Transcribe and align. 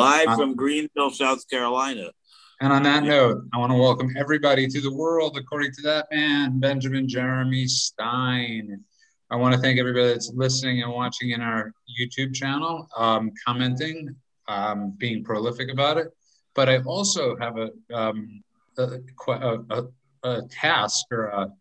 Live 0.00 0.26
uh, 0.26 0.36
from 0.36 0.56
Greenville, 0.56 1.10
South 1.10 1.48
Carolina. 1.48 2.10
And 2.60 2.72
on 2.72 2.82
that 2.82 3.04
note, 3.04 3.44
I 3.52 3.58
want 3.58 3.70
to 3.70 3.78
welcome 3.78 4.12
everybody 4.16 4.66
to 4.66 4.80
the 4.80 4.92
world 4.92 5.38
according 5.38 5.70
to 5.70 5.82
that 5.82 6.08
man, 6.10 6.58
Benjamin 6.58 7.08
Jeremy 7.08 7.68
Stein. 7.68 8.82
I 9.30 9.36
want 9.36 9.54
to 9.54 9.60
thank 9.60 9.78
everybody 9.78 10.08
that's 10.08 10.32
listening 10.34 10.82
and 10.82 10.92
watching 10.92 11.30
in 11.30 11.40
our 11.40 11.72
YouTube 11.88 12.34
channel, 12.34 12.88
um, 12.96 13.30
commenting, 13.46 14.16
um, 14.48 14.94
being 14.98 15.22
prolific 15.22 15.70
about 15.70 15.96
it. 15.98 16.08
But 16.56 16.68
I 16.68 16.78
also 16.78 17.36
have 17.36 17.56
a, 17.56 17.70
um, 17.96 18.42
a, 18.76 18.98
a, 19.28 19.84
a, 20.24 20.42
task 20.50 21.06
or 21.12 21.26
a, 21.26 21.52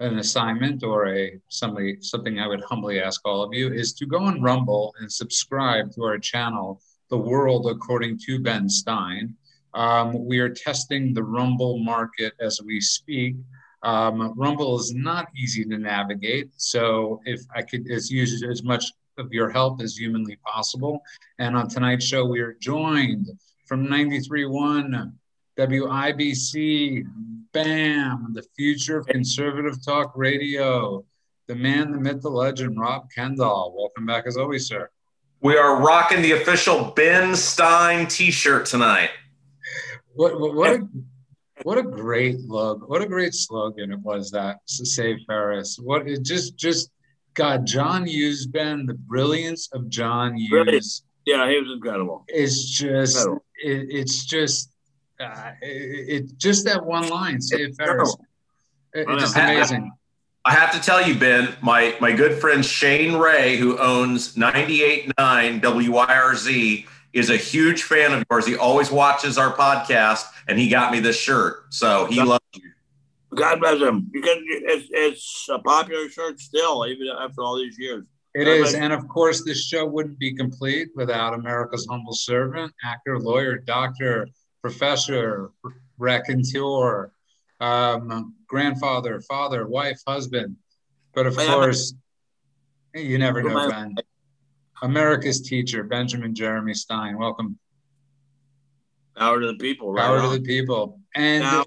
an 0.00 0.18
assignment 0.18 0.82
or 0.82 1.06
a 1.06 1.38
somebody 1.50 1.98
something 2.00 2.40
I 2.40 2.48
would 2.48 2.64
humbly 2.64 3.00
ask 3.00 3.20
all 3.24 3.42
of 3.42 3.54
you 3.54 3.72
is 3.72 3.94
to 3.94 4.06
go 4.06 4.24
on 4.24 4.42
Rumble 4.42 4.92
and 4.98 5.10
subscribe 5.10 5.92
to 5.92 6.02
our 6.02 6.18
channel 6.18 6.80
the 7.08 7.18
world 7.18 7.66
according 7.70 8.18
to 8.26 8.38
Ben 8.38 8.68
Stein. 8.68 9.34
Um, 9.74 10.26
we 10.26 10.38
are 10.38 10.48
testing 10.48 11.12
the 11.12 11.22
Rumble 11.22 11.78
market 11.78 12.32
as 12.40 12.60
we 12.64 12.80
speak. 12.80 13.36
Um, 13.82 14.32
Rumble 14.36 14.78
is 14.78 14.94
not 14.94 15.28
easy 15.36 15.64
to 15.64 15.78
navigate, 15.78 16.50
so 16.56 17.20
if 17.24 17.42
I 17.54 17.62
could 17.62 17.90
as 17.90 18.10
use 18.10 18.42
as 18.42 18.62
much 18.62 18.84
of 19.18 19.32
your 19.32 19.50
help 19.50 19.80
as 19.80 19.96
humanly 19.96 20.36
possible. 20.44 21.02
And 21.38 21.56
on 21.56 21.68
tonight's 21.68 22.04
show, 22.04 22.24
we 22.24 22.40
are 22.40 22.56
joined 22.60 23.28
from 23.66 23.86
93.1 23.86 25.12
WIBC, 25.58 27.04
BAM, 27.52 28.32
the 28.34 28.44
future 28.56 28.98
of 28.98 29.06
conservative 29.06 29.82
talk 29.84 30.12
radio, 30.14 31.04
the 31.46 31.54
man, 31.54 31.92
the 31.92 31.98
myth, 31.98 32.20
the 32.22 32.28
legend, 32.28 32.78
Rob 32.78 33.10
Kendall. 33.14 33.74
Welcome 33.76 34.04
back 34.04 34.26
as 34.26 34.36
always, 34.36 34.66
sir. 34.66 34.90
We 35.40 35.56
are 35.56 35.80
rocking 35.80 36.22
the 36.22 36.32
official 36.32 36.92
Ben 36.96 37.36
Stein 37.36 38.06
T-shirt 38.06 38.66
tonight. 38.66 39.10
What 40.14 40.40
what 40.40 40.54
what 40.54 40.70
a, 40.70 40.88
what 41.62 41.78
a 41.78 41.82
great 41.82 42.38
look! 42.40 42.88
What 42.88 43.02
a 43.02 43.06
great 43.06 43.34
slogan 43.34 43.92
it 43.92 44.00
was 44.00 44.30
that 44.30 44.66
to 44.66 44.86
save 44.86 45.18
Ferris. 45.26 45.78
What 45.78 46.08
it 46.08 46.22
just 46.22 46.56
just 46.56 46.90
God 47.34 47.66
John 47.66 48.06
Hughes 48.06 48.46
Ben 48.46 48.86
the 48.86 48.94
brilliance 48.94 49.68
of 49.72 49.88
John 49.90 50.36
Hughes. 50.36 51.02
Yeah, 51.26 51.48
he 51.50 51.60
was 51.60 51.70
incredible. 51.72 52.24
It's 52.28 52.64
just 52.64 53.26
it, 53.62 53.86
it's 53.90 54.24
just 54.24 54.70
uh, 55.20 55.52
it, 55.60 56.24
it, 56.24 56.38
just 56.38 56.64
that 56.64 56.84
one 56.84 57.08
line 57.08 57.40
save 57.40 57.76
Ferris. 57.76 58.16
It, 58.94 59.06
it's 59.08 59.22
just 59.22 59.36
amazing. 59.36 59.92
I 60.46 60.52
have 60.52 60.70
to 60.74 60.80
tell 60.80 61.04
you, 61.04 61.18
Ben, 61.18 61.56
my 61.60 61.96
my 62.00 62.12
good 62.12 62.40
friend 62.40 62.64
Shane 62.64 63.16
Ray, 63.16 63.56
who 63.56 63.76
owns 63.78 64.36
98.9 64.36 65.60
WIRZ, 65.60 66.86
is 67.12 67.30
a 67.30 67.36
huge 67.36 67.82
fan 67.82 68.12
of 68.12 68.24
yours. 68.30 68.46
He 68.46 68.56
always 68.56 68.92
watches 68.92 69.38
our 69.38 69.52
podcast, 69.56 70.24
and 70.46 70.56
he 70.56 70.68
got 70.68 70.92
me 70.92 71.00
this 71.00 71.18
shirt. 71.18 71.74
So 71.74 72.06
he 72.06 72.22
loves 72.22 72.44
you. 72.54 72.70
God 73.34 73.58
bless 73.58 73.80
him. 73.80 74.08
You 74.14 74.22
can, 74.22 74.36
it's, 74.46 74.88
it's 74.92 75.48
a 75.50 75.58
popular 75.58 76.08
shirt 76.08 76.38
still, 76.38 76.86
even 76.86 77.08
after 77.08 77.42
all 77.42 77.56
these 77.56 77.76
years. 77.76 78.04
It 78.32 78.44
God 78.44 78.50
is, 78.50 78.74
and 78.74 78.92
of 78.92 79.08
course, 79.08 79.42
this 79.44 79.66
show 79.66 79.84
wouldn't 79.84 80.20
be 80.20 80.32
complete 80.32 80.90
without 80.94 81.34
America's 81.34 81.88
humble 81.90 82.14
servant, 82.14 82.72
actor, 82.84 83.18
lawyer, 83.18 83.58
doctor, 83.58 84.28
professor, 84.62 85.50
raconteur, 85.98 87.10
um, 87.60 88.34
grandfather, 88.46 89.20
father, 89.20 89.66
wife, 89.66 90.00
husband. 90.06 90.56
But 91.14 91.26
of 91.26 91.36
course, 91.36 91.94
you 92.94 93.18
never 93.18 93.42
know, 93.42 93.70
Ben. 93.70 93.94
America's 94.82 95.40
teacher, 95.40 95.82
Benjamin 95.82 96.34
Jeremy 96.34 96.74
Stein. 96.74 97.18
Welcome. 97.18 97.58
Power 99.16 99.40
to 99.40 99.46
the 99.46 99.56
people. 99.56 99.92
Right 99.92 100.04
Power 100.04 100.18
on. 100.18 100.32
to 100.32 100.38
the 100.38 100.44
people. 100.44 101.00
And 101.14 101.42
now, 101.42 101.64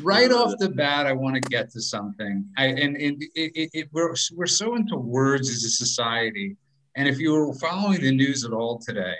right 0.00 0.30
off 0.30 0.54
the 0.58 0.68
bat, 0.68 1.06
I 1.06 1.12
want 1.12 1.34
to 1.34 1.40
get 1.40 1.70
to 1.72 1.80
something. 1.80 2.46
I, 2.56 2.66
and 2.66 2.96
it, 2.96 3.16
it, 3.34 3.70
it, 3.72 3.88
we're, 3.92 4.14
we're 4.34 4.46
so 4.46 4.76
into 4.76 4.96
words 4.96 5.50
as 5.50 5.64
a 5.64 5.70
society. 5.70 6.56
And 6.96 7.08
if 7.08 7.18
you 7.18 7.32
were 7.32 7.54
following 7.54 8.00
the 8.00 8.12
news 8.12 8.44
at 8.44 8.52
all 8.52 8.78
today, 8.78 9.16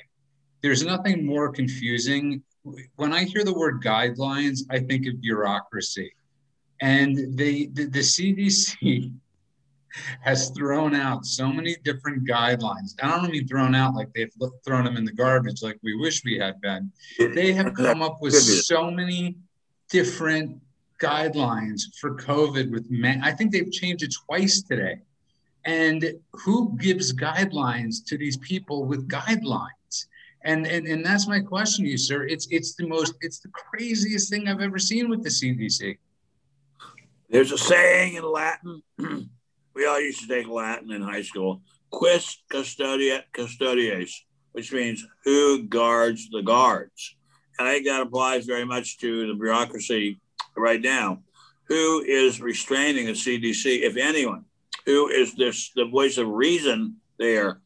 there's 0.62 0.84
nothing 0.84 1.24
more 1.24 1.50
confusing. 1.52 2.42
When 2.96 3.12
I 3.12 3.24
hear 3.24 3.44
the 3.44 3.54
word 3.54 3.82
guidelines, 3.82 4.60
I 4.70 4.80
think 4.80 5.06
of 5.06 5.20
bureaucracy. 5.20 6.12
And 6.80 7.36
they, 7.36 7.66
the, 7.66 7.86
the 7.86 8.00
CDC 8.00 9.12
has 10.20 10.50
thrown 10.50 10.94
out 10.94 11.24
so 11.24 11.48
many 11.48 11.76
different 11.84 12.28
guidelines. 12.28 12.94
I 13.02 13.08
don't 13.08 13.30
mean 13.30 13.46
thrown 13.48 13.74
out 13.74 13.94
like 13.94 14.12
they've 14.14 14.32
thrown 14.64 14.84
them 14.84 14.96
in 14.96 15.04
the 15.04 15.12
garbage 15.12 15.62
like 15.62 15.78
we 15.82 15.96
wish 15.96 16.24
we 16.24 16.38
had 16.38 16.60
been. 16.60 16.92
They 17.18 17.52
have 17.52 17.74
come 17.74 18.02
up 18.02 18.18
with 18.20 18.34
so 18.34 18.90
many 18.90 19.36
different 19.90 20.60
guidelines 21.00 21.82
for 22.00 22.16
COVID 22.16 22.70
with 22.70 22.90
men. 22.90 23.22
I 23.22 23.32
think 23.32 23.52
they've 23.52 23.70
changed 23.70 24.02
it 24.02 24.14
twice 24.26 24.62
today. 24.62 24.98
And 25.64 26.14
who 26.32 26.76
gives 26.78 27.12
guidelines 27.12 28.04
to 28.06 28.16
these 28.16 28.36
people 28.38 28.84
with 28.84 29.08
guidelines? 29.08 29.77
And, 30.42 30.66
and 30.66 30.86
and 30.86 31.04
that's 31.04 31.26
my 31.26 31.40
question 31.40 31.84
to 31.84 31.90
you, 31.90 31.98
sir. 31.98 32.26
It's 32.26 32.46
it's 32.50 32.74
the 32.74 32.86
most 32.86 33.14
it's 33.20 33.40
the 33.40 33.48
craziest 33.48 34.30
thing 34.30 34.48
I've 34.48 34.60
ever 34.60 34.78
seen 34.78 35.08
with 35.08 35.22
the 35.22 35.30
CDC. 35.30 35.98
There's 37.28 37.52
a 37.52 37.58
saying 37.58 38.14
in 38.14 38.22
Latin. 38.22 38.82
we 39.74 39.86
all 39.86 40.00
used 40.00 40.20
to 40.22 40.28
take 40.28 40.48
Latin 40.48 40.92
in 40.92 41.02
high 41.02 41.22
school. 41.22 41.62
Quis 41.90 42.38
custodia 42.50 43.22
custodies, 43.34 44.12
which 44.52 44.72
means 44.72 45.04
who 45.24 45.64
guards 45.64 46.28
the 46.30 46.42
guards. 46.42 47.16
And 47.58 47.66
I 47.66 47.72
think 47.72 47.86
that 47.86 48.02
applies 48.02 48.46
very 48.46 48.64
much 48.64 48.98
to 48.98 49.26
the 49.26 49.34
bureaucracy 49.34 50.20
right 50.56 50.80
now. 50.80 51.18
Who 51.64 52.02
is 52.02 52.40
restraining 52.40 53.06
the 53.06 53.12
CDC, 53.12 53.82
if 53.82 53.96
anyone? 53.96 54.44
Who 54.86 55.08
is 55.08 55.34
this 55.34 55.70
the 55.74 55.84
voice 55.84 56.16
of 56.16 56.28
reason 56.28 56.96
there? 57.18 57.60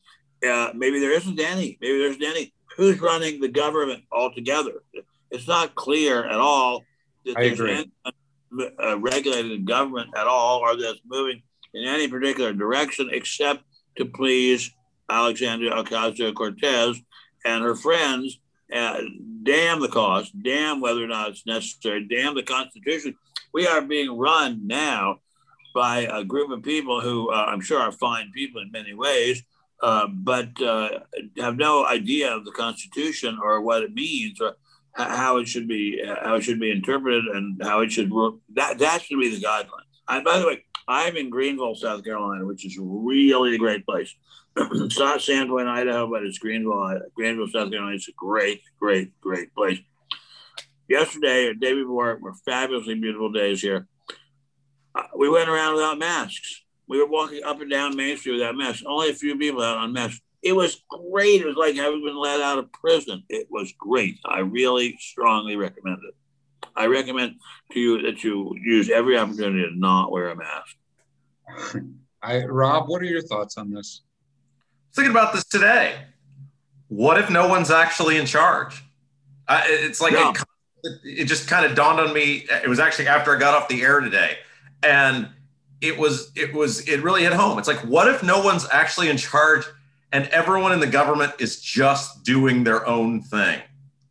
Uh, 0.47 0.71
maybe 0.75 0.99
there 0.99 1.13
isn't 1.13 1.39
any. 1.39 1.79
Maybe 1.81 1.99
there's 1.99 2.17
any. 2.17 2.52
Who's 2.77 3.01
running 3.01 3.41
the 3.41 3.49
government 3.49 4.05
altogether? 4.11 4.83
It's 5.31 5.49
not 5.49 5.75
clear 5.75 6.25
at 6.25 6.39
all 6.39 6.85
that 7.25 7.37
I 7.37 7.43
there's 7.43 7.61
agree. 7.61 7.73
any 7.73 8.71
uh, 8.79 8.99
regulated 8.99 9.65
government 9.65 10.11
at 10.17 10.27
all 10.27 10.61
or 10.61 10.77
that's 10.77 11.01
moving 11.07 11.43
in 11.75 11.85
any 11.85 12.09
particular 12.09 12.53
direction 12.53 13.09
except 13.13 13.63
to 13.97 14.05
please 14.05 14.71
Alexandria 15.09 15.73
Ocasio 15.73 16.35
Cortez 16.35 17.01
and 17.45 17.63
her 17.63 17.75
friends. 17.75 18.39
Uh, 18.73 19.01
damn 19.43 19.81
the 19.81 19.89
cost, 19.89 20.33
damn 20.43 20.81
whether 20.81 21.05
or 21.05 21.09
not 21.09 21.29
it's 21.29 21.45
necessary, 21.45 22.07
damn 22.07 22.35
the 22.35 22.43
Constitution. 22.43 23.15
We 23.53 23.67
are 23.67 23.83
being 23.83 24.17
run 24.17 24.67
now 24.67 25.19
by 25.75 26.01
a 26.11 26.25
group 26.25 26.51
of 26.51 26.63
people 26.63 27.01
who 27.01 27.31
uh, 27.31 27.47
I'm 27.49 27.61
sure 27.61 27.81
are 27.81 27.93
fine 27.93 28.31
people 28.33 28.63
in 28.63 28.71
many 28.71 28.95
ways, 28.95 29.43
uh, 29.83 30.07
but 30.07 30.61
uh, 30.63 31.01
have 31.39 31.57
no 31.57 31.85
idea 31.85 32.35
of 32.35 32.45
the 32.45 32.53
Constitution 32.53 33.39
or 33.43 33.61
what 33.61 33.83
it 33.83 33.93
means 33.93 34.41
or 34.41 34.57
how 34.95 35.39
it 35.39 35.49
should 35.49 35.67
be 35.67 36.03
how 36.23 36.35
it 36.37 36.43
should 36.43 36.61
be 36.61 36.71
interpreted 36.71 37.25
and 37.25 37.61
how 37.63 37.81
it 37.81 37.91
should 37.91 38.13
work. 38.13 38.35
That 38.55 38.79
that 38.79 39.03
should 39.03 39.19
be 39.19 39.35
the 39.35 39.45
guidelines. 39.45 40.25
By 40.25 40.39
the 40.39 40.47
way, 40.47 40.65
I'm 40.87 41.17
in 41.17 41.31
Greenville, 41.31 41.75
South 41.75 42.05
Carolina, 42.05 42.45
which 42.45 42.65
is 42.65 42.79
really 42.79 43.55
a 43.55 43.59
great 43.59 43.85
place. 43.87 44.15
it's 44.57 44.99
not 44.99 45.21
Sandpoint, 45.21 45.67
Idaho, 45.67 46.09
but 46.09 46.23
it's 46.23 46.39
Greenville, 46.39 47.01
Greenville, 47.15 47.49
South 47.49 47.71
Carolina. 47.71 47.97
It's 47.97 48.09
a 48.09 48.13
great, 48.13 48.63
great, 48.79 49.19
great 49.21 49.55
place. 49.55 49.79
Yesterday 50.89 51.47
or 51.47 51.55
day 51.55 51.75
before 51.75 52.19
were 52.21 52.35
fabulously 52.45 52.95
beautiful 52.95 53.33
days 53.33 53.63
here. 53.63 53.87
Uh, 54.95 55.05
we 55.17 55.29
went 55.29 55.49
around 55.49 55.75
without 55.75 55.99
masks. 55.99 56.63
We 56.93 56.99
were 56.99 57.07
walking 57.07 57.43
up 57.43 57.59
and 57.63 57.71
down 57.71 57.97
Main 57.97 58.19
Street 58.19 58.35
without 58.35 58.55
masks. 58.55 58.83
Only 58.87 59.09
a 59.09 59.15
few 59.15 59.39
people 59.39 59.63
out 59.63 59.79
on 59.79 59.95
masks. 59.95 60.21
It 60.43 60.53
was 60.53 60.83
great. 60.91 61.41
It 61.41 61.47
was 61.47 61.57
like 61.57 61.75
having 61.75 62.05
been 62.05 62.19
let 62.19 62.43
out 62.43 62.59
of 62.59 62.71
prison. 62.71 63.25
It 63.31 63.47
was 63.51 63.73
great. 63.79 64.19
I 64.27 64.41
really 64.41 64.99
strongly 65.01 65.57
recommend 65.57 66.01
it. 66.07 66.15
I 66.77 66.89
recommend 66.89 67.37
to 67.73 67.81
you 67.81 68.03
that 68.03 68.23
you 68.23 68.55
use 68.63 68.91
every 68.91 69.17
opportunity 69.17 69.67
to 69.67 69.75
not 69.75 70.13
wear 70.13 70.29
a 70.29 70.37
mask. 70.37 71.83
I, 72.23 72.45
Rob, 72.45 72.91
what 72.91 73.01
are 73.01 73.07
your 73.07 73.23
thoughts 73.23 73.57
on 73.57 73.73
this? 73.73 74.03
Thinking 74.95 75.13
about 75.13 75.33
this 75.33 75.45
today. 75.45 75.97
What 76.89 77.17
if 77.17 77.31
no 77.31 77.49
one's 77.49 77.71
actually 77.71 78.19
in 78.19 78.27
charge? 78.27 78.85
Uh, 79.49 79.63
it's 79.65 80.03
like 80.03 80.13
yeah. 80.13 80.35
it, 80.85 81.01
it 81.05 81.25
just 81.25 81.49
kind 81.49 81.65
of 81.65 81.75
dawned 81.75 82.01
on 82.01 82.13
me. 82.13 82.45
It 82.63 82.69
was 82.69 82.81
actually 82.81 83.09
after 83.09 83.35
I 83.35 83.39
got 83.39 83.55
off 83.55 83.69
the 83.69 83.81
air 83.81 84.01
today, 84.01 84.37
and 84.83 85.31
it 85.83 85.99
was 85.99 86.33
it 86.37 86.55
was 86.55 86.89
it 86.89 87.03
really 87.03 87.23
hit 87.23 87.33
home. 87.33 87.59
It's 87.59 87.69
like, 87.69 87.81
what 87.81 88.09
if 88.09 88.23
no 88.23 88.43
one's 88.43 88.67
actually 88.71 89.11
in 89.11 89.17
charge? 89.17 89.65
and 90.13 90.27
everyone 90.29 90.73
in 90.73 90.81
the 90.81 90.87
government 90.87 91.33
is 91.39 91.61
just 91.61 92.23
doing 92.23 92.65
their 92.65 92.87
own 92.87 93.23
thing. 93.23 93.61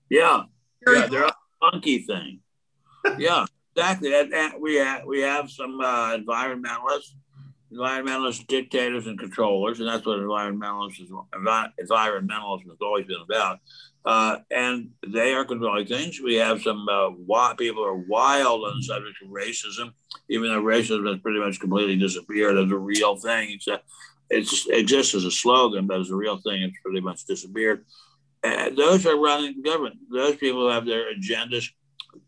Yeah, 0.10 0.44
yeah, 0.86 1.08
they're 1.08 1.26
a 1.26 1.36
funky 1.60 2.00
thing. 2.00 2.40
yeah, 3.18 3.46
exactly. 3.76 4.14
And, 4.20 4.34
and 4.34 4.54
we 4.60 4.76
have 4.76 5.06
we 5.06 5.22
have 5.22 5.50
some 5.50 5.80
uh, 5.80 6.18
environmentalists, 6.18 7.14
environmentalist 7.72 8.48
dictators 8.48 9.08
and 9.08 9.18
controllers, 9.18 9.80
and 9.80 9.88
that's 9.88 10.06
what 10.06 10.20
environmentalists 10.20 11.02
is, 11.02 11.10
environmentalism 11.10 12.68
has 12.68 12.82
always 12.82 13.06
been 13.06 13.22
about. 13.24 13.60
Uh, 14.04 14.38
and 14.50 14.90
they 15.08 15.34
are 15.34 15.46
controlling 15.46 15.86
things. 15.86 16.20
We 16.20 16.36
have 16.36 16.62
some 16.62 16.88
uh, 16.90 17.54
people 17.54 17.86
are 17.86 17.96
wild 17.96 18.64
on 18.64 18.78
the 18.78 18.84
subject 18.84 19.18
of 19.24 19.30
racism, 19.30 19.94
even 20.28 20.50
though 20.50 20.62
racism 20.62 21.08
has 21.08 21.20
pretty 21.22 21.40
much 21.40 21.60
completely 21.60 21.98
disappeared 21.98 22.58
as 22.58 22.72
a 22.72 22.78
real 22.78 23.16
thing. 23.18 23.52
It's 23.52 23.68
a, 23.68 23.80
it's, 24.30 24.68
it 24.68 24.80
exists 24.80 25.14
as 25.14 25.26
a 25.26 25.32
slogan, 25.32 25.86
but 25.86 26.00
as 26.00 26.10
a 26.10 26.16
real 26.16 26.38
thing, 26.38 26.64
it's 26.64 26.78
pretty 26.84 27.02
much 27.02 27.26
disappeared. 27.26 27.86
And 28.44 28.76
those 28.76 29.06
are 29.06 29.20
running 29.20 29.62
government. 29.62 29.98
Those 30.12 30.36
people 30.38 30.72
have 30.72 30.86
their 30.86 31.14
agendas. 31.14 31.70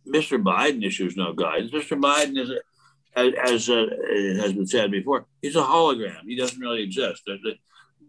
Mr. 0.08 0.42
Biden 0.42 0.86
issues 0.86 1.18
no 1.18 1.34
guidance. 1.34 1.72
Mr. 1.72 2.00
Biden 2.00 2.38
is, 2.38 2.52
a, 2.52 3.34
as 3.44 3.70
uh, 3.70 3.86
has 4.42 4.54
been 4.54 4.68
said 4.68 4.92
before, 4.92 5.25
he's 5.42 5.56
a 5.56 5.62
hologram. 5.62 6.22
He 6.25 6.36
doesn't 6.36 6.60
really 6.60 6.84
exist. 6.84 7.28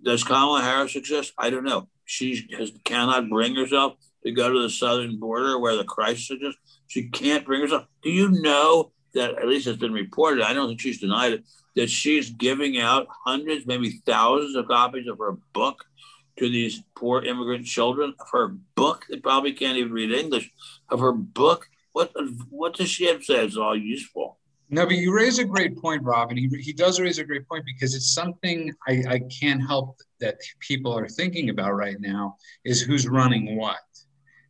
Does 0.02 0.22
Kamala 0.22 0.60
Harris 0.60 0.96
exist? 0.96 1.32
I 1.38 1.48
don't 1.48 1.64
know. 1.64 1.88
She 2.04 2.48
has, 2.56 2.72
cannot 2.84 3.28
bring 3.28 3.54
herself 3.54 3.94
to 4.24 4.32
go 4.32 4.52
to 4.52 4.62
the 4.62 4.70
southern 4.70 5.18
border 5.18 5.58
where 5.58 5.76
the 5.76 5.84
crisis 5.84 6.38
is. 6.40 6.56
She 6.86 7.08
can't 7.08 7.44
bring 7.44 7.62
herself. 7.62 7.86
Do 8.02 8.10
you 8.10 8.30
know 8.30 8.92
that, 9.14 9.38
at 9.38 9.48
least 9.48 9.66
it's 9.66 9.78
been 9.78 9.92
reported, 9.92 10.44
I 10.44 10.52
don't 10.52 10.68
think 10.68 10.80
she's 10.80 11.00
denied 11.00 11.32
it, 11.32 11.44
that 11.76 11.90
she's 11.90 12.30
giving 12.30 12.78
out 12.78 13.06
hundreds, 13.24 13.66
maybe 13.66 14.00
thousands 14.06 14.56
of 14.56 14.68
copies 14.68 15.06
of 15.08 15.18
her 15.18 15.36
book 15.52 15.84
to 16.36 16.48
these 16.48 16.82
poor 16.96 17.22
immigrant 17.22 17.66
children 17.66 18.14
of 18.18 18.28
her 18.32 18.48
book. 18.74 19.06
They 19.08 19.18
probably 19.18 19.52
can't 19.52 19.78
even 19.78 19.92
read 19.92 20.12
English. 20.12 20.50
Of 20.88 21.00
her 21.00 21.12
book, 21.12 21.68
what 21.92 22.12
what 22.50 22.74
does 22.74 22.88
she 22.88 23.06
have 23.06 23.18
to 23.18 23.24
say? 23.24 23.44
It's 23.44 23.56
all 23.56 23.76
useful. 23.76 24.38
No, 24.70 24.86
but 24.86 24.96
you 24.96 25.14
raise 25.14 25.38
a 25.38 25.44
great 25.44 25.76
point, 25.76 26.02
Robin. 26.02 26.36
He, 26.36 26.48
he 26.60 26.72
does 26.72 26.98
raise 26.98 27.18
a 27.18 27.24
great 27.24 27.48
point 27.48 27.64
because 27.64 27.94
it's 27.94 28.12
something 28.12 28.72
I, 28.88 29.04
I 29.08 29.20
can't 29.40 29.64
help 29.64 29.96
that 30.24 30.38
people 30.60 30.96
are 30.96 31.08
thinking 31.08 31.50
about 31.50 31.72
right 31.74 32.00
now 32.00 32.36
is 32.64 32.80
who's 32.80 33.06
running 33.06 33.56
what. 33.56 33.76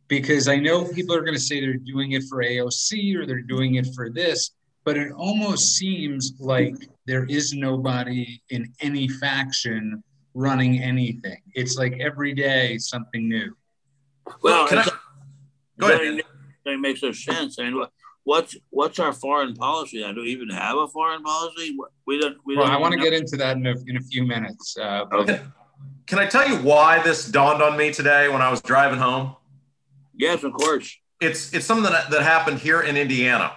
Because 0.07 0.47
I 0.47 0.57
know 0.57 0.85
people 0.85 1.15
are 1.15 1.21
going 1.21 1.33
to 1.33 1.39
say 1.39 1.59
they're 1.59 1.73
doing 1.93 2.13
it 2.13 2.23
for 2.29 2.43
AOC 2.43 3.15
or 3.15 3.25
they're 3.25 3.41
doing 3.41 3.75
it 3.75 3.87
for 3.95 4.09
this, 4.09 4.51
but 4.83 4.97
it 4.97 5.11
almost 5.11 5.75
seems 5.75 6.33
like 6.39 6.75
there 7.07 7.25
is 7.25 7.53
nobody 7.53 8.39
in 8.49 8.71
any 8.81 9.07
faction 9.07 10.03
running 10.33 10.81
anything. 10.81 11.41
It's 11.53 11.75
like 11.77 11.99
every 11.99 12.33
day 12.33 12.77
something 12.77 13.27
new. 13.27 13.55
Well, 14.43 14.67
Can 14.67 14.79
I, 14.79 14.87
go 15.79 15.91
ahead. 15.91 16.21
It 16.65 16.79
makes 16.79 17.03
no 17.03 17.11
sense. 17.11 17.59
I 17.59 17.69
mean, 17.69 17.85
what's 18.25 18.57
what's 18.71 18.99
our 18.99 19.13
foreign 19.13 19.55
policy? 19.55 20.03
I 20.03 20.11
don't 20.11 20.27
even 20.27 20.49
have 20.49 20.77
a 20.77 20.87
foreign 20.87 21.23
policy. 21.23 21.75
We 22.05 22.19
don't. 22.19 22.37
We 22.45 22.57
well, 22.57 22.65
don't 22.65 22.75
I 22.75 22.77
want 22.77 22.93
to 22.93 22.99
get 22.99 23.13
into 23.13 23.37
that 23.37 23.55
in 23.57 23.65
a, 23.65 23.75
in 23.87 23.97
a 23.97 24.01
few 24.01 24.23
minutes. 24.23 24.77
Uh, 24.77 25.05
okay. 25.13 25.41
Can 26.07 26.19
I 26.19 26.27
tell 26.27 26.47
you 26.47 26.57
why 26.57 27.01
this 27.01 27.27
dawned 27.27 27.63
on 27.63 27.77
me 27.77 27.91
today 27.91 28.29
when 28.29 28.41
I 28.41 28.49
was 28.49 28.61
driving 28.61 28.99
home? 28.99 29.35
Yes, 30.13 30.43
of 30.43 30.53
course. 30.53 30.95
It's 31.19 31.53
it's 31.53 31.65
something 31.65 31.91
that, 31.91 32.11
that 32.11 32.21
happened 32.21 32.59
here 32.59 32.81
in 32.81 32.95
Indiana. 32.95 33.53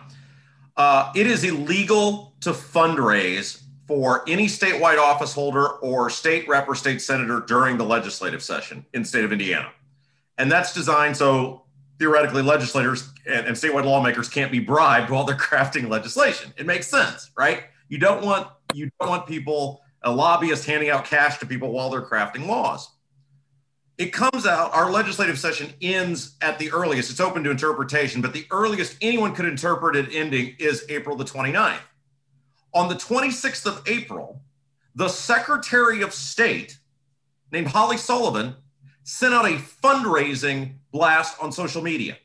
Uh, 0.77 1.13
it 1.15 1.27
is 1.27 1.45
illegal 1.45 2.35
to 2.41 2.51
fundraise 2.51 3.63
for 3.87 4.23
any 4.29 4.47
statewide 4.47 4.99
office 4.99 5.33
holder 5.33 5.67
or 5.67 6.09
state 6.09 6.49
rep 6.49 6.69
or 6.69 6.75
state 6.75 7.03
senator 7.03 7.41
during 7.41 7.77
the 7.77 7.85
legislative 7.85 8.43
session 8.43 8.85
in 8.93 9.03
the 9.03 9.09
state 9.09 9.25
of 9.25 9.33
Indiana. 9.33 9.71
And 10.37 10.51
that's 10.51 10.73
designed 10.73 11.17
so 11.17 11.65
theoretically 11.99 12.43
legislators 12.43 13.13
and, 13.27 13.47
and 13.47 13.57
statewide 13.57 13.85
lawmakers 13.85 14.29
can't 14.29 14.53
be 14.53 14.61
bribed 14.61 15.11
while 15.11 15.25
they're 15.25 15.37
crafting 15.51 15.89
legislation. 15.89 16.55
It 16.57 16.65
makes 16.65 16.87
sense, 16.87 17.31
right? 17.37 17.65
You 17.89 17.99
don't 17.99 18.25
want 18.25 18.49
you 18.73 18.91
don't 19.01 19.09
want 19.09 19.27
people 19.27 19.83
a 20.09 20.11
lobbyist 20.11 20.65
handing 20.65 20.89
out 20.89 21.05
cash 21.05 21.39
to 21.39 21.47
people 21.47 21.71
while 21.71 21.91
they're 21.91 22.03
crafting 22.03 22.47
laws. 22.47 22.91
It 23.99 24.13
comes 24.13 24.47
out, 24.47 24.73
our 24.75 24.91
legislative 24.91 25.39
session 25.39 25.73
ends 25.83 26.37
at 26.41 26.59
the 26.59 26.71
earliest. 26.71 27.11
It's 27.11 27.21
open 27.21 27.45
to 27.45 27.51
interpretation, 27.51 28.23
but 28.23 28.33
the 28.33 28.47
earliest 28.51 28.97
anyone 29.03 29.35
could 29.35 29.45
interpret 29.45 29.97
it 29.97 30.15
ending 30.15 30.55
is 30.59 30.85
April 30.89 31.17
the 31.17 31.25
29th. 31.25 31.81
On 32.75 32.89
the 32.89 32.95
26th 32.95 33.67
of 33.67 33.83
April, 33.87 34.41
the 34.95 35.09
Secretary 35.09 36.01
of 36.03 36.15
State, 36.15 36.79
named 37.53 37.69
Holli 37.69 37.99
Sullivan, 37.99 38.55
sent 39.03 39.35
out 39.35 39.47
a 39.47 39.57
fundraising 39.57 40.77
blast 40.93 41.37
on 41.43 41.51
social 41.53 41.83
media. 41.83 42.17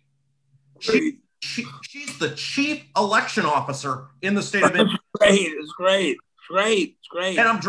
She, 0.80 1.19
she, 1.41 1.65
she's 1.81 2.18
the 2.19 2.30
chief 2.31 2.85
election 2.95 3.45
officer 3.45 4.07
in 4.21 4.35
the 4.35 4.44
state 4.44 4.63
of 4.63 4.71
Indiana. 4.71 5.00
Great, 5.19 5.41
it's 5.41 5.71
great, 5.71 6.12
it's 6.12 6.18
great, 6.18 6.18
it's 6.97 7.07
great. 7.07 7.38
And 7.38 7.47
I'm 7.47 7.59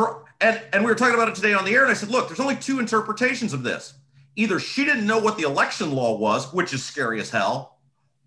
and 0.41 0.63
and 0.73 0.85
we 0.85 0.91
were 0.91 0.95
talking 0.95 1.15
about 1.15 1.29
it 1.29 1.35
today 1.35 1.55
on 1.55 1.65
the 1.65 1.73
air, 1.73 1.83
and 1.83 1.91
I 1.91 1.95
said, 1.95 2.11
look, 2.11 2.29
there's 2.29 2.41
only 2.41 2.57
two 2.57 2.79
interpretations 2.79 3.53
of 3.53 3.63
this. 3.63 3.95
Either 4.37 4.59
she 4.59 4.85
didn't 4.85 5.07
know 5.07 5.19
what 5.19 5.37
the 5.37 5.45
election 5.45 5.93
law 5.93 6.17
was, 6.17 6.53
which 6.53 6.75
is 6.75 6.85
scary 6.85 7.21
as 7.21 7.31
hell, 7.31 7.79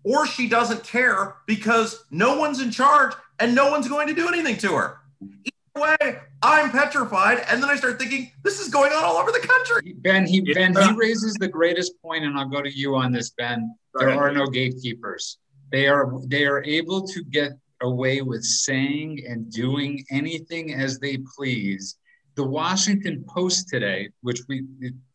or 0.04 0.26
she 0.26 0.48
doesn't 0.48 0.82
care 0.84 1.36
because 1.46 2.04
no 2.10 2.38
one's 2.38 2.60
in 2.60 2.70
charge 2.70 3.14
and 3.40 3.54
no 3.54 3.70
one's 3.70 3.88
going 3.88 4.08
to 4.08 4.14
do 4.14 4.28
anything 4.28 4.56
to 4.56 4.74
her. 4.74 4.98
Either 5.22 5.96
way, 6.00 6.18
I'm 6.42 6.70
petrified. 6.70 7.44
And 7.48 7.62
then 7.62 7.70
I 7.70 7.76
start 7.76 7.98
thinking, 7.98 8.32
this 8.42 8.58
is 8.58 8.68
going 8.68 8.92
on 8.92 9.04
all 9.04 9.16
over 9.16 9.30
the 9.30 9.46
country. 9.46 9.94
Ben, 9.98 10.26
he 10.26 10.40
Ben, 10.40 10.74
he 10.74 10.92
raises 10.96 11.34
the 11.34 11.48
greatest 11.48 12.00
point, 12.02 12.24
and 12.24 12.38
I'll 12.38 12.48
go 12.48 12.62
to 12.62 12.70
you 12.70 12.96
on 12.96 13.12
this, 13.12 13.30
Ben. 13.30 13.74
There 13.94 14.10
are 14.10 14.32
no 14.32 14.46
gatekeepers. 14.46 15.38
They 15.70 15.86
are 15.86 16.10
they 16.26 16.46
are 16.46 16.64
able 16.64 17.06
to 17.06 17.22
get 17.24 17.52
away 17.82 18.22
with 18.22 18.44
saying 18.44 19.24
and 19.28 19.50
doing 19.50 20.04
anything 20.10 20.74
as 20.74 20.98
they 20.98 21.18
please. 21.36 21.96
The 22.34 22.44
Washington 22.46 23.24
Post 23.28 23.68
today, 23.68 24.10
which 24.22 24.40
we 24.48 24.64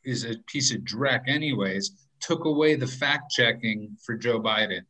is 0.03 0.25
a 0.25 0.37
piece 0.47 0.73
of 0.73 0.81
dreck 0.81 1.21
anyways, 1.27 1.91
took 2.19 2.45
away 2.45 2.75
the 2.75 2.87
fact 2.87 3.31
checking 3.31 3.95
for 4.05 4.15
Joe 4.15 4.39
Biden. 4.41 4.81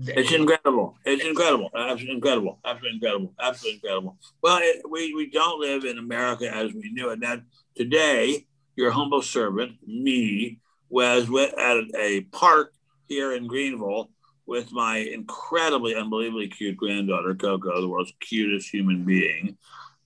It's 0.00 0.32
incredible. 0.32 0.96
It's 1.04 1.24
incredible. 1.24 1.70
Absolutely 1.74 2.14
incredible. 2.14 2.58
Absolutely 2.64 2.96
incredible. 2.96 3.34
Absolutely 3.40 3.74
incredible. 3.76 4.16
Well, 4.42 4.58
it, 4.62 4.82
we, 4.90 5.14
we 5.14 5.30
don't 5.30 5.60
live 5.60 5.84
in 5.84 5.98
America 5.98 6.50
as 6.52 6.72
we 6.72 6.90
knew 6.92 7.10
it. 7.10 7.18
Now, 7.18 7.42
today, 7.76 8.46
your 8.74 8.90
humble 8.90 9.22
servant, 9.22 9.76
me, 9.86 10.58
was 10.88 11.28
with, 11.28 11.52
at 11.58 11.76
a 11.98 12.22
park 12.32 12.72
here 13.06 13.34
in 13.34 13.46
Greenville 13.46 14.10
with 14.46 14.72
my 14.72 14.98
incredibly, 14.98 15.94
unbelievably 15.94 16.48
cute 16.48 16.76
granddaughter, 16.76 17.34
Coco, 17.34 17.80
the 17.80 17.88
world's 17.88 18.12
cutest 18.20 18.72
human 18.72 19.04
being, 19.04 19.56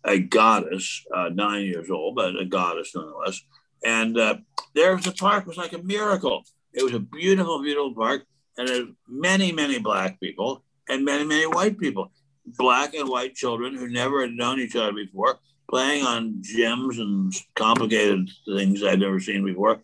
a 0.04 0.18
goddess, 0.18 1.04
uh, 1.14 1.30
nine 1.32 1.64
years 1.64 1.90
old, 1.90 2.14
but 2.14 2.38
a 2.38 2.44
goddess 2.44 2.92
nonetheless. 2.94 3.40
And 3.84 4.18
uh, 4.18 4.36
there 4.74 4.94
was 4.94 5.04
the 5.04 5.12
park 5.12 5.46
was 5.46 5.56
like 5.56 5.72
a 5.72 5.82
miracle. 5.82 6.44
It 6.72 6.82
was 6.82 6.94
a 6.94 7.00
beautiful, 7.00 7.62
beautiful 7.62 7.94
park 7.94 8.24
and 8.58 8.68
there's 8.68 8.88
many, 9.08 9.52
many 9.52 9.78
black 9.78 10.18
people 10.20 10.64
and 10.88 11.04
many, 11.04 11.24
many 11.24 11.46
white 11.46 11.78
people, 11.78 12.10
black 12.46 12.94
and 12.94 13.08
white 13.08 13.34
children 13.34 13.76
who 13.76 13.88
never 13.88 14.22
had 14.22 14.32
known 14.32 14.60
each 14.60 14.76
other 14.76 14.92
before, 14.92 15.38
playing 15.68 16.04
on 16.04 16.42
gyms 16.42 16.98
and 16.98 17.34
complicated 17.54 18.30
things 18.46 18.82
I'd 18.82 19.00
never 19.00 19.20
seen 19.20 19.44
before, 19.44 19.80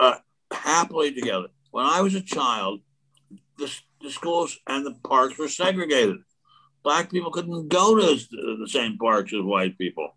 uh, 0.00 0.16
happily 0.50 1.12
together. 1.12 1.48
When 1.70 1.84
I 1.84 2.00
was 2.00 2.14
a 2.14 2.20
child, 2.20 2.80
the, 3.58 3.72
the 4.04 4.10
schools 4.10 4.58
and 4.68 4.86
the 4.86 4.94
parks 5.02 5.38
were 5.38 5.48
segregated. 5.48 6.18
Black 6.82 7.10
people 7.10 7.30
couldn't 7.30 7.68
go 7.68 7.96
to 7.96 8.18
the 8.60 8.68
same 8.68 8.98
parks 8.98 9.32
as 9.32 9.42
white 9.42 9.78
people. 9.78 10.14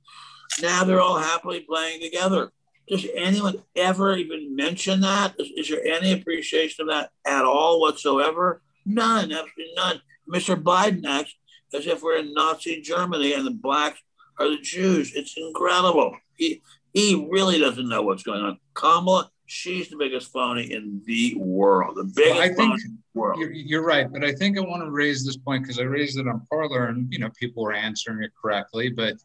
Now 0.62 0.84
they're 0.84 1.02
all 1.02 1.18
happily 1.18 1.62
playing 1.62 2.02
together. 2.02 2.52
Does 2.88 3.06
anyone 3.16 3.64
ever 3.76 4.16
even 4.16 4.56
mention 4.56 5.02
that? 5.02 5.36
Is, 5.40 5.50
is, 5.58 5.70
there 5.70 5.86
any 5.86 6.14
appreciation 6.14 6.84
of 6.84 6.88
that 6.90 7.10
at 7.26 7.46
all 7.46 7.82
whatsoever? 7.82 8.62
None, 8.86 9.32
absolutely 9.32 9.74
none. 9.76 10.02
Mr. 10.34 10.62
Biden 10.62 11.06
acts 11.06 11.34
as 11.74 11.86
if 11.86 12.02
we're 12.02 12.18
in 12.18 12.34
Nazi 12.34 12.82
Germany 12.82 13.34
and 13.34 13.46
the 13.46 13.52
blacks 13.52 14.00
are 14.40 14.50
the 14.50 14.62
Jews. 14.62 15.14
It's 15.16 15.36
incredible. 15.38 16.16
He 16.36 16.62
he 16.94 17.28
really 17.30 17.60
doesn't 17.60 17.90
know 17.90 18.02
what's 18.02 18.24
going 18.24 18.42
on. 18.42 18.60
Kamala, 18.74 19.30
she's 19.48 19.90
the 19.90 19.98
biggest 19.98 20.32
phony 20.32 20.72
in 20.72 21.02
the 21.06 21.36
world. 21.38 21.96
The 21.96 22.04
biggest 22.04 22.36
well, 22.36 22.42
I 22.42 22.54
think 22.54 22.80
world. 23.14 23.40
You're, 23.40 23.52
you're, 23.52 23.84
right, 23.84 24.12
but 24.12 24.24
I 24.24 24.34
think 24.34 24.58
I 24.58 24.62
want 24.62 24.84
to 24.84 24.92
raise 24.92 25.26
this 25.26 25.38
point 25.38 25.64
because 25.64 25.80
I 25.80 25.84
raised 25.84 26.20
it 26.20 26.28
on 26.28 26.46
Parler, 26.50 26.88
and 26.88 27.12
you 27.12 27.20
know 27.20 27.30
people 27.40 27.64
were 27.64 27.74
answering 27.74 28.24
it 28.24 28.32
correctly, 28.40 28.90
but 28.90 29.16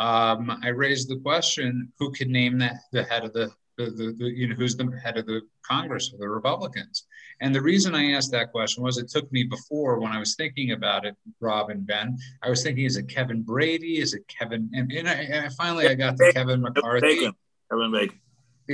um, 0.00 0.58
I 0.62 0.68
raised 0.68 1.08
the 1.08 1.16
question: 1.16 1.92
Who 1.98 2.10
could 2.12 2.28
name 2.28 2.58
that 2.58 2.76
the 2.92 3.04
head 3.04 3.24
of 3.24 3.32
the, 3.32 3.50
the, 3.76 3.86
the, 3.86 4.14
the, 4.18 4.24
you 4.24 4.48
know 4.48 4.54
who's 4.54 4.76
the 4.76 4.90
head 5.02 5.18
of 5.18 5.26
the 5.26 5.42
Congress 5.62 6.12
of 6.12 6.20
the 6.20 6.28
Republicans? 6.28 7.06
And 7.40 7.52
the 7.52 7.60
reason 7.60 7.96
I 7.96 8.12
asked 8.12 8.30
that 8.30 8.52
question 8.52 8.84
was 8.84 8.96
it 8.96 9.08
took 9.08 9.30
me 9.32 9.42
before 9.42 9.98
when 9.98 10.12
I 10.12 10.20
was 10.20 10.36
thinking 10.36 10.70
about 10.70 11.04
it, 11.04 11.16
Rob 11.40 11.70
and 11.70 11.84
Ben. 11.84 12.16
I 12.42 12.48
was 12.48 12.62
thinking, 12.62 12.84
is 12.84 12.96
it 12.96 13.08
Kevin 13.08 13.42
Brady? 13.42 13.98
Is 13.98 14.14
it 14.14 14.22
Kevin? 14.28 14.70
And, 14.72 14.90
and, 14.92 15.08
I, 15.08 15.14
and 15.14 15.52
finally, 15.54 15.88
I 15.88 15.94
got 15.94 16.16
to 16.16 16.32
Kevin 16.32 16.62
McCarthy. 16.62 17.28
Kevin 17.70 17.92
Bacon. 17.92 18.20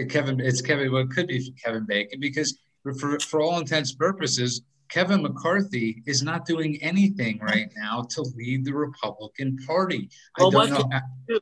Kevin, 0.09 0.41
it's 0.41 0.61
Kevin. 0.61 0.93
Well, 0.93 1.03
it 1.03 1.11
could 1.11 1.27
be 1.27 1.53
Kevin 1.63 1.85
Bacon 1.87 2.21
because 2.21 2.59
for, 2.99 3.19
for 3.21 3.41
all 3.41 3.59
intents 3.59 3.93
purposes, 3.93 4.63
Kevin 4.89 5.23
McCarthy 5.23 6.03
is 6.07 6.23
not 6.23 6.47
doing 6.47 6.79
anything 6.83 7.39
right 7.41 7.71
now 7.77 8.03
to 8.11 8.23
lead 8.37 8.65
the 8.65 8.75
Republican 8.75 9.57
Party. 9.67 10.09
Well, 10.39 10.57
I 10.59 10.67
don't 10.69 10.91
know. 10.91 11.41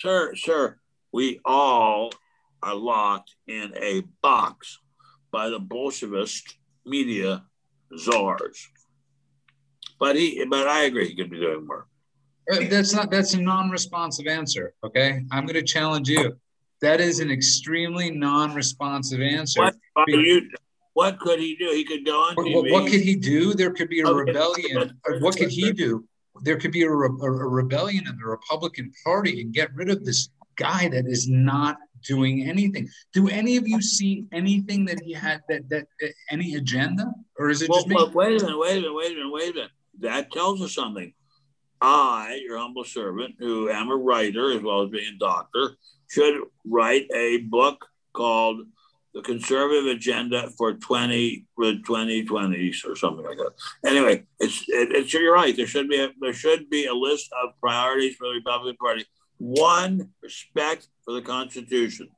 Sir, 0.00 0.34
sir, 0.34 0.78
we 1.12 1.40
all 1.44 2.12
are 2.62 2.74
locked 2.74 3.34
in 3.46 3.72
a 3.76 4.02
box. 4.22 4.78
by 5.30 5.48
the 5.48 5.60
Bolshevist 5.60 6.56
media 6.84 7.44
czars. 7.96 8.68
But 9.98 10.16
he, 10.16 10.44
but 10.48 10.66
I 10.66 10.84
agree, 10.84 11.08
he 11.08 11.14
could 11.14 11.30
be 11.30 11.38
doing 11.38 11.66
more. 11.66 11.86
Uh, 12.50 12.60
that's 12.68 12.92
not. 12.94 13.10
That's 13.10 13.34
a 13.34 13.40
non-responsive 13.40 14.26
answer. 14.26 14.74
Okay, 14.82 15.24
I'm 15.30 15.44
going 15.44 15.54
to 15.54 15.62
challenge 15.62 16.08
you. 16.08 16.36
That 16.82 17.00
is 17.00 17.20
an 17.20 17.30
extremely 17.30 18.10
non-responsive 18.10 19.20
answer. 19.20 19.60
What, 19.60 19.76
you, 20.08 20.48
what 20.94 21.18
could 21.20 21.38
he 21.38 21.56
do? 21.56 21.70
He 21.72 21.84
could 21.84 22.04
go 22.04 22.18
on 22.20 22.36
TV. 22.36 22.54
What, 22.54 22.70
what 22.70 22.90
could 22.90 23.00
he 23.00 23.16
do? 23.16 23.54
There 23.54 23.70
could 23.70 23.88
be 23.88 24.00
a 24.00 24.06
rebellion. 24.06 24.98
What 25.20 25.36
could 25.36 25.50
he 25.50 25.72
do? 25.72 26.04
There 26.42 26.56
could 26.56 26.72
be 26.72 26.82
a, 26.82 26.90
a, 26.90 26.92
a 26.92 27.30
rebellion 27.30 28.06
in 28.08 28.16
the 28.16 28.24
Republican 28.24 28.92
Party 29.04 29.42
and 29.42 29.52
get 29.52 29.74
rid 29.74 29.90
of 29.90 30.04
this 30.04 30.30
guy 30.56 30.88
that 30.88 31.06
is 31.06 31.28
not 31.28 31.76
doing 32.06 32.48
anything. 32.48 32.88
Do 33.12 33.28
any 33.28 33.56
of 33.56 33.68
you 33.68 33.82
see 33.82 34.24
anything 34.32 34.84
that 34.86 35.02
he 35.02 35.12
had 35.12 35.42
that 35.48 35.68
that, 35.68 35.86
that 36.00 36.12
any 36.30 36.54
agenda, 36.54 37.12
or 37.38 37.50
is 37.50 37.62
it 37.62 37.68
well, 37.68 37.78
just 37.78 37.88
me? 37.88 37.94
Well, 37.94 38.10
wait 38.12 38.40
a 38.40 38.44
minute, 38.44 38.58
wait 38.58 38.78
a 38.78 38.80
minute, 38.80 38.94
wait 38.94 39.12
a 39.12 39.14
minute, 39.14 39.32
wait 39.32 39.50
a 39.50 39.54
minute. 39.54 39.70
That 40.00 40.32
tells 40.32 40.62
us 40.62 40.74
something. 40.74 41.12
I, 41.80 42.40
your 42.44 42.58
humble 42.58 42.84
servant, 42.84 43.36
who 43.38 43.70
am 43.70 43.90
a 43.90 43.96
writer 43.96 44.52
as 44.52 44.62
well 44.62 44.82
as 44.82 44.90
being 44.90 45.14
a 45.14 45.18
doctor, 45.18 45.76
should 46.08 46.42
write 46.64 47.06
a 47.14 47.38
book 47.38 47.86
called 48.12 48.66
The 49.14 49.22
Conservative 49.22 49.86
Agenda 49.86 50.50
for 50.58 50.74
20, 50.74 51.46
2020s 51.58 52.84
or 52.86 52.96
something 52.96 53.24
like 53.24 53.38
that. 53.38 53.52
Anyway, 53.86 54.24
it's, 54.38 54.62
it, 54.68 54.92
it's 54.92 55.14
you're 55.14 55.32
right. 55.32 55.56
There 55.56 55.66
should 55.66 55.88
be 55.88 56.00
a, 56.00 56.10
there 56.20 56.34
should 56.34 56.68
be 56.68 56.86
a 56.86 56.94
list 56.94 57.30
of 57.42 57.58
priorities 57.60 58.16
for 58.16 58.28
the 58.28 58.34
Republican 58.34 58.76
Party. 58.76 59.06
One, 59.38 60.10
respect 60.22 60.88
for 61.04 61.14
the 61.14 61.22
Constitution. 61.22 62.08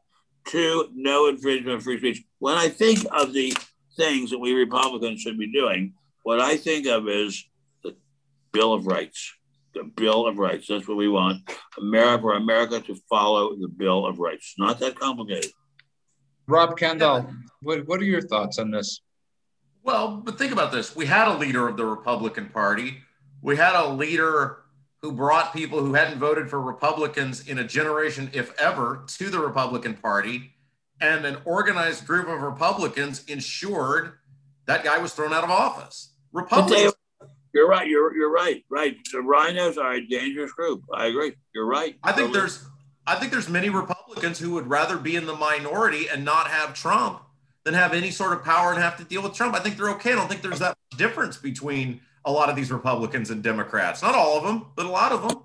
Two, 0.45 0.89
no 0.93 1.29
infringement 1.29 1.77
of 1.77 1.85
free 1.85 1.99
speech. 1.99 2.25
When 2.41 2.57
I 2.57 2.69
think 2.69 3.07
of 3.13 3.33
the 3.33 3.57
things 3.97 4.31
that 4.31 4.39
we 4.39 4.55
Republicans 4.55 5.21
should 5.21 5.39
be 5.39 5.53
doing, 5.53 5.95
what 6.25 6.41
I 6.41 6.57
think 6.57 6.89
of 6.89 7.09
is 7.09 7.45
the 7.85 7.95
Bill 8.53 8.73
of 8.73 8.87
Rights 8.87 9.33
the 9.75 9.85
Bill 9.85 10.27
of 10.27 10.39
Rights. 10.39 10.67
That's 10.69 10.87
what 10.87 10.97
we 10.97 11.09
want. 11.09 11.39
America 11.79 12.23
for 12.23 12.35
America 12.35 12.81
to 12.81 12.95
follow 13.09 13.55
the 13.57 13.69
Bill 13.69 14.07
of 14.07 14.19
Rights. 14.19 14.55
Not 14.59 14.79
that 14.81 14.99
complicated. 14.99 15.53
Rob 16.47 16.77
Kendall, 16.77 17.29
what, 17.63 17.87
what 17.87 18.01
are 18.01 18.05
your 18.05 18.21
thoughts 18.21 18.59
on 18.59 18.71
this? 18.71 19.01
Well, 19.83 20.17
but 20.25 20.39
think 20.39 20.53
about 20.53 20.73
this. 20.73 20.95
We 20.95 21.07
had 21.07 21.29
a 21.29 21.37
leader 21.37 21.69
of 21.69 21.77
the 21.77 21.87
Republican 21.87 22.49
Party. 22.49 22.99
We 23.41 23.57
had 23.57 23.75
a 23.75 23.89
leader 23.89 24.59
who 25.01 25.13
brought 25.13 25.53
people 25.53 25.81
who 25.81 25.95
hadn't 25.95 26.19
voted 26.19 26.49
for 26.49 26.61
Republicans 26.61 27.49
in 27.49 27.59
a 27.59 27.65
generation, 27.65 28.31
if 28.33 28.57
ever, 28.61 29.05
to 29.09 29.31
the 29.31 29.39
Republican 29.41 29.95
Party. 29.95 30.53
And 31.01 31.25
an 31.25 31.39
organized 31.45 32.07
group 32.07 32.29
of 32.29 32.41
Republicans 32.43 33.25
ensured 33.25 34.13
that 34.67 34.85
guy 34.85 34.99
was 34.99 35.13
thrown 35.13 35.33
out 35.33 35.43
of 35.43 35.51
office. 35.51 36.13
Republicans 36.33 36.95
you're 37.55 37.69
right. 37.69 37.89
You're 37.89 38.15
you're 38.17 38.33
right. 38.33 38.65
Right. 38.71 38.97
The 39.13 39.19
RINOs 39.19 39.77
are 39.77 39.95
a 39.95 40.07
dangerous 40.07 40.53
group. 40.53 40.83
I 40.93 41.07
agree. 41.07 41.35
You're 41.55 41.67
right. 41.67 41.97
I 42.03 42.13
think 42.13 42.33
there's 42.33 42.65
I 43.07 43.17
think 43.17 43.33
there's 43.33 43.49
many 43.49 43.69
Republicans 43.69 44.39
who 44.39 44.53
would 44.53 44.69
rather 44.69 44.97
be 44.97 45.17
in 45.17 45.27
the 45.27 45.35
minority 45.35 46.09
and 46.09 46.25
not 46.25 46.49
have 46.49 46.75
Trump 46.75 47.23
than 47.65 47.75
have 47.75 47.93
any 47.93 48.11
sort 48.11 48.33
of 48.33 48.45
power 48.45 48.73
and 48.73 48.83
have 48.83 48.97
to 48.99 49.05
deal 49.05 49.23
with 49.23 49.35
Trump. 49.35 49.55
I 49.55 49.61
think 49.61 49.77
they're 49.77 49.91
okay. 49.91 50.13
I 50.13 50.17
don't 50.17 50.29
think 50.29 50.43
there's 50.43 50.59
that 50.61 50.77
much 50.91 50.99
difference 50.99 51.37
between 51.37 52.01
a 52.25 52.33
lot 52.33 52.49
of 52.49 52.57
these 52.57 52.71
Republicans 52.71 53.31
and 53.31 53.43
Democrats. 53.43 54.03
Not 54.03 54.15
all 54.15 54.39
of 54.39 54.45
them, 54.45 54.67
but 54.77 54.87
a 54.87 54.89
lot 54.89 55.13
of 55.13 55.23
them. 55.23 55.43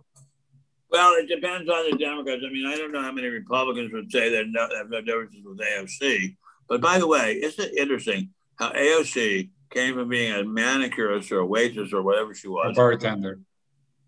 Well, 0.89 1.13
it 1.15 1.27
depends 1.27 1.69
on 1.69 1.91
the 1.91 1.97
Democrats. 1.97 2.41
I 2.45 2.51
mean, 2.51 2.65
I 2.65 2.77
don't 2.77 2.91
know 2.91 3.01
how 3.01 3.11
many 3.11 3.27
Republicans 3.27 3.91
would 3.91 4.11
say 4.11 4.29
that 4.29 4.45
no, 4.47 4.67
have 4.75 4.89
no 4.89 5.01
differences 5.01 5.43
with 5.43 5.59
AOC. 5.59 6.35
But 6.69 6.81
by 6.81 6.97
the 6.97 7.07
way, 7.07 7.33
isn't 7.33 7.63
it 7.63 7.77
interesting 7.77 8.29
how 8.55 8.71
AOC 8.71 9.49
came 9.69 9.95
from 9.95 10.09
being 10.09 10.33
a 10.33 10.43
manicurist 10.43 11.31
or 11.31 11.39
a 11.39 11.45
waitress 11.45 11.93
or 11.93 12.01
whatever 12.01 12.33
she 12.33 12.47
was, 12.47 12.71
a 12.71 12.73
bartender, 12.73 13.39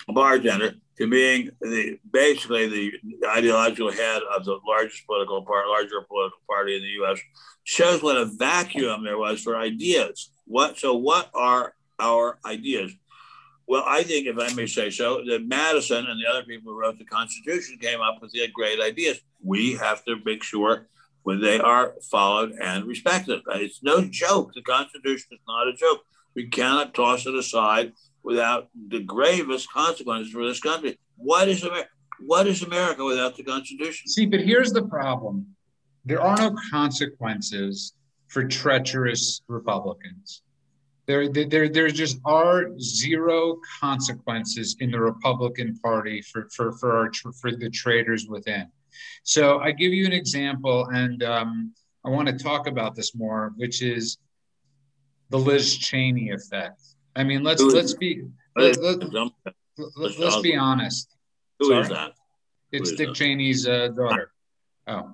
a 0.07 0.13
bartender, 0.13 0.75
to 0.97 1.07
being 1.07 1.49
the 1.61 1.97
basically 2.11 2.67
the 2.67 2.93
ideological 3.27 3.91
head 3.91 4.21
of 4.35 4.45
the 4.45 4.59
largest 4.67 5.05
political 5.05 5.43
part, 5.43 5.67
larger 5.67 6.01
political 6.07 6.39
party 6.47 6.75
in 6.75 6.81
the 6.81 6.89
U.S. 6.89 7.19
shows 7.63 8.03
what 8.03 8.17
a 8.17 8.25
vacuum 8.25 9.03
there 9.03 9.17
was 9.17 9.41
for 9.41 9.57
ideas. 9.57 10.31
What 10.45 10.77
so? 10.77 10.95
What 10.95 11.29
are 11.33 11.73
our 11.99 12.39
ideas? 12.45 12.91
Well, 13.67 13.83
I 13.85 14.01
think, 14.01 14.25
if 14.25 14.39
I 14.39 14.51
may 14.55 14.65
say 14.65 14.89
so, 14.89 15.23
that 15.27 15.47
Madison 15.47 16.07
and 16.07 16.19
the 16.19 16.27
other 16.27 16.43
people 16.43 16.73
who 16.73 16.79
wrote 16.79 16.97
the 16.97 17.05
Constitution 17.05 17.77
came 17.79 18.01
up 18.01 18.19
with 18.19 18.31
the 18.31 18.47
great 18.51 18.79
ideas. 18.79 19.19
We 19.43 19.75
have 19.75 20.03
to 20.05 20.17
make 20.25 20.43
sure 20.43 20.87
when 21.29 21.39
they 21.39 21.59
are 21.59 21.93
followed 22.09 22.53
and 22.59 22.85
respected. 22.85 23.39
It's 23.53 23.83
no 23.83 24.01
joke. 24.01 24.51
The 24.55 24.63
Constitution 24.63 25.27
is 25.31 25.39
not 25.47 25.67
a 25.67 25.73
joke. 25.73 25.99
We 26.33 26.47
cannot 26.47 26.95
toss 26.95 27.27
it 27.27 27.35
aside 27.35 27.93
without 28.23 28.69
the 28.87 29.03
gravest 29.03 29.71
consequences 29.71 30.33
for 30.33 30.43
this 30.43 30.59
country. 30.59 30.97
What 31.17 31.47
is 31.47 31.61
America? 31.63 31.89
What 32.25 32.47
is 32.47 32.63
America 32.63 33.05
without 33.05 33.37
the 33.37 33.43
Constitution? 33.43 34.07
See, 34.07 34.25
but 34.25 34.39
here's 34.39 34.73
the 34.73 34.81
problem: 34.81 35.45
there 36.03 36.19
are 36.19 36.35
no 36.35 36.55
consequences 36.71 37.93
for 38.29 38.43
treacherous 38.43 39.43
Republicans. 39.47 40.41
There, 41.05 41.29
there, 41.29 41.69
there 41.69 41.89
just 41.89 42.17
are 42.25 42.71
zero 42.79 43.59
consequences 43.79 44.77
in 44.79 44.89
the 44.89 44.99
Republican 44.99 45.77
Party 45.77 46.23
for, 46.23 46.49
for, 46.55 46.71
for, 46.79 46.97
our, 46.97 47.11
for 47.39 47.51
the 47.51 47.69
traitors 47.69 48.27
within. 48.27 48.65
So 49.23 49.59
I 49.59 49.71
give 49.71 49.93
you 49.93 50.05
an 50.05 50.13
example, 50.13 50.87
and 50.91 51.23
um, 51.23 51.73
I 52.05 52.09
want 52.09 52.27
to 52.27 52.37
talk 52.37 52.67
about 52.67 52.95
this 52.95 53.15
more, 53.15 53.53
which 53.57 53.81
is 53.81 54.17
the 55.29 55.37
Liz 55.37 55.77
Cheney 55.77 56.31
effect. 56.31 56.81
I 57.15 57.23
mean, 57.23 57.43
let's 57.43 57.61
let's 57.61 57.93
be 57.93 58.23
let, 58.55 58.81
let, 58.81 58.99
let, 59.97 60.19
us 60.19 60.41
be 60.41 60.55
honest. 60.55 61.15
Who 61.59 61.69
Sorry? 61.69 61.81
is 61.81 61.89
that? 61.89 62.11
It's 62.71 62.91
Dick 62.91 63.09
that? 63.09 63.15
Cheney's 63.15 63.67
uh, 63.67 63.89
daughter. 63.89 64.31
Oh, 64.87 65.13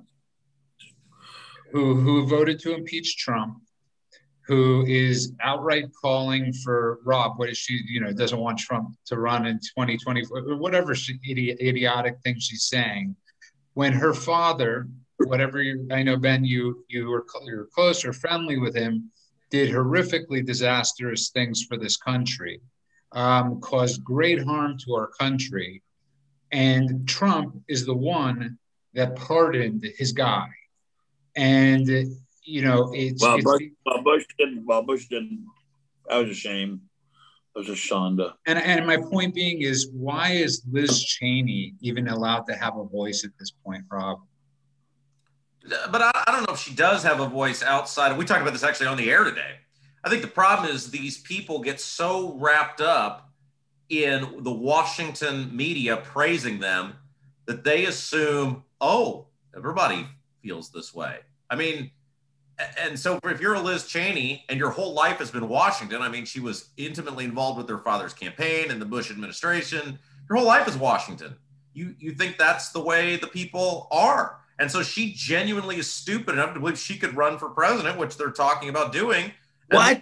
who 1.72 1.96
who 1.96 2.28
voted 2.28 2.60
to 2.62 2.74
impeach 2.74 3.18
Trump? 3.18 3.58
Who 4.48 4.86
is 4.86 5.34
outright 5.42 5.86
calling 6.00 6.54
for 6.54 7.00
Rob? 7.04 7.40
What 7.40 7.50
is 7.50 7.58
she? 7.58 7.82
You 7.88 8.02
know, 8.02 8.14
doesn't 8.14 8.40
want 8.40 8.60
Trump 8.60 8.90
to 9.08 9.18
run 9.18 9.48
in 9.48 9.58
2024, 9.58 10.58
whatever 10.58 10.94
she, 10.94 11.20
idiot, 11.28 11.58
idiotic 11.60 12.20
thing 12.24 12.36
she's 12.40 12.64
saying 12.64 13.16
when 13.76 13.94
her 13.94 14.14
father, 14.14 14.88
whatever 15.20 15.62
you, 15.62 15.88
I 15.92 16.02
know, 16.02 16.18
Ben, 16.18 16.44
you 16.44 16.84
you 16.90 17.08
were 17.08 17.26
you 17.46 17.58
were 17.58 17.70
close 17.72 18.04
or 18.04 18.12
friendly 18.12 18.58
with 18.58 18.76
him, 18.76 19.12
did 19.52 19.70
horrifically 19.70 20.44
disastrous 20.44 21.30
things 21.30 21.64
for 21.64 21.78
this 21.78 21.98
country, 21.98 22.62
um, 23.12 23.62
caused 23.62 24.04
great 24.04 24.44
harm 24.44 24.78
to 24.80 24.96
our 24.96 25.08
country, 25.20 25.84
and 26.52 27.08
Trump 27.08 27.62
is 27.68 27.86
the 27.86 27.96
one 27.96 28.58
that 28.94 29.16
pardoned 29.16 29.86
his 29.98 30.14
guy, 30.14 30.48
and 31.36 31.88
you 32.44 32.62
know 32.62 32.92
it's 32.94 33.22
well, 33.22 33.36
it's 33.36 33.44
Bush, 33.44 33.64
well, 33.86 34.02
Bush 34.02 34.26
didn't. 34.40 34.66
Well, 34.66 34.84
Bush 34.84 35.08
didn't. 35.08 35.46
That 36.10 36.18
was 36.18 36.30
a 36.30 36.34
shame 36.34 36.82
was 37.56 37.70
a 37.70 37.72
Shonda. 37.72 38.34
And, 38.46 38.60
and 38.60 38.86
my 38.86 38.98
point 38.98 39.34
being 39.34 39.62
is, 39.62 39.90
why 39.94 40.32
is 40.32 40.64
Liz 40.70 41.04
Cheney 41.04 41.74
even 41.82 42.08
allowed 42.08 42.42
to 42.48 42.56
have 42.56 42.78
a 42.78 42.84
voice 42.84 43.24
at 43.24 43.32
this 43.40 43.52
point, 43.52 43.86
Rob? 43.90 44.20
But 45.92 46.02
I, 46.02 46.12
I 46.28 46.32
don't 46.32 46.48
know 46.48 46.54
if 46.54 46.60
she 46.60 46.76
does 46.76 47.02
have 47.04 47.22
a 47.22 47.28
voice 47.28 47.64
outside. 47.64 48.16
We 48.18 48.26
talked 48.26 48.42
about 48.42 48.54
this 48.54 48.64
actually 48.64 48.88
on 48.88 48.98
the 48.98 49.10
air 49.10 49.24
today. 49.24 49.56
I 50.04 50.10
think 50.10 50.22
the 50.22 50.28
problem 50.28 50.70
is 50.70 50.92
these 50.92 51.18
people 51.20 51.60
get 51.62 51.80
so 51.80 52.34
wrapped 52.34 52.82
up 52.82 53.32
in 53.90 54.44
the 54.44 54.52
Washington 54.52 55.56
media 55.56 55.98
praising 55.98 56.60
them 56.60 56.94
that 57.46 57.64
they 57.64 57.86
assume, 57.86 58.64
oh, 58.82 59.28
everybody 59.56 60.06
feels 60.44 60.70
this 60.70 60.94
way. 60.94 61.20
I 61.50 61.56
mean, 61.56 61.92
and 62.80 62.98
so 62.98 63.20
if 63.26 63.42
you're 63.42 63.56
a 63.56 63.60
Liz 63.60 63.88
Cheney 63.88 64.46
and 64.50 64.58
your 64.58 64.70
whole 64.70 64.94
life 64.94 65.18
has 65.18 65.32
been 65.32 65.48
Washington, 65.50 66.02
I 66.02 66.10
mean, 66.10 66.26
she 66.26 66.40
was 66.40 66.70
intimately 66.78 67.26
involved 67.26 67.58
with 67.58 67.68
her 67.70 67.80
father's 67.80 68.14
campaign 68.14 68.72
and 68.72 68.82
the 68.82 68.86
Bush 68.86 69.12
administration. 69.12 70.00
Your 70.30 70.38
whole 70.38 70.48
life 70.48 70.68
is 70.68 70.78
Washington. 70.78 71.36
You 71.74 71.96
you 72.00 72.12
think 72.12 72.38
that's 72.38 72.72
the 72.72 72.82
way 72.82 73.18
the 73.18 73.28
people 73.28 73.88
are. 73.92 74.40
And 74.58 74.72
so 74.72 74.82
she 74.82 75.12
genuinely 75.12 75.78
is 75.78 75.92
stupid 75.92 76.34
enough 76.34 76.54
to 76.54 76.62
believe 76.62 76.78
she 76.78 76.98
could 76.98 77.16
run 77.16 77.38
for 77.38 77.50
president, 77.50 77.98
which 77.98 78.16
they're 78.16 78.32
talking 78.32 78.70
about 78.70 78.94
doing. 78.94 79.32
What? 79.70 80.02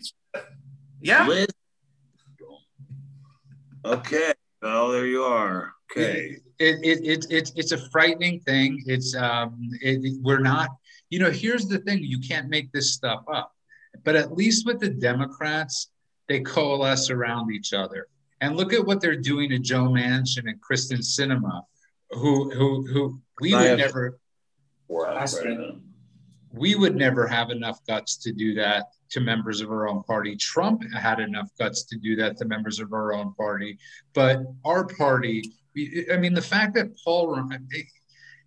yeah. 1.01 1.27
Liz. 1.27 1.47
Okay. 3.83 4.33
Well, 4.61 4.91
there 4.91 5.07
you 5.07 5.23
are. 5.23 5.73
Okay. 5.91 6.37
It, 6.59 6.77
it, 6.83 7.05
it, 7.05 7.25
it, 7.29 7.51
it's 7.55 7.71
a 7.71 7.89
frightening 7.89 8.39
thing. 8.41 8.81
It's 8.85 9.15
um, 9.15 9.57
it, 9.81 10.21
we're 10.21 10.39
not 10.39 10.69
you 11.13 11.19
know, 11.19 11.29
here's 11.29 11.67
the 11.67 11.77
thing 11.77 12.03
you 12.03 12.17
can't 12.17 12.49
make 12.49 12.71
this 12.71 12.91
stuff 12.91 13.23
up. 13.31 13.53
But 14.03 14.15
at 14.15 14.33
least 14.33 14.65
with 14.65 14.79
the 14.79 14.89
Democrats, 14.89 15.91
they 16.27 16.39
coalesce 16.39 17.11
around 17.11 17.51
each 17.51 17.71
other. 17.71 18.07
And 18.41 18.57
look 18.57 18.73
at 18.73 18.83
what 18.83 18.99
they're 18.99 19.21
doing 19.21 19.51
to 19.51 19.59
Joe 19.59 19.83
Manchin 19.89 20.49
and 20.49 20.59
Kyrsten 20.59 21.03
Sinema, 21.03 21.61
who 22.09 22.49
who 22.49 22.87
who 22.87 23.21
we 23.39 23.53
would 23.53 23.77
never. 23.77 24.17
we 26.51 26.73
would 26.73 26.95
never 26.95 27.27
have 27.27 27.51
enough 27.51 27.79
guts 27.87 28.17
to 28.17 28.33
do 28.33 28.55
that 28.55 28.87
to 29.11 29.19
members 29.19 29.61
of 29.61 29.69
our 29.69 29.87
own 29.87 30.01
party. 30.01 30.35
Trump 30.35 30.81
had 30.95 31.19
enough 31.19 31.51
guts 31.59 31.83
to 31.83 31.97
do 31.99 32.15
that 32.15 32.37
to 32.37 32.45
members 32.45 32.79
of 32.79 32.91
our 32.91 33.13
own 33.13 33.35
party, 33.35 33.77
but 34.15 34.41
our 34.65 34.87
party. 34.87 35.43
I 36.11 36.17
mean, 36.17 36.33
the 36.33 36.41
fact 36.41 36.73
that 36.73 36.97
Paul, 37.03 37.39
it, 37.69 37.85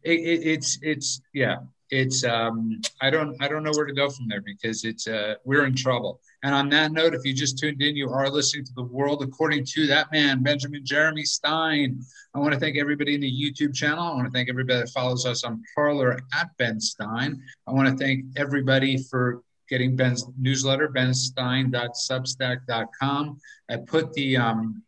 it, 0.03 0.11
it's 0.13 0.79
it's 0.83 1.21
yeah, 1.33 1.59
it's 1.91 2.25
um, 2.25 2.81
I 3.01 3.11
don't 3.11 3.41
I 3.41 3.49
don't 3.49 3.63
know 3.63 3.71
where 3.75 3.87
to 3.87 3.93
go 3.93 4.11
from 4.11 4.27
there 4.29 4.41
because 4.41 4.85
it's 4.85 5.07
uh, 5.07 5.35
we're 5.45 5.67
in 5.67 5.75
trouble. 5.75 6.21
And 6.43 6.55
on 6.55 6.69
that 6.71 6.93
note, 6.93 7.15
if 7.15 7.25
you 7.25 7.33
just 7.33 7.59
tuned 7.59 7.83
in, 7.83 7.97
you 7.97 8.11
are 8.11 8.31
listening 8.31 8.65
to 8.67 8.75
the 8.75 8.83
world 8.83 9.23
according 9.23 9.65
to 9.67 9.87
that 9.87 10.13
man, 10.13 10.43
Benjamin 10.43 10.85
Jeremy 10.85 11.25
Stein. 11.25 12.01
I 12.35 12.39
want 12.39 12.53
to 12.55 12.61
thank 12.61 12.77
everybody 12.77 13.15
in 13.15 13.21
the 13.21 13.31
YouTube 13.31 13.75
channel. 13.75 14.05
I 14.05 14.15
want 14.15 14.27
to 14.27 14.33
thank 14.33 14.49
everybody 14.49 14.81
that 14.81 14.91
follows 14.91 15.27
us 15.27 15.45
on 15.45 15.63
Parler 15.75 16.19
at 16.35 16.49
Ben 16.59 16.81
Stein. 16.81 17.41
I 17.67 17.73
want 17.73 17.89
to 17.89 17.97
thank 17.97 18.25
everybody 18.37 18.99
for 18.99 19.43
getting 19.69 19.97
Ben's 19.97 20.25
newsletter, 20.39 20.89
benstein.substack.com. 20.89 23.41
I 23.69 23.77
put 23.77 24.13
the 24.13 24.37
um, 24.37 24.85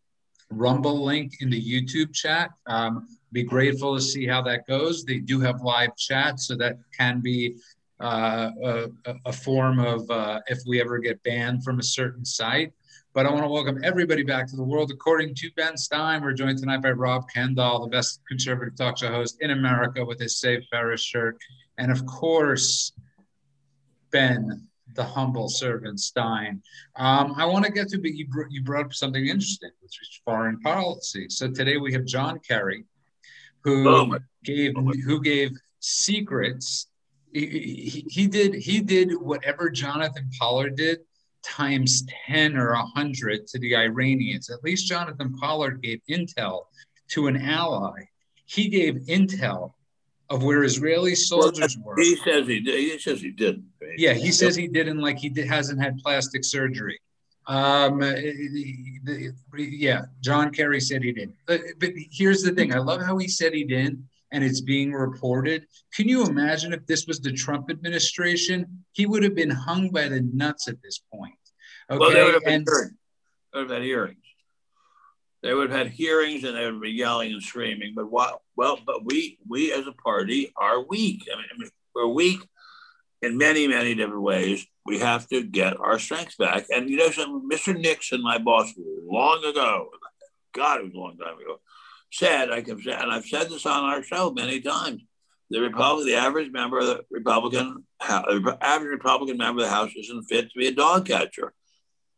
Rumble 0.50 1.04
link 1.04 1.34
in 1.40 1.50
the 1.50 1.60
YouTube 1.60 2.14
chat. 2.14 2.52
Um, 2.66 3.17
be 3.32 3.42
grateful 3.42 3.94
to 3.94 4.00
see 4.00 4.26
how 4.26 4.42
that 4.42 4.66
goes. 4.66 5.04
They 5.04 5.18
do 5.18 5.40
have 5.40 5.62
live 5.62 5.96
chat, 5.96 6.40
so 6.40 6.56
that 6.56 6.78
can 6.96 7.20
be 7.20 7.56
uh, 8.00 8.50
a, 8.64 8.86
a, 9.26 9.32
form 9.32 9.80
of 9.80 10.08
uh, 10.10 10.40
if 10.46 10.60
we 10.66 10.80
ever 10.80 10.98
get 10.98 11.22
banned 11.24 11.64
from 11.64 11.80
a 11.80 11.82
certain 11.82 12.24
site. 12.24 12.72
But 13.12 13.26
I 13.26 13.30
want 13.30 13.42
to 13.42 13.48
welcome 13.48 13.80
everybody 13.82 14.22
back 14.22 14.46
to 14.48 14.56
the 14.56 14.62
world. 14.62 14.92
According 14.92 15.34
to 15.36 15.50
Ben 15.56 15.76
Stein, 15.76 16.22
we're 16.22 16.32
joined 16.32 16.58
tonight 16.58 16.82
by 16.82 16.90
Rob 16.92 17.24
Kendall, 17.34 17.80
the 17.80 17.90
best 17.90 18.20
conservative 18.28 18.76
talk 18.76 18.98
show 18.98 19.08
host 19.08 19.38
in 19.40 19.50
America 19.50 20.04
with 20.04 20.20
his 20.20 20.38
Save 20.38 20.64
Ferris 20.70 21.02
shirt. 21.02 21.36
And 21.78 21.90
of 21.90 22.06
course, 22.06 22.92
Ben, 24.12 24.68
the 24.94 25.04
humble 25.04 25.48
servant 25.48 26.00
Stein. 26.00 26.62
Um, 26.96 27.34
I 27.36 27.46
want 27.46 27.64
to 27.64 27.72
get 27.72 27.88
to, 27.88 27.98
but 27.98 28.14
you, 28.14 28.26
you 28.50 28.62
brought 28.62 28.86
up 28.86 28.94
something 28.94 29.26
interesting, 29.26 29.70
which 29.80 30.00
is 30.00 30.20
foreign 30.24 30.60
policy. 30.60 31.26
So 31.28 31.50
today 31.50 31.76
we 31.78 31.92
have 31.94 32.04
John 32.04 32.38
Kerry, 32.46 32.84
who 33.64 33.88
oh 33.88 34.18
gave 34.44 34.74
oh 34.76 34.92
who 35.04 35.20
gave 35.20 35.50
secrets. 35.80 36.88
He, 37.32 37.46
he, 37.46 38.04
he, 38.08 38.26
did 38.26 38.54
he 38.54 38.80
did 38.80 39.12
whatever 39.12 39.68
Jonathan 39.68 40.30
Pollard 40.38 40.76
did 40.76 41.00
times 41.42 42.04
10 42.26 42.56
or 42.56 42.72
100 42.72 43.46
to 43.46 43.58
the 43.58 43.76
Iranians. 43.76 44.50
At 44.50 44.64
least 44.64 44.88
Jonathan 44.88 45.34
Pollard 45.38 45.82
gave 45.82 46.00
intel 46.08 46.64
to 47.08 47.26
an 47.26 47.36
ally. 47.36 48.04
He 48.46 48.68
gave 48.68 48.94
intel 49.08 49.74
of 50.30 50.42
where 50.42 50.64
Israeli 50.64 51.14
soldiers 51.14 51.76
well, 51.78 51.96
were. 51.96 52.02
He 52.02 52.16
says 52.16 52.46
he 52.46 52.60
did. 52.60 52.78
He 52.78 52.98
says 52.98 53.20
he 53.20 53.30
didn't. 53.30 53.64
Yeah, 53.96 54.12
he 54.12 54.30
says 54.30 54.56
he 54.56 54.68
didn't, 54.68 55.00
like 55.00 55.18
he 55.18 55.28
did, 55.28 55.48
hasn't 55.48 55.80
had 55.80 55.98
plastic 55.98 56.44
surgery. 56.44 56.98
Um, 57.48 58.02
yeah, 59.56 60.02
John 60.20 60.52
Kerry 60.52 60.80
said 60.80 61.02
he 61.02 61.12
did. 61.12 61.32
But, 61.46 61.62
but 61.78 61.90
here's 62.10 62.42
the 62.42 62.52
thing: 62.52 62.74
I 62.74 62.78
love 62.78 63.00
how 63.00 63.16
he 63.16 63.26
said 63.26 63.54
he 63.54 63.64
did, 63.64 64.02
and 64.32 64.44
it's 64.44 64.60
being 64.60 64.92
reported. 64.92 65.66
Can 65.94 66.08
you 66.08 66.26
imagine 66.26 66.74
if 66.74 66.86
this 66.86 67.06
was 67.06 67.20
the 67.20 67.32
Trump 67.32 67.70
administration? 67.70 68.84
He 68.92 69.06
would 69.06 69.22
have 69.22 69.34
been 69.34 69.50
hung 69.50 69.88
by 69.88 70.08
the 70.08 70.20
nuts 70.20 70.68
at 70.68 70.82
this 70.82 71.00
point. 71.12 71.34
Okay, 71.90 71.98
well, 71.98 72.12
they 72.12 72.22
would 72.22 72.34
have 72.34 72.44
been 72.44 72.66
and, 72.66 72.68
hearings. 72.68 72.94
They 73.54 73.58
would 73.60 73.70
have 73.70 73.78
had 73.78 73.82
hearings. 73.82 74.16
They 75.42 75.54
would 75.54 75.70
have 75.70 75.78
had 75.78 75.88
hearings, 75.88 76.44
and 76.44 76.54
they 76.54 76.70
would 76.70 76.82
be 76.82 76.90
yelling 76.90 77.32
and 77.32 77.42
screaming. 77.42 77.94
But 77.96 78.10
what? 78.10 78.42
Well, 78.56 78.78
but 78.84 79.06
we 79.06 79.38
we 79.48 79.72
as 79.72 79.86
a 79.86 79.92
party 79.92 80.52
are 80.54 80.82
weak. 80.84 81.26
I 81.32 81.36
mean, 81.36 81.46
I 81.54 81.58
mean 81.58 81.70
we're 81.94 82.08
weak 82.08 82.40
in 83.22 83.36
many 83.36 83.66
many 83.66 83.94
different 83.94 84.22
ways 84.22 84.66
we 84.88 84.98
have 85.00 85.28
to 85.28 85.42
get 85.42 85.78
our 85.78 85.98
strength 85.98 86.38
back. 86.38 86.64
And 86.70 86.88
you 86.88 86.96
know, 86.96 87.08
Mr. 87.50 87.78
Nixon, 87.78 88.22
my 88.22 88.38
boss, 88.38 88.72
long 89.04 89.44
ago, 89.44 89.90
God, 90.54 90.80
it 90.80 90.84
was 90.84 90.94
a 90.94 90.98
long 90.98 91.18
time 91.18 91.38
ago, 91.38 91.60
said, 92.10 92.50
I 92.50 92.62
can 92.62 92.80
say, 92.80 92.92
and 92.92 93.12
I've 93.12 93.26
said 93.26 93.50
this 93.50 93.66
on 93.66 93.84
our 93.84 94.02
show 94.02 94.30
many 94.30 94.60
times, 94.60 95.02
the 95.50 95.60
Republic, 95.60 96.06
the 96.06 96.16
average 96.16 96.50
member 96.50 96.78
of 96.78 96.86
the 96.86 97.04
Republican, 97.10 97.84
average 98.00 98.90
Republican 98.90 99.36
member 99.36 99.62
of 99.62 99.68
the 99.68 99.74
House 99.74 99.92
isn't 99.94 100.24
fit 100.24 100.50
to 100.50 100.58
be 100.58 100.68
a 100.68 100.74
dog 100.74 101.06
catcher. 101.06 101.52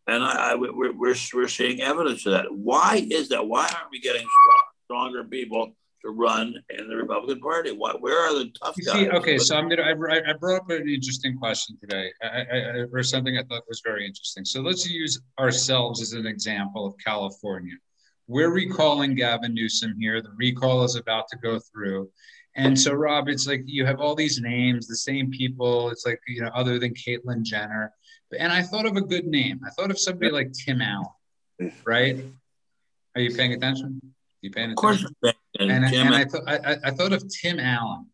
And 0.07 0.25
I, 0.25 0.53
I 0.53 0.55
we're, 0.55 0.93
we're, 0.93 1.15
we're 1.35 1.49
seeing 1.49 1.81
evidence 1.81 2.25
of 2.27 2.33
that. 2.33 2.47
Why 2.51 3.07
is 3.11 3.29
that? 3.31 3.47
Why 3.47 3.63
aren't 3.63 3.91
we 3.91 4.01
getting 4.01 4.27
strong, 4.27 5.11
stronger 5.13 5.25
people 5.25 5.73
to 6.05 6.11
run 6.11 6.55
in 6.71 6.89
the 6.89 6.97
Republican 6.97 7.41
Party? 7.41 7.73
What, 7.73 8.01
where 8.01 8.19
are 8.19 8.35
the 8.35 8.51
tough 8.63 8.77
guys? 8.85 8.95
See, 8.95 9.11
okay, 9.11 9.39
so 9.39 9.57
I'm 9.57 9.69
gonna. 9.69 9.83
I, 9.83 10.31
I 10.31 10.33
brought 10.35 10.63
up 10.63 10.71
an 10.71 10.89
interesting 10.89 11.37
question 11.37 11.77
today, 11.81 12.11
I, 12.23 12.27
I, 12.27 12.59
or 12.93 13.03
something 13.03 13.37
I 13.37 13.43
thought 13.43 13.63
was 13.69 13.83
very 13.85 14.07
interesting. 14.07 14.45
So 14.45 14.61
let's 14.61 14.89
use 14.89 15.21
ourselves 15.39 16.01
as 16.01 16.13
an 16.13 16.27
example 16.27 16.87
of 16.87 16.95
California. 17.05 17.75
We're 18.27 18.51
recalling 18.51 19.15
Gavin 19.15 19.55
Newsom 19.55 19.97
here. 19.99 20.23
The 20.23 20.31
recall 20.37 20.85
is 20.85 20.97
about 20.97 21.29
to 21.29 21.39
go 21.39 21.59
through. 21.59 22.11
And 22.57 22.79
so, 22.79 22.93
Rob, 22.93 23.29
it's 23.29 23.47
like 23.47 23.63
you 23.65 23.87
have 23.87 24.01
all 24.01 24.15
these 24.15 24.41
names, 24.41 24.87
the 24.87 24.97
same 24.97 25.31
people. 25.31 25.91
It's 25.91 26.05
like, 26.05 26.21
you 26.27 26.43
know, 26.43 26.51
other 26.55 26.79
than 26.79 26.95
Caitlyn 26.95 27.43
Jenner. 27.43 27.93
And 28.39 28.53
I 28.53 28.63
thought 28.63 28.87
of 28.87 28.97
a 28.97 29.01
good 29.01 29.27
name. 29.27 29.61
I 29.67 29.71
thought 29.71 29.91
of 29.91 29.99
somebody 29.99 30.31
like 30.31 30.53
Tim 30.53 30.81
Allen, 30.81 31.73
right? 31.85 32.25
Are 33.15 33.21
you 33.21 33.35
paying 33.35 33.53
attention? 33.53 34.01
You 34.43 34.51
paying 34.51 34.73
attention? 34.73 35.07
Of 35.07 35.21
course. 35.21 35.35
And, 35.59 35.71
and, 35.71 35.85
and 35.95 36.15
I, 36.15 36.25
th- 36.25 36.45
I, 36.47 36.77
I, 36.85 36.91
thought 36.93 37.13
of 37.13 37.25
Tim 37.29 37.59
Allen, 37.59 38.07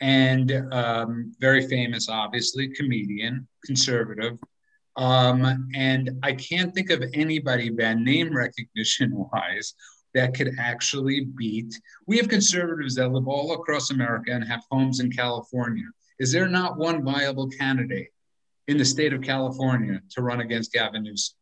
and 0.00 0.52
um, 0.72 1.32
very 1.40 1.66
famous, 1.66 2.08
obviously, 2.08 2.68
comedian, 2.68 3.46
conservative. 3.64 4.38
Um, 4.96 5.68
and 5.74 6.18
I 6.22 6.32
can't 6.32 6.74
think 6.74 6.90
of 6.90 7.02
anybody, 7.14 7.70
Ben, 7.70 8.04
name 8.04 8.34
recognition 8.34 9.12
wise, 9.32 9.74
that 10.14 10.34
could 10.34 10.56
actually 10.58 11.26
beat. 11.36 11.72
We 12.06 12.16
have 12.16 12.28
conservatives 12.28 12.96
that 12.96 13.12
live 13.12 13.28
all 13.28 13.52
across 13.52 13.90
America 13.90 14.32
and 14.32 14.44
have 14.44 14.62
homes 14.70 15.00
in 15.00 15.12
California. 15.12 15.84
Is 16.18 16.32
there 16.32 16.48
not 16.48 16.76
one 16.76 17.04
viable 17.04 17.48
candidate 17.48 18.08
in 18.66 18.76
the 18.76 18.84
state 18.84 19.12
of 19.12 19.22
California 19.22 20.00
to 20.10 20.22
run 20.22 20.40
against 20.40 20.72
Gavin 20.72 21.04
Newsom? 21.04 21.36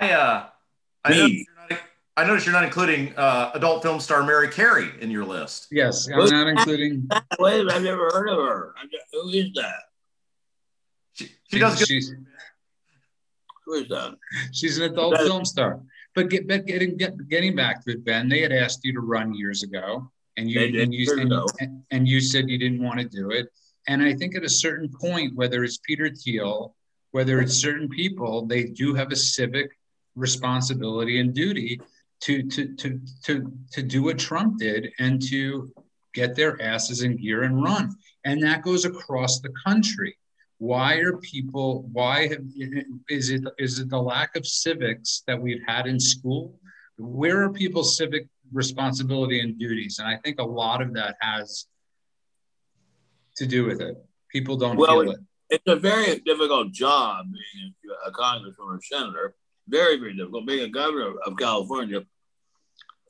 I, 0.00 0.12
uh, 0.12 0.46
I 1.04 1.14
know 1.14 1.28
I 2.16 2.26
noticed 2.26 2.44
you're 2.44 2.52
not 2.52 2.64
including 2.64 3.14
uh, 3.16 3.52
adult 3.54 3.82
film 3.82 3.98
star 3.98 4.22
Mary 4.22 4.48
Carey 4.48 4.90
in 5.00 5.10
your 5.10 5.24
list. 5.24 5.68
Yes, 5.70 6.08
I'm 6.12 6.28
not 6.28 6.46
including. 6.46 7.08
Wait, 7.38 7.66
I've 7.70 7.82
never 7.82 8.10
heard 8.10 8.28
of 8.28 8.38
her. 8.38 8.74
Who 9.12 9.30
is 9.30 9.50
that? 9.54 9.74
She, 11.14 11.30
she 11.50 11.58
does. 11.58 11.78
Good. 11.78 11.88
She's, 11.88 12.14
who 13.64 13.74
is 13.74 13.88
that? 13.88 14.14
She's 14.52 14.78
an 14.78 14.92
adult 14.92 15.16
film 15.18 15.46
star. 15.46 15.80
But 16.14 16.28
get, 16.28 16.46
but 16.46 16.66
getting 16.66 16.98
get, 16.98 17.16
getting 17.28 17.56
back 17.56 17.82
to 17.84 17.92
it, 17.92 18.04
Ben, 18.04 18.28
they 18.28 18.40
had 18.40 18.52
asked 18.52 18.80
you 18.84 18.92
to 18.92 19.00
run 19.00 19.34
years 19.34 19.62
ago, 19.62 20.10
and 20.36 20.50
you 20.50 20.60
and 20.82 20.92
you, 20.92 21.06
and, 21.60 21.82
and 21.90 22.06
you 22.06 22.20
said 22.20 22.50
you 22.50 22.58
didn't 22.58 22.82
want 22.82 23.00
to 23.00 23.08
do 23.08 23.30
it. 23.30 23.46
And 23.88 24.02
I 24.02 24.12
think 24.12 24.36
at 24.36 24.44
a 24.44 24.50
certain 24.50 24.90
point, 25.00 25.34
whether 25.34 25.64
it's 25.64 25.78
Peter 25.78 26.10
Thiel, 26.10 26.76
whether 27.12 27.40
it's 27.40 27.54
certain 27.54 27.88
people, 27.88 28.44
they 28.44 28.64
do 28.64 28.94
have 28.94 29.10
a 29.12 29.16
civic 29.16 29.70
responsibility 30.14 31.20
and 31.20 31.32
duty 31.32 31.80
to 32.22 32.42
to 32.42 32.74
to 32.76 33.00
to 33.24 33.52
to 33.72 33.82
do 33.82 34.02
what 34.04 34.18
Trump 34.18 34.58
did 34.58 34.90
and 34.98 35.20
to 35.28 35.72
get 36.14 36.36
their 36.36 36.60
asses 36.62 37.02
in 37.02 37.16
gear 37.16 37.42
and 37.42 37.62
run. 37.62 37.94
And 38.24 38.42
that 38.42 38.62
goes 38.62 38.84
across 38.84 39.40
the 39.40 39.52
country. 39.66 40.16
Why 40.58 40.94
are 40.96 41.16
people? 41.16 41.88
Why 41.92 42.28
have, 42.28 42.44
is 43.08 43.30
it 43.30 43.42
is 43.58 43.80
it 43.80 43.90
the 43.90 44.00
lack 44.00 44.36
of 44.36 44.46
civics 44.46 45.24
that 45.26 45.40
we've 45.40 45.62
had 45.66 45.86
in 45.86 45.98
school? 45.98 46.58
Where 46.96 47.42
are 47.42 47.52
people's 47.52 47.96
civic 47.96 48.28
responsibility 48.52 49.40
and 49.40 49.58
duties? 49.58 49.98
And 49.98 50.06
I 50.06 50.18
think 50.18 50.38
a 50.38 50.44
lot 50.44 50.80
of 50.80 50.94
that 50.94 51.16
has 51.20 51.66
to 53.38 53.46
do 53.46 53.64
with 53.64 53.80
it. 53.80 53.96
People 54.30 54.56
don't 54.56 54.76
well, 54.76 55.00
feel 55.00 55.10
it. 55.12 55.20
It's 55.50 55.64
a 55.66 55.76
very 55.76 56.20
difficult 56.20 56.72
job 56.72 57.26
being 57.32 57.74
a 58.06 58.10
congressman 58.12 58.68
or 58.68 58.80
senator. 58.82 59.34
Very, 59.68 59.98
very 59.98 60.14
difficult. 60.14 60.46
Being 60.46 60.64
a 60.64 60.68
governor 60.68 61.14
of 61.26 61.36
California, 61.36 62.02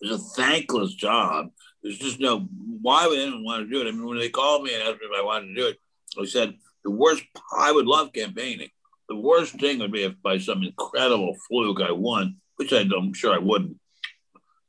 it's 0.03 0.12
a 0.12 0.19
thankless 0.19 0.95
job. 0.95 1.51
There's 1.83 1.99
just 1.99 2.21
no 2.21 2.41
why 2.83 3.07
would 3.07 3.19
anyone 3.19 3.45
want 3.45 3.62
to 3.62 3.73
do 3.73 3.81
it? 3.81 3.88
I 3.88 3.93
mean, 3.93 4.07
when 4.07 4.19
they 4.19 4.29
called 4.29 4.65
me 4.65 4.75
and 4.75 4.83
asked 4.83 5.01
me 5.01 5.07
if 5.11 5.19
I 5.19 5.25
wanted 5.25 5.49
to 5.49 5.55
do 5.55 5.69
it, 5.69 5.79
I 6.21 6.25
said 6.27 6.55
the 6.85 6.91
worst. 6.91 7.23
I 7.57 7.73
would 7.73 7.87
love 7.87 8.12
campaigning. 8.12 8.69
The 9.09 9.17
worst 9.17 9.59
thing 9.61 9.79
would 9.79 9.93
be 9.93 10.05
if 10.05 10.15
by 10.23 10.38
some 10.38 10.62
incredible 10.62 11.37
fluke 11.49 11.81
I 11.81 11.93
won, 11.93 12.37
which 12.57 12.73
I 12.73 12.81
am 12.81 13.12
sure 13.15 13.33
I 13.33 13.38
wouldn't. 13.38 13.77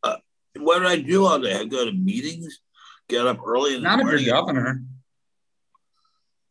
Uh, 0.04 0.18
what 0.58 0.80
did 0.80 0.88
I 0.88 0.98
do 0.98 1.26
all 1.26 1.40
day? 1.40 1.56
I 1.56 1.66
go 1.66 1.86
to 1.86 1.92
meetings, 1.92 2.60
get 3.10 3.26
up 3.26 3.40
early 3.46 3.76
in 3.76 3.82
the 3.82 3.90
Not 3.90 4.00
morning. 4.00 4.16
Not 4.16 4.22
if 4.22 4.28
you're 4.28 4.36
governor. 4.36 4.84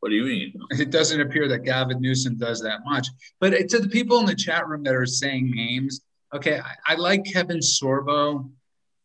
What 0.00 0.08
do 0.08 0.16
you 0.16 0.24
mean? 0.24 0.54
It 0.70 0.90
doesn't 0.90 1.20
appear 1.20 1.46
that 1.48 1.60
Gavin 1.60 2.00
Newsom 2.00 2.36
does 2.36 2.60
that 2.62 2.80
much. 2.84 3.06
But 3.38 3.68
to 3.68 3.78
the 3.78 3.88
people 3.88 4.18
in 4.18 4.26
the 4.26 4.34
chat 4.34 4.66
room 4.66 4.82
that 4.82 4.96
are 4.96 5.06
saying 5.06 5.52
names, 5.54 6.00
okay, 6.34 6.58
I, 6.58 6.94
I 6.94 6.94
like 6.96 7.24
Kevin 7.24 7.58
Sorbo 7.58 8.50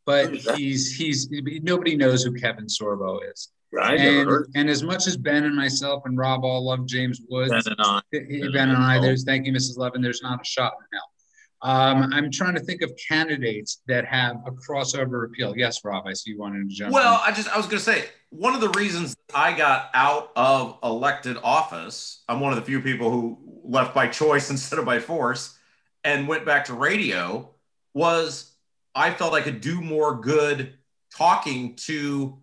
but 0.07 0.33
he's 0.33 0.95
he's 0.95 1.29
nobody 1.61 1.95
knows 1.95 2.23
who 2.23 2.33
Kevin 2.33 2.65
Sorbo 2.65 3.19
is. 3.29 3.49
Right. 3.73 3.99
And, 3.99 4.45
and 4.55 4.69
as 4.69 4.81
much 4.81 5.05
as 5.05 5.17
Ben 5.17 5.43
and 5.43 5.53
myself 5.53 6.03
and 6.05 6.17
Rob 6.17 6.45
all 6.45 6.65
love 6.65 6.85
James 6.85 7.21
Woods, 7.29 7.51
Ben 7.51 7.61
and 7.65 7.75
I. 7.77 8.01
Ben 8.11 8.69
and 8.69 8.77
I, 8.77 9.01
there's 9.01 9.25
thank 9.25 9.45
you, 9.45 9.51
Mrs. 9.51 9.77
Levin. 9.77 10.01
There's 10.01 10.23
not 10.23 10.41
a 10.41 10.45
shot 10.45 10.73
in 10.79 10.97
hell. 10.97 11.11
Um, 11.61 12.13
I'm 12.13 12.31
trying 12.31 12.53
to 12.53 12.61
think 12.61 12.81
of 12.81 12.93
candidates 13.09 13.81
that 13.87 14.05
have 14.05 14.37
a 14.45 14.51
crossover 14.51 15.25
appeal. 15.25 15.57
Yes, 15.57 15.83
Rob, 15.83 16.07
I 16.07 16.13
see 16.13 16.31
you 16.31 16.39
wanted 16.39 16.69
to 16.69 16.73
jump. 16.73 16.93
Well, 16.93 17.15
in. 17.15 17.33
I 17.33 17.35
just 17.35 17.49
I 17.49 17.57
was 17.57 17.65
going 17.65 17.79
to 17.79 17.83
say 17.83 18.05
one 18.29 18.55
of 18.55 18.61
the 18.61 18.69
reasons 18.69 19.13
I 19.35 19.57
got 19.57 19.89
out 19.93 20.31
of 20.37 20.77
elected 20.83 21.37
office. 21.43 22.23
I'm 22.29 22.39
one 22.39 22.53
of 22.53 22.59
the 22.59 22.65
few 22.65 22.79
people 22.79 23.11
who 23.11 23.37
left 23.65 23.93
by 23.93 24.07
choice 24.07 24.49
instead 24.51 24.79
of 24.79 24.85
by 24.85 24.99
force, 24.99 25.57
and 26.05 26.29
went 26.29 26.45
back 26.45 26.65
to 26.65 26.73
radio. 26.73 27.49
Was 27.93 28.56
I 28.97 29.13
felt 29.13 29.33
I 29.33 29.41
could 29.41 29.61
do 29.61 29.79
more 29.79 30.15
good 30.15 30.73
talking 31.15 31.75
to 31.75 32.39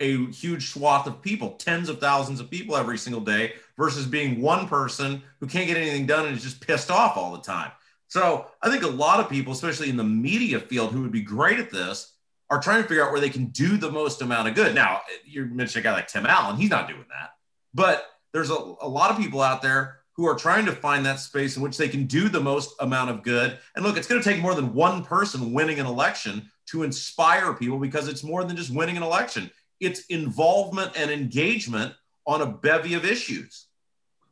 a 0.00 0.26
huge 0.26 0.70
swath 0.70 1.06
of 1.06 1.20
people, 1.20 1.50
tens 1.52 1.88
of 1.88 2.00
thousands 2.00 2.40
of 2.40 2.50
people 2.50 2.76
every 2.76 2.96
single 2.96 3.20
day, 3.20 3.52
versus 3.76 4.06
being 4.06 4.40
one 4.40 4.68
person 4.68 5.22
who 5.40 5.46
can't 5.46 5.66
get 5.66 5.76
anything 5.76 6.06
done 6.06 6.26
and 6.26 6.36
is 6.36 6.42
just 6.42 6.66
pissed 6.66 6.90
off 6.90 7.16
all 7.16 7.32
the 7.32 7.42
time. 7.42 7.70
So 8.06 8.46
I 8.62 8.70
think 8.70 8.84
a 8.84 8.88
lot 8.88 9.20
of 9.20 9.28
people, 9.28 9.52
especially 9.52 9.90
in 9.90 9.96
the 9.96 10.04
media 10.04 10.60
field, 10.60 10.92
who 10.92 11.02
would 11.02 11.12
be 11.12 11.20
great 11.20 11.58
at 11.58 11.70
this, 11.70 12.14
are 12.48 12.60
trying 12.60 12.82
to 12.82 12.88
figure 12.88 13.04
out 13.04 13.12
where 13.12 13.20
they 13.20 13.28
can 13.28 13.46
do 13.46 13.76
the 13.76 13.90
most 13.90 14.22
amount 14.22 14.48
of 14.48 14.54
good. 14.54 14.74
Now, 14.74 15.02
you 15.26 15.44
mentioned 15.44 15.84
a 15.84 15.88
guy 15.88 15.92
like 15.92 16.08
Tim 16.08 16.24
Allen, 16.24 16.56
he's 16.56 16.70
not 16.70 16.88
doing 16.88 17.04
that. 17.10 17.32
But 17.74 18.06
there's 18.32 18.50
a, 18.50 18.54
a 18.54 18.88
lot 18.88 19.10
of 19.10 19.18
people 19.18 19.42
out 19.42 19.60
there 19.60 19.97
who 20.18 20.26
are 20.26 20.34
trying 20.34 20.66
to 20.66 20.72
find 20.72 21.06
that 21.06 21.20
space 21.20 21.56
in 21.56 21.62
which 21.62 21.76
they 21.76 21.88
can 21.88 22.04
do 22.04 22.28
the 22.28 22.40
most 22.40 22.74
amount 22.80 23.08
of 23.08 23.22
good. 23.22 23.56
And 23.76 23.84
look, 23.84 23.96
it's 23.96 24.08
going 24.08 24.20
to 24.20 24.28
take 24.28 24.42
more 24.42 24.56
than 24.56 24.74
one 24.74 25.04
person 25.04 25.52
winning 25.52 25.78
an 25.78 25.86
election 25.86 26.50
to 26.70 26.82
inspire 26.82 27.54
people 27.54 27.78
because 27.78 28.08
it's 28.08 28.24
more 28.24 28.42
than 28.42 28.56
just 28.56 28.74
winning 28.74 28.96
an 28.96 29.04
election, 29.04 29.48
it's 29.78 30.06
involvement 30.06 30.90
and 30.96 31.12
engagement 31.12 31.94
on 32.26 32.42
a 32.42 32.46
bevy 32.46 32.94
of 32.94 33.04
issues. 33.04 33.68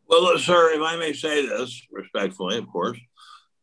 Well, 0.08 0.36
sir, 0.38 0.74
if 0.74 0.82
I 0.82 0.96
may 0.96 1.12
say 1.12 1.46
this 1.46 1.80
respectfully, 1.92 2.58
of 2.58 2.68
course, 2.68 2.98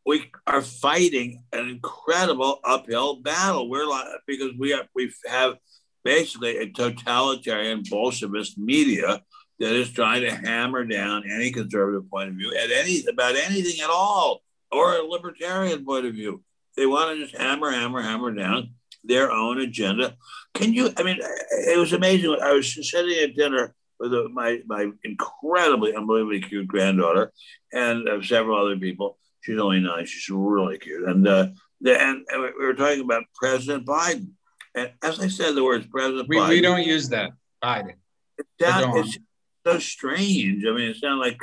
we 0.06 0.32
are 0.48 0.62
fighting 0.62 1.44
an 1.52 1.68
incredible 1.68 2.62
uphill 2.64 3.18
battle. 3.18 3.70
We're 3.70 3.86
like 3.86 4.08
because 4.28 4.52
we 4.58 4.72
have 4.72 4.88
we 4.96 5.12
have 5.28 5.58
basically 6.06 6.58
a 6.58 6.70
totalitarian 6.70 7.84
Bolshevist 7.84 8.58
media 8.58 9.22
that 9.64 9.76
is 9.76 9.92
trying 9.92 10.22
to 10.22 10.36
hammer 10.36 10.84
down 10.84 11.24
any 11.30 11.52
conservative 11.52 12.10
point 12.10 12.30
of 12.30 12.36
view 12.36 12.54
at 12.54 12.70
any 12.70 13.06
about 13.10 13.36
anything 13.36 13.82
at 13.82 13.90
all, 13.90 14.42
or 14.72 14.96
a 14.96 15.04
libertarian 15.04 15.86
point 15.86 16.06
of 16.06 16.14
view. 16.14 16.44
They 16.76 16.86
want 16.86 17.12
to 17.12 17.24
just 17.24 17.38
hammer, 17.38 17.72
hammer, 17.72 18.02
hammer 18.02 18.32
down 18.32 18.72
their 19.06 19.32
own 19.32 19.60
agenda. 19.62 20.16
Can 20.54 20.74
you? 20.74 20.92
I 20.98 21.04
mean, 21.04 21.18
it 21.22 21.80
was 21.80 21.94
amazing. 21.94 22.36
I 22.44 22.52
was 22.52 22.90
sitting 22.90 23.24
at 23.24 23.36
dinner 23.36 23.74
with 24.00 24.12
my 24.32 24.60
my 24.66 24.92
incredibly, 25.06 25.96
unbelievably 25.96 26.42
cute 26.42 26.68
granddaughter 26.68 27.32
and 27.72 28.08
uh, 28.10 28.22
several 28.22 28.60
other 28.60 28.78
people. 28.78 29.18
She's 29.42 29.60
only 29.60 29.80
nine. 29.80 30.06
She's 30.06 30.30
really 30.30 30.78
cute. 30.78 31.08
And 31.08 31.28
uh, 31.28 31.48
the, 31.82 32.02
and, 32.02 32.26
we 32.32 32.66
were 32.66 32.74
talking 32.74 33.02
about 33.02 33.24
President 33.36 33.86
Biden. 33.86 34.32
And 34.76 34.92
as 35.02 35.20
I 35.20 35.28
said, 35.28 35.56
the 35.56 35.64
words 35.64 35.86
President 35.86 36.28
we, 36.28 36.38
Biden. 36.38 36.50
we 36.50 36.62
don't 36.62 36.84
use 36.84 37.10
that. 37.10 37.32
Biden. 37.64 37.94
It 38.38 38.46
sound, 38.60 38.86
Go 38.86 39.00
on. 39.00 39.06
it's 39.06 39.18
so 39.66 39.80
strange. 39.80 40.66
I 40.66 40.72
mean, 40.72 40.90
it 40.90 40.98
sounds 40.98 41.20
like 41.20 41.40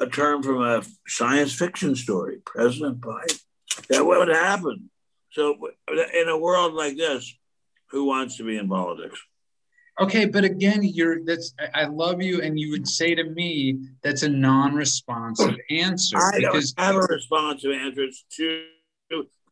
a 0.00 0.06
term 0.06 0.42
from 0.42 0.62
a 0.62 0.82
science 1.06 1.52
fiction 1.52 1.94
story. 1.96 2.38
President 2.44 3.00
Biden. 3.00 3.40
That 3.90 4.06
would 4.06 4.28
happen. 4.28 4.90
So, 5.30 5.56
in 5.88 6.28
a 6.28 6.38
world 6.38 6.72
like 6.72 6.96
this, 6.96 7.34
who 7.90 8.04
wants 8.04 8.36
to 8.38 8.44
be 8.44 8.56
in 8.56 8.68
politics? 8.68 9.20
Okay, 9.98 10.26
but 10.26 10.44
again, 10.44 10.82
you're 10.82 11.24
that's 11.24 11.54
I 11.74 11.84
love 11.84 12.20
you, 12.20 12.42
and 12.42 12.58
you 12.58 12.70
would 12.70 12.86
say 12.86 13.14
to 13.14 13.24
me 13.24 13.78
that's 14.02 14.22
a 14.22 14.28
non-responsive 14.28 15.56
answer 15.70 16.18
I 16.18 16.40
don't 16.40 16.52
because 16.52 16.74
have 16.76 16.96
a 16.96 17.00
responsive 17.00 17.72
answer. 17.72 18.02
It's 18.02 18.24
too, 18.30 18.64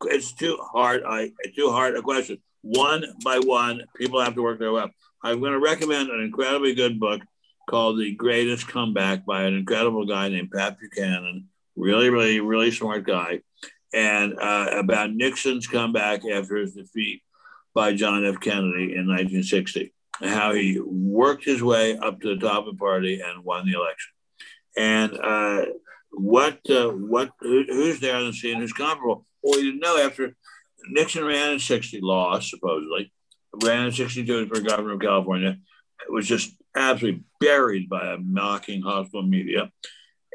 it's 0.05 0.33
too 0.33 0.59
hard. 0.61 1.03
I 1.07 1.31
too 1.55 1.71
hard 1.71 1.97
a 1.97 2.03
question. 2.03 2.39
One 2.63 3.05
by 3.23 3.39
one, 3.39 3.83
people 3.97 4.21
have 4.21 4.35
to 4.35 4.43
work 4.43 4.59
their 4.59 4.73
way 4.73 4.83
up. 4.83 4.93
I'm 5.23 5.41
going 5.41 5.53
to 5.53 5.61
recommend 5.61 6.11
an 6.11 6.21
incredibly 6.21 6.75
good 6.75 7.01
book 7.01 7.23
called 7.69 7.99
"The 7.99 8.15
Greatest 8.15 8.69
Comeback" 8.69 9.25
by 9.25 9.43
an 9.45 9.55
incredible 9.55 10.07
guy 10.07 10.29
named 10.29 10.51
Pat 10.51 10.79
Buchanan. 10.79 11.49
Really, 11.77 12.11
really, 12.11 12.41
really 12.41 12.71
smart 12.71 13.05
guy, 13.05 13.41
and 13.93 14.39
uh, 14.39 14.69
about 14.73 15.13
Nixon's 15.13 15.67
comeback 15.67 16.25
after 16.25 16.57
his 16.57 16.75
defeat 16.75 17.23
by 17.75 17.95
John 17.95 18.25
F. 18.25 18.41
Kennedy 18.41 18.95
in 18.95 19.09
1960, 19.09 19.93
how 20.21 20.55
he 20.55 20.81
worked 20.81 21.45
his 21.45 21.63
way 21.63 21.99
up 21.99 22.21
to 22.21 22.35
the 22.35 22.41
top 22.41 22.67
of 22.67 22.75
the 22.75 22.79
party 22.79 23.21
and 23.21 23.45
won 23.45 23.67
the 23.67 23.77
election. 23.77 24.13
And 24.77 25.19
uh, 25.19 25.67
what 26.11 26.59
uh, 26.71 26.91
what 26.91 27.31
who, 27.41 27.65
who's 27.67 28.01
there 28.01 28.17
on 28.17 28.27
the 28.27 28.33
scene 28.33 28.59
who's 28.59 28.73
comparable? 28.73 29.27
Well, 29.43 29.61
you 29.61 29.79
know 29.79 29.99
after 29.99 30.35
Nixon 30.89 31.25
ran 31.25 31.53
in 31.53 31.59
60, 31.59 32.01
lost 32.01 32.51
supposedly, 32.51 33.13
ran 33.63 33.87
in 33.87 33.93
62 33.93 34.47
for 34.47 34.61
governor 34.61 34.95
of 34.95 35.01
California, 35.01 35.59
was 36.09 36.27
just 36.27 36.55
absolutely 36.77 37.23
buried 37.41 37.89
by 37.89 38.13
a 38.13 38.19
mocking 38.19 38.83
hostile 38.83 39.23
media. 39.23 39.71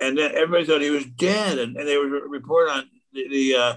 And 0.02 0.18
then 0.18 0.32
everybody 0.34 0.66
thought 0.66 0.82
he 0.82 0.90
was 0.90 1.06
dead. 1.06 1.60
And, 1.60 1.76
and 1.76 1.88
they 1.88 1.98
would 1.98 2.12
report 2.12 2.70
on 2.70 2.90
the, 3.14 3.28
the 3.30 3.56
uh, 3.56 3.76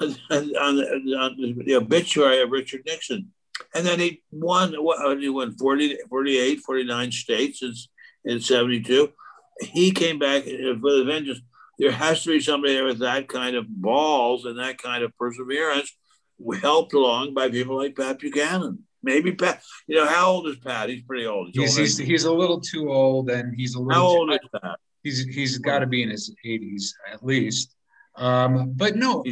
on, 0.00 0.76
the, 0.76 1.16
on 1.18 1.64
the 1.64 1.74
obituary 1.76 2.40
of 2.40 2.50
Richard 2.50 2.82
Nixon. 2.86 3.32
And 3.74 3.84
then 3.84 4.00
he 4.00 4.22
won, 4.30 4.74
he 5.20 5.28
won 5.28 5.56
40, 5.56 5.98
48, 6.08 6.60
49 6.60 7.12
states 7.12 7.62
in, 7.62 7.74
in 8.24 8.40
72. 8.40 9.12
He 9.60 9.90
came 9.90 10.18
back 10.18 10.44
for 10.44 10.50
the 10.50 11.04
vengeance. 11.06 11.40
There 11.78 11.92
has 11.92 12.22
to 12.22 12.30
be 12.30 12.40
somebody 12.40 12.74
there 12.74 12.84
with 12.84 13.00
that 13.00 13.28
kind 13.28 13.56
of 13.56 13.66
balls 13.68 14.44
and 14.44 14.58
that 14.58 14.78
kind 14.78 15.02
of 15.02 15.16
perseverance, 15.18 15.94
helped 16.60 16.94
along 16.94 17.34
by 17.34 17.50
people 17.50 17.76
like 17.76 17.96
Pat 17.96 18.18
Buchanan. 18.18 18.84
Maybe 19.02 19.32
Pat, 19.32 19.62
you 19.86 19.96
know, 19.96 20.06
how 20.06 20.30
old 20.30 20.48
is 20.48 20.58
Pat? 20.58 20.88
He's 20.88 21.02
pretty 21.02 21.26
old. 21.26 21.50
he's, 21.52 21.76
he's 21.76 21.96
he's 21.96 22.24
a 22.24 22.32
little 22.32 22.60
too 22.60 22.92
old, 22.92 23.30
and 23.30 23.54
he's 23.54 23.74
a 23.74 23.80
little. 23.80 23.94
how 23.94 24.06
old 24.06 24.30
is 24.32 24.38
Pat? 24.52 24.78
he's 25.02 25.24
he's 25.26 25.58
got 25.58 25.80
to 25.80 25.86
be 25.86 26.02
in 26.02 26.10
his 26.10 26.34
80s 26.44 26.92
at 27.12 27.24
least. 27.24 27.76
Um, 28.16 28.72
but 28.76 28.96
no, 28.96 29.24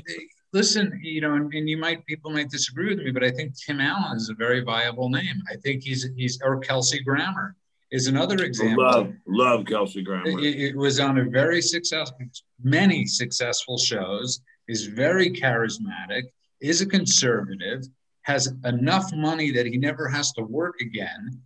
listen, 0.53 0.99
you 1.03 1.21
know, 1.21 1.35
and, 1.35 1.53
and 1.53 1.69
you 1.69 1.77
might 1.77 2.05
people 2.07 2.31
might 2.31 2.51
disagree 2.51 2.89
with 2.95 3.05
me, 3.05 3.11
but 3.11 3.25
I 3.25 3.31
think 3.31 3.55
Tim 3.59 3.81
Allen 3.81 4.17
is 4.17 4.31
a 4.31 4.35
very 4.35 4.61
viable 4.61 5.09
name. 5.11 5.43
I 5.51 5.57
think 5.57 5.83
he's 5.83 6.09
he's 6.17 6.41
or 6.43 6.59
Kelsey 6.61 7.03
Grammer 7.03 7.57
is 7.91 8.07
another 8.07 8.45
example. 8.45 8.85
Love, 8.85 9.13
love 9.27 9.67
Kelsey 9.67 10.03
Grammer. 10.03 10.39
It, 10.41 10.61
it 10.61 10.77
was 10.77 11.01
on 11.01 11.19
a 11.19 11.25
very 11.25 11.63
successful, 11.63 12.19
many 12.63 13.07
successful 13.07 13.79
shows. 13.79 14.41
Is 14.69 14.87
very 14.87 15.31
charismatic. 15.31 16.25
Is 16.61 16.83
a 16.83 16.87
conservative. 16.87 17.85
Has 18.29 18.53
enough 18.67 19.07
money 19.15 19.51
that 19.53 19.65
he 19.67 19.77
never 19.79 20.07
has 20.09 20.33
to 20.33 20.43
work 20.43 20.77
again. 20.83 21.41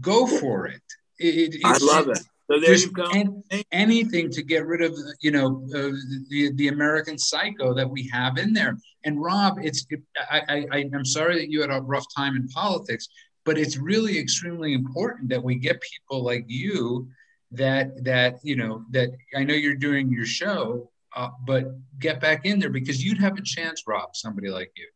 Go 0.00 0.26
for 0.26 0.66
it. 0.66 0.82
It- 1.18 1.54
it- 1.56 1.60
I 1.64 1.76
love 1.82 2.08
it. 2.08 2.18
So 2.50 2.58
there 2.58 2.74
you 2.74 2.90
go. 2.90 3.06
an- 3.10 3.44
anything 3.70 4.30
to 4.30 4.42
get 4.42 4.66
rid 4.66 4.80
of 4.88 4.92
you 5.20 5.30
know 5.30 5.48
uh, 5.78 5.92
the 6.30 6.50
the 6.60 6.68
American 6.68 7.16
psycho 7.18 7.74
that 7.74 7.88
we 7.88 8.08
have 8.08 8.38
in 8.38 8.52
there. 8.54 8.76
And 9.04 9.22
Rob, 9.22 9.58
it's 9.62 9.86
it, 9.90 10.00
I, 10.36 10.66
I 10.76 10.78
I'm 10.96 11.04
sorry 11.04 11.34
that 11.38 11.50
you 11.52 11.60
had 11.60 11.70
a 11.70 11.80
rough 11.82 12.06
time 12.16 12.34
in 12.34 12.48
politics, 12.48 13.06
but 13.44 13.58
it's 13.58 13.76
really 13.76 14.18
extremely 14.18 14.72
important 14.72 15.28
that 15.28 15.42
we 15.48 15.54
get 15.56 15.80
people 15.92 16.24
like 16.24 16.44
you 16.48 17.08
that 17.52 17.86
that 18.04 18.32
you 18.42 18.56
know 18.56 18.84
that 18.90 19.10
I 19.36 19.44
know 19.44 19.54
you're 19.54 19.82
doing 19.88 20.10
your 20.10 20.26
show, 20.26 20.90
uh, 21.14 21.28
but 21.44 21.64
get 21.98 22.20
back 22.20 22.46
in 22.46 22.58
there 22.58 22.70
because 22.70 23.04
you'd 23.04 23.18
have 23.26 23.36
a 23.36 23.42
chance, 23.42 23.84
Rob. 23.86 24.16
Somebody 24.16 24.48
like 24.48 24.72
you. 24.76 24.88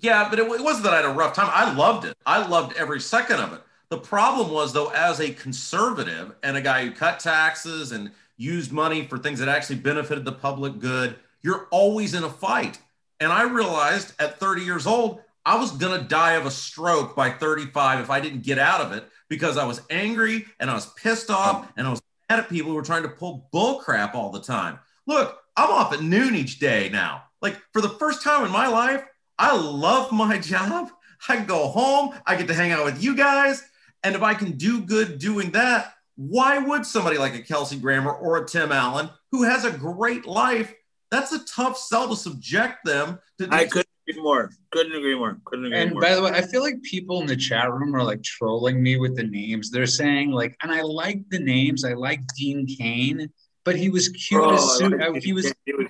Yeah, 0.00 0.28
but 0.28 0.38
it, 0.38 0.46
it 0.50 0.62
wasn't 0.62 0.84
that 0.84 0.94
I 0.94 0.96
had 0.96 1.04
a 1.04 1.10
rough 1.10 1.34
time. 1.34 1.50
I 1.52 1.72
loved 1.72 2.06
it. 2.06 2.16
I 2.26 2.46
loved 2.46 2.76
every 2.76 3.00
second 3.00 3.40
of 3.40 3.52
it. 3.52 3.60
The 3.90 3.98
problem 3.98 4.50
was, 4.50 4.72
though, 4.72 4.88
as 4.88 5.20
a 5.20 5.32
conservative 5.32 6.34
and 6.42 6.56
a 6.56 6.62
guy 6.62 6.84
who 6.84 6.92
cut 6.92 7.20
taxes 7.20 7.92
and 7.92 8.10
used 8.36 8.72
money 8.72 9.06
for 9.06 9.18
things 9.18 9.40
that 9.40 9.48
actually 9.48 9.76
benefited 9.76 10.24
the 10.24 10.32
public 10.32 10.78
good, 10.78 11.16
you're 11.42 11.66
always 11.70 12.14
in 12.14 12.24
a 12.24 12.30
fight. 12.30 12.78
And 13.18 13.32
I 13.32 13.42
realized 13.42 14.14
at 14.18 14.40
30 14.40 14.62
years 14.62 14.86
old, 14.86 15.20
I 15.44 15.58
was 15.58 15.72
going 15.72 16.00
to 16.00 16.06
die 16.06 16.32
of 16.32 16.46
a 16.46 16.50
stroke 16.50 17.16
by 17.16 17.30
35 17.30 18.00
if 18.00 18.10
I 18.10 18.20
didn't 18.20 18.42
get 18.42 18.58
out 18.58 18.80
of 18.80 18.92
it 18.92 19.04
because 19.28 19.56
I 19.56 19.64
was 19.64 19.82
angry 19.90 20.46
and 20.58 20.70
I 20.70 20.74
was 20.74 20.86
pissed 20.94 21.30
off 21.30 21.66
oh. 21.66 21.72
and 21.76 21.86
I 21.86 21.90
was 21.90 22.02
mad 22.28 22.40
at 22.40 22.48
people 22.48 22.70
who 22.70 22.76
were 22.76 22.82
trying 22.82 23.02
to 23.02 23.08
pull 23.08 23.48
bull 23.52 23.80
crap 23.80 24.14
all 24.14 24.30
the 24.30 24.40
time. 24.40 24.78
Look, 25.06 25.38
I'm 25.56 25.70
off 25.70 25.92
at 25.92 26.02
noon 26.02 26.34
each 26.34 26.58
day 26.58 26.88
now. 26.90 27.24
Like 27.42 27.56
for 27.72 27.80
the 27.80 27.88
first 27.88 28.22
time 28.22 28.44
in 28.44 28.52
my 28.52 28.68
life, 28.68 29.04
I 29.40 29.56
love 29.56 30.12
my 30.12 30.36
job. 30.38 30.90
I 31.26 31.36
can 31.36 31.46
go 31.46 31.68
home. 31.68 32.14
I 32.26 32.36
get 32.36 32.46
to 32.48 32.54
hang 32.54 32.72
out 32.72 32.84
with 32.84 33.02
you 33.02 33.16
guys. 33.16 33.64
And 34.04 34.14
if 34.14 34.22
I 34.22 34.34
can 34.34 34.52
do 34.52 34.82
good 34.82 35.18
doing 35.18 35.50
that, 35.52 35.94
why 36.16 36.58
would 36.58 36.84
somebody 36.84 37.16
like 37.16 37.34
a 37.34 37.40
Kelsey 37.40 37.78
Grammer 37.78 38.12
or 38.12 38.36
a 38.36 38.46
Tim 38.46 38.70
Allen, 38.70 39.08
who 39.32 39.44
has 39.44 39.64
a 39.64 39.70
great 39.70 40.26
life, 40.26 40.74
that's 41.10 41.32
a 41.32 41.42
tough 41.46 41.78
sell 41.78 42.08
to 42.08 42.16
subject 42.16 42.84
them 42.84 43.18
to. 43.38 43.48
I 43.50 43.64
couldn't 43.64 43.88
agree 44.06 44.22
more. 44.22 44.50
Couldn't 44.70 44.94
agree 44.94 45.14
more. 45.14 45.38
Couldn't 45.46 45.66
agree 45.66 45.76
more. 45.76 45.82
And 45.82 45.92
more. 45.92 46.02
by 46.02 46.14
the 46.14 46.22
way, 46.22 46.30
I 46.32 46.42
feel 46.42 46.62
like 46.62 46.82
people 46.82 47.22
in 47.22 47.26
the 47.26 47.36
chat 47.36 47.72
room 47.72 47.96
are 47.96 48.04
like 48.04 48.22
trolling 48.22 48.82
me 48.82 48.98
with 48.98 49.16
the 49.16 49.24
names. 49.24 49.70
They're 49.70 49.86
saying 49.86 50.32
like, 50.32 50.54
and 50.62 50.70
I 50.70 50.82
like 50.82 51.22
the 51.30 51.40
names. 51.40 51.84
I 51.84 51.94
like 51.94 52.20
Dean 52.36 52.66
Cain, 52.66 53.32
but 53.64 53.76
he 53.76 53.90
was 53.90 54.08
cute 54.08 54.42
Oh, 54.42 54.54
as 54.54 54.78
Su- 54.78 54.86
uh, 55.00 55.12
it. 55.12 55.22
he 55.22 55.32
was 55.32 55.52
It 55.66 55.76
was, 55.76 55.86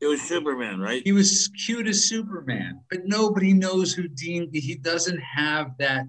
it 0.00 0.06
was 0.06 0.20
Superman, 0.22 0.80
right? 0.80 1.02
he 1.04 1.12
was 1.12 1.48
cute 1.64 1.86
as 1.86 2.04
Superman, 2.04 2.80
but 2.90 3.00
nobody 3.06 3.52
knows 3.52 3.92
who 3.92 4.08
Dean. 4.08 4.50
He 4.52 4.74
doesn't 4.74 5.18
have 5.20 5.72
that 5.78 6.06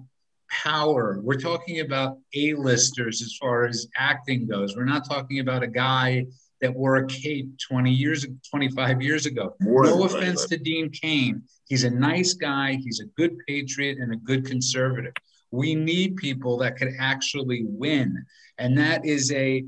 power. 0.50 1.20
We're 1.22 1.40
talking 1.40 1.80
about 1.80 2.18
A-listers 2.34 3.22
as 3.22 3.36
far 3.40 3.66
as 3.66 3.86
acting 3.96 4.46
goes. 4.46 4.76
We're 4.76 4.84
not 4.84 5.08
talking 5.08 5.40
about 5.40 5.62
a 5.62 5.66
guy 5.68 6.26
that 6.60 6.74
wore 6.74 6.96
a 6.96 7.06
cape 7.06 7.48
20 7.68 7.90
years, 7.92 8.26
25 8.50 9.02
years 9.02 9.26
ago. 9.26 9.54
More 9.60 9.84
no 9.84 10.04
offense 10.04 10.46
to 10.46 10.56
Dean 10.56 10.88
Cain. 10.90 11.42
He's 11.68 11.84
a 11.84 11.90
nice 11.90 12.32
guy. 12.34 12.74
He's 12.82 13.00
a 13.00 13.06
good 13.16 13.36
patriot 13.46 13.98
and 13.98 14.12
a 14.12 14.16
good 14.16 14.46
conservative. 14.46 15.12
We 15.50 15.74
need 15.74 16.16
people 16.16 16.56
that 16.58 16.76
could 16.76 16.92
actually 16.98 17.64
win, 17.66 18.24
and 18.58 18.76
that 18.78 19.04
is 19.04 19.32
a- 19.32 19.64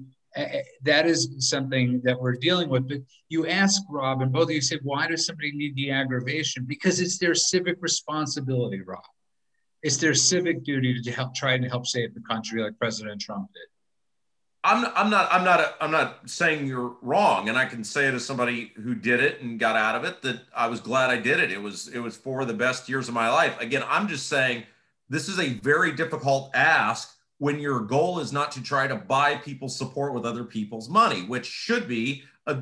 that 0.82 1.06
is 1.06 1.34
something 1.38 2.00
that 2.04 2.20
we're 2.20 2.36
dealing 2.36 2.68
with. 2.68 2.88
But 2.88 2.98
you 3.28 3.46
ask 3.46 3.82
Rob, 3.90 4.22
and 4.22 4.32
both 4.32 4.44
of 4.44 4.50
you 4.50 4.60
say, 4.60 4.78
why 4.82 5.08
does 5.08 5.26
somebody 5.26 5.52
need 5.52 5.74
the 5.74 5.90
aggravation? 5.90 6.64
Because 6.64 7.00
it's 7.00 7.18
their 7.18 7.34
civic 7.34 7.76
responsibility, 7.80 8.80
Rob. 8.80 9.02
It's 9.82 9.96
their 9.96 10.14
civic 10.14 10.64
duty 10.64 11.00
to 11.00 11.12
help 11.12 11.34
try 11.34 11.56
to 11.58 11.68
help 11.68 11.86
save 11.86 12.14
the 12.14 12.20
country, 12.20 12.62
like 12.62 12.78
President 12.78 13.20
Trump 13.20 13.48
did. 13.52 13.68
I'm 14.64 14.90
I'm 14.96 15.08
not 15.08 15.28
I'm 15.32 15.44
not 15.44 15.76
I'm 15.80 15.92
not 15.92 16.28
saying 16.28 16.66
you're 16.66 16.96
wrong, 17.00 17.48
and 17.48 17.56
I 17.56 17.64
can 17.64 17.84
say 17.84 18.08
it 18.08 18.14
as 18.14 18.26
somebody 18.26 18.72
who 18.74 18.94
did 18.94 19.20
it 19.20 19.40
and 19.40 19.58
got 19.58 19.76
out 19.76 19.94
of 19.94 20.04
it 20.04 20.20
that 20.22 20.40
I 20.54 20.66
was 20.66 20.80
glad 20.80 21.10
I 21.10 21.16
did 21.16 21.38
it. 21.38 21.52
It 21.52 21.62
was 21.62 21.88
it 21.88 22.00
was 22.00 22.16
for 22.16 22.44
the 22.44 22.54
best 22.54 22.88
years 22.88 23.06
of 23.08 23.14
my 23.14 23.30
life. 23.30 23.58
Again, 23.60 23.84
I'm 23.86 24.08
just 24.08 24.26
saying 24.26 24.64
this 25.08 25.28
is 25.28 25.38
a 25.38 25.50
very 25.60 25.92
difficult 25.92 26.50
ask 26.54 27.16
when 27.38 27.60
your 27.60 27.80
goal 27.80 28.18
is 28.18 28.32
not 28.32 28.52
to 28.52 28.62
try 28.62 28.86
to 28.86 28.96
buy 28.96 29.36
people's 29.36 29.76
support 29.76 30.12
with 30.12 30.26
other 30.26 30.44
people's 30.44 30.88
money, 30.88 31.22
which 31.22 31.46
should 31.46 31.88
be 31.88 32.24
a, 32.46 32.58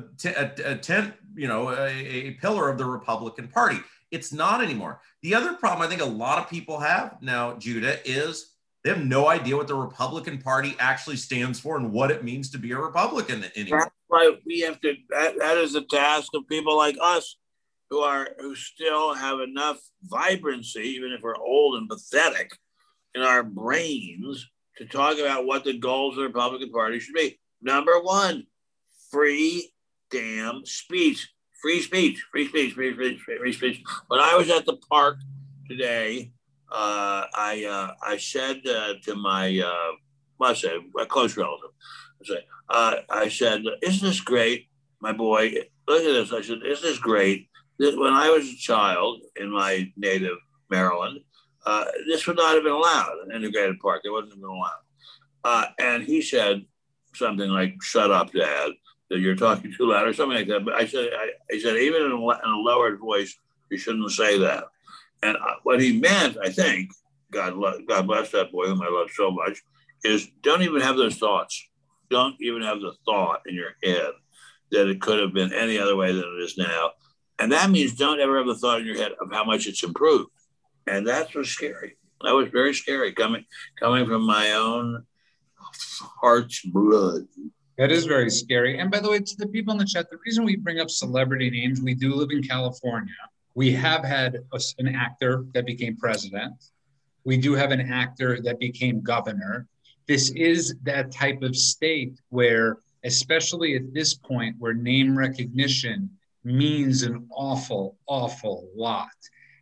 a 0.63 0.75
tent, 0.75 1.13
you 1.35 1.47
know, 1.47 1.69
a, 1.69 1.89
a 1.89 2.31
pillar 2.31 2.69
of 2.69 2.77
the 2.77 2.85
Republican 2.85 3.47
Party. 3.47 3.79
It's 4.11 4.31
not 4.31 4.63
anymore. 4.63 5.01
The 5.21 5.33
other 5.35 5.53
problem 5.53 5.85
I 5.85 5.89
think 5.89 6.01
a 6.01 6.05
lot 6.05 6.39
of 6.39 6.49
people 6.49 6.79
have 6.79 7.17
now, 7.21 7.55
Judah, 7.55 7.97
is 8.07 8.53
they 8.83 8.91
have 8.91 9.03
no 9.03 9.27
idea 9.27 9.57
what 9.57 9.67
the 9.67 9.75
Republican 9.75 10.37
Party 10.37 10.75
actually 10.79 11.17
stands 11.17 11.59
for 11.59 11.77
and 11.77 11.91
what 11.91 12.11
it 12.11 12.23
means 12.23 12.49
to 12.51 12.57
be 12.57 12.71
a 12.71 12.77
Republican 12.77 13.45
anymore. 13.55 13.79
That's 13.79 13.95
why 14.07 14.35
we 14.45 14.59
have 14.61 14.79
to. 14.81 14.95
That, 15.09 15.39
that 15.39 15.57
is 15.57 15.73
the 15.73 15.81
task 15.81 16.31
of 16.35 16.47
people 16.47 16.77
like 16.77 16.97
us, 17.01 17.37
who 17.89 17.99
are 17.99 18.29
who 18.39 18.55
still 18.55 19.13
have 19.13 19.39
enough 19.39 19.79
vibrancy, 20.03 20.81
even 20.81 21.11
if 21.11 21.21
we're 21.21 21.35
old 21.35 21.77
and 21.77 21.89
pathetic, 21.89 22.51
in 23.15 23.23
our 23.23 23.43
brains 23.43 24.47
to 24.77 24.85
talk 24.85 25.17
about 25.17 25.45
what 25.45 25.63
the 25.63 25.77
goals 25.77 26.13
of 26.13 26.21
the 26.21 26.27
Republican 26.27 26.71
Party 26.71 26.99
should 26.99 27.15
be. 27.15 27.39
Number 27.61 27.99
one, 28.01 28.45
free 29.11 29.71
damn 30.11 30.65
speech, 30.65 31.29
free 31.61 31.81
speech, 31.81 32.25
free 32.31 32.47
speech, 32.47 32.73
free 32.73 32.93
speech, 32.93 33.19
free 33.21 33.53
speech. 33.53 33.83
When 34.07 34.19
I 34.19 34.35
was 34.35 34.49
at 34.49 34.65
the 34.65 34.77
park 34.89 35.17
today, 35.67 36.31
uh, 36.71 37.25
I 37.35 37.65
uh, 37.65 37.93
I 38.05 38.17
said 38.17 38.61
uh, 38.67 38.93
to 39.03 39.15
my 39.15 39.59
uh, 39.59 40.53
said 40.53 40.79
a 40.99 41.05
close 41.05 41.37
relative, 41.37 41.69
I 42.21 42.25
said, 42.25 42.43
uh, 42.69 42.95
I 43.09 43.29
said, 43.29 43.63
"Isn't 43.81 44.07
this 44.07 44.21
great, 44.21 44.67
my 45.01 45.13
boy? 45.13 45.53
Look 45.87 46.03
at 46.03 46.13
this." 46.13 46.33
I 46.33 46.41
said, 46.41 46.59
"Isn't 46.65 46.83
this 46.83 46.99
great?" 46.99 47.49
When 47.79 48.13
I 48.13 48.29
was 48.29 48.49
a 48.49 48.57
child 48.57 49.21
in 49.35 49.51
my 49.51 49.91
native 49.95 50.37
Maryland, 50.69 51.19
uh, 51.67 51.83
this 52.07 52.25
would 52.25 52.37
not 52.37 52.55
have 52.55 52.63
been 52.63 52.71
allowed 52.71 53.13
in 53.25 53.35
integrated 53.35 53.77
park. 53.81 54.01
It 54.05 54.09
wouldn't 54.09 54.31
have 54.31 54.39
been 54.39 54.49
allowed. 54.49 54.79
Uh, 55.43 55.65
and 55.77 56.01
he 56.03 56.21
said 56.21 56.63
something 57.13 57.49
like, 57.49 57.75
"Shut 57.81 58.09
up, 58.09 58.31
Dad. 58.31 58.71
That 59.09 59.19
you're 59.19 59.35
talking 59.35 59.73
too 59.75 59.89
loud," 59.91 60.07
or 60.07 60.13
something 60.13 60.37
like 60.37 60.47
that. 60.47 60.63
But 60.63 60.75
I 60.75 60.87
said, 60.87 61.09
I, 61.13 61.31
I 61.53 61.59
said, 61.59 61.75
even 61.75 62.03
in 62.03 62.11
a, 62.11 62.15
in 62.15 62.49
a 62.49 62.57
lowered 62.57 62.99
voice, 62.99 63.37
you 63.69 63.77
shouldn't 63.77 64.09
say 64.11 64.39
that. 64.39 64.63
And 65.23 65.35
uh, 65.35 65.55
what 65.63 65.81
he 65.81 65.99
meant, 65.99 66.37
I 66.41 66.49
think, 66.49 66.91
God, 67.31 67.55
lo- 67.55 67.79
God 67.85 68.07
bless 68.07 68.31
that 68.31 68.51
boy 68.51 68.67
whom 68.67 68.81
I 68.81 68.87
love 68.89 69.09
so 69.13 69.29
much, 69.29 69.61
is 70.05 70.29
don't 70.41 70.61
even 70.61 70.81
have 70.81 70.95
those 70.95 71.17
thoughts. 71.17 71.67
Don't 72.09 72.35
even 72.39 72.61
have 72.61 72.79
the 72.79 72.93
thought 73.03 73.41
in 73.45 73.55
your 73.55 73.71
head 73.83 74.11
that 74.71 74.89
it 74.89 75.01
could 75.01 75.19
have 75.19 75.33
been 75.33 75.51
any 75.51 75.77
other 75.77 75.97
way 75.97 76.13
than 76.13 76.23
it 76.23 76.43
is 76.43 76.57
now. 76.57 76.91
And 77.39 77.51
that 77.51 77.69
means 77.69 77.93
don't 77.93 78.21
ever 78.21 78.37
have 78.37 78.47
the 78.47 78.55
thought 78.55 78.79
in 78.79 78.85
your 78.85 78.97
head 78.97 79.11
of 79.19 79.31
how 79.31 79.43
much 79.43 79.67
it's 79.67 79.83
improved. 79.83 80.29
And 80.87 81.05
that 81.07 81.33
was 81.35 81.49
scary. 81.49 81.97
That 82.23 82.33
was 82.33 82.49
very 82.49 82.73
scary 82.73 83.11
coming 83.11 83.45
coming 83.79 84.05
from 84.05 84.23
my 84.23 84.53
own 84.53 85.03
heart's 86.21 86.61
blood. 86.65 87.27
That 87.77 87.91
is 87.91 88.05
very 88.05 88.31
scary. 88.31 88.79
And 88.79 88.89
by 88.89 88.99
the 88.99 89.11
way, 89.11 89.19
to 89.19 89.35
the 89.37 89.47
people 89.47 89.71
in 89.73 89.77
the 89.77 89.85
chat, 89.85 90.09
the 90.09 90.17
reason 90.25 90.43
we 90.43 90.55
bring 90.55 90.79
up 90.79 90.89
celebrity 90.89 91.49
names, 91.51 91.79
we 91.79 91.93
do 91.93 92.15
live 92.15 92.31
in 92.31 92.41
California. 92.41 93.13
We 93.53 93.71
have 93.73 94.03
had 94.03 94.39
a, 94.51 94.59
an 94.79 94.95
actor 94.95 95.45
that 95.53 95.65
became 95.65 95.95
president. 95.95 96.55
We 97.23 97.37
do 97.37 97.53
have 97.53 97.71
an 97.71 97.81
actor 97.81 98.41
that 98.41 98.59
became 98.59 99.01
governor. 99.01 99.67
This 100.07 100.31
is 100.31 100.75
that 100.83 101.11
type 101.11 101.43
of 101.43 101.55
state 101.55 102.19
where, 102.29 102.77
especially 103.03 103.75
at 103.75 103.93
this 103.93 104.15
point, 104.15 104.55
where 104.57 104.73
name 104.73 105.17
recognition 105.17 106.09
means 106.43 107.03
an 107.03 107.27
awful, 107.31 107.97
awful 108.07 108.69
lot. 108.75 109.09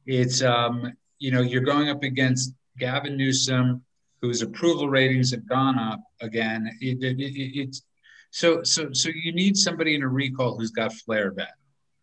It's, 0.05 0.41
um, 0.41 0.93
you 1.19 1.31
know, 1.31 1.41
you're 1.41 1.61
going 1.61 1.89
up 1.89 2.03
against 2.03 2.53
Gavin 2.77 3.17
Newsom, 3.17 3.83
whose 4.21 4.41
approval 4.41 4.89
ratings 4.89 5.31
have 5.31 5.47
gone 5.47 5.77
up 5.77 6.01
again. 6.21 6.69
It, 6.81 7.03
it, 7.03 7.19
it, 7.19 7.59
it's 7.59 7.83
so, 8.31 8.63
so, 8.63 8.91
so 8.91 9.09
you 9.13 9.33
need 9.33 9.55
somebody 9.55 9.95
in 9.95 10.03
a 10.03 10.07
recall 10.07 10.57
who's 10.57 10.71
got 10.71 10.93
flair 10.93 11.31
back. 11.31 11.53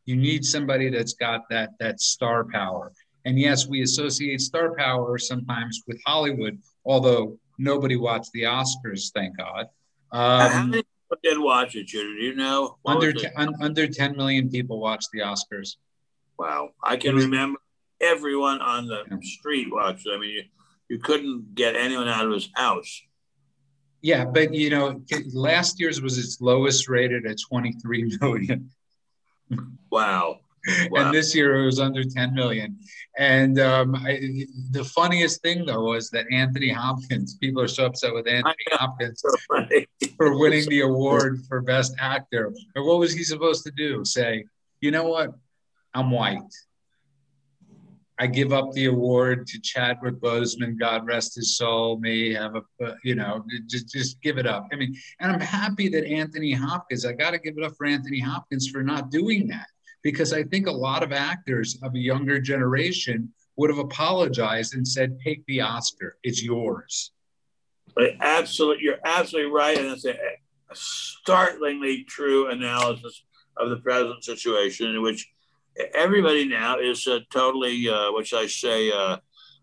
You 0.06 0.16
need 0.16 0.44
somebody 0.44 0.90
that's 0.90 1.12
got 1.12 1.42
that 1.50 1.70
that 1.78 2.00
star 2.00 2.44
power. 2.44 2.92
And 3.24 3.38
yes, 3.38 3.68
we 3.68 3.82
associate 3.82 4.40
star 4.40 4.74
power 4.74 5.16
sometimes 5.18 5.82
with 5.86 6.00
Hollywood, 6.04 6.58
although 6.84 7.38
nobody 7.58 7.94
watched 7.96 8.32
the 8.32 8.42
Oscars, 8.42 9.12
thank 9.14 9.36
God. 9.36 9.66
How 10.12 10.60
Um, 10.60 10.70
many 10.70 10.82
people 10.82 11.18
did 11.22 11.38
watch 11.38 11.76
it, 11.76 11.86
Judah? 11.86 12.18
Do 12.18 12.24
you 12.24 12.34
know? 12.34 12.78
Under 12.84 13.10
it? 13.10 13.24
un, 13.36 13.54
under 13.60 13.86
10 13.86 14.16
million 14.16 14.50
people 14.50 14.80
watched 14.80 15.08
the 15.12 15.20
Oscars. 15.20 15.76
Wow. 16.36 16.70
I 16.82 16.96
can 16.96 17.14
remember 17.14 17.60
everyone 18.02 18.60
on 18.60 18.86
the 18.86 19.04
street 19.22 19.68
watched 19.70 20.06
it. 20.06 20.12
I 20.14 20.18
mean, 20.18 20.30
you, 20.30 20.42
you 20.88 20.98
couldn't 20.98 21.54
get 21.54 21.76
anyone 21.76 22.08
out 22.08 22.26
of 22.26 22.32
his 22.32 22.48
house. 22.54 23.02
Yeah, 24.02 24.24
but 24.24 24.52
you 24.52 24.70
know, 24.70 25.00
last 25.32 25.78
year's 25.78 26.02
was 26.02 26.18
its 26.18 26.40
lowest 26.40 26.88
rated 26.88 27.24
at 27.24 27.38
23 27.40 28.18
million. 28.20 28.70
Wow. 29.90 30.40
Wow. 30.90 31.06
and 31.06 31.14
this 31.14 31.34
year 31.34 31.60
it 31.60 31.64
was 31.64 31.80
under 31.80 32.04
10 32.04 32.34
million. 32.34 32.78
And 33.18 33.58
um, 33.58 33.96
I, 33.96 34.46
the 34.70 34.84
funniest 34.84 35.42
thing 35.42 35.66
though 35.66 35.82
was 35.82 36.08
that 36.10 36.26
Anthony 36.30 36.70
Hopkins, 36.70 37.36
people 37.36 37.60
are 37.62 37.68
so 37.68 37.86
upset 37.86 38.14
with 38.14 38.28
Anthony. 38.28 38.54
Hopkins 38.70 39.22
So 39.22 39.66
for 40.16 40.38
winning 40.38 40.68
the 40.68 40.80
award 40.88 41.40
for 41.48 41.60
best 41.62 41.94
actor. 41.98 42.52
And 42.76 42.86
what 42.86 43.00
was 43.00 43.12
he 43.12 43.24
supposed 43.24 43.64
to 43.64 43.72
do? 43.72 44.04
Say, 44.04 44.44
you 44.80 44.92
know 44.92 45.04
what? 45.04 45.30
I'm 45.94 46.10
white. 46.10 46.38
I 48.18 48.26
give 48.26 48.52
up 48.52 48.72
the 48.72 48.86
award 48.86 49.46
to 49.48 49.60
Chadwick 49.60 50.16
Boseman. 50.16 50.78
God 50.78 51.06
rest 51.06 51.34
his 51.34 51.56
soul. 51.56 51.98
May 51.98 52.32
have 52.34 52.54
a, 52.54 52.84
uh, 52.84 52.94
you 53.02 53.14
know, 53.14 53.44
just 53.66 53.90
just 53.90 54.20
give 54.20 54.38
it 54.38 54.46
up. 54.46 54.68
I 54.72 54.76
mean, 54.76 54.94
and 55.20 55.32
I'm 55.32 55.40
happy 55.40 55.88
that 55.88 56.04
Anthony 56.04 56.52
Hopkins. 56.52 57.06
I 57.06 57.12
got 57.12 57.30
to 57.30 57.38
give 57.38 57.56
it 57.56 57.64
up 57.64 57.72
for 57.76 57.86
Anthony 57.86 58.20
Hopkins 58.20 58.68
for 58.68 58.82
not 58.82 59.10
doing 59.10 59.48
that 59.48 59.66
because 60.02 60.32
I 60.32 60.42
think 60.44 60.66
a 60.66 60.72
lot 60.72 61.02
of 61.02 61.12
actors 61.12 61.78
of 61.82 61.94
a 61.94 61.98
younger 61.98 62.38
generation 62.38 63.32
would 63.56 63.70
have 63.70 63.78
apologized 63.78 64.74
and 64.74 64.86
said, 64.86 65.18
"Take 65.24 65.44
the 65.46 65.62
Oscar. 65.62 66.18
It's 66.22 66.42
yours." 66.42 67.12
Absolutely, 68.20 68.84
you're 68.84 69.00
absolutely 69.04 69.50
right, 69.50 69.78
and 69.78 69.88
it's 69.88 70.04
a, 70.04 70.12
a 70.12 70.74
startlingly 70.74 72.04
true 72.04 72.50
analysis 72.50 73.24
of 73.56 73.70
the 73.70 73.76
present 73.76 74.24
situation 74.24 74.88
in 74.90 75.02
which 75.02 75.28
everybody 75.94 76.46
now 76.46 76.78
is 76.78 77.06
uh, 77.06 77.20
totally, 77.30 77.88
uh, 77.88 78.10
I 78.32 78.46
say, 78.46 78.90
uh, 78.90 79.18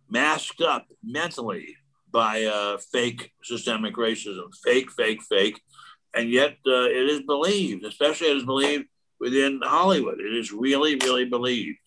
masked 0.10 0.62
up 0.62 0.86
mentally 1.04 1.76
by 2.12 2.46
uh, 2.46 2.78
fake 2.92 3.32
systemic 3.44 3.96
racism, 3.96 4.54
fake, 4.64 4.92
fake, 4.92 5.22
fake, 5.24 5.62
and 6.14 6.30
yet 6.30 6.58
uh, 6.66 6.86
it 6.86 7.10
is 7.10 7.22
believed, 7.22 7.86
especially 7.86 8.28
it 8.28 8.38
is 8.38 8.46
believed 8.46 8.86
within 9.20 9.60
Hollywood. 9.64 10.20
It 10.20 10.36
is 10.36 10.52
really, 10.52 10.96
really 10.96 11.26
believed. 11.26 11.78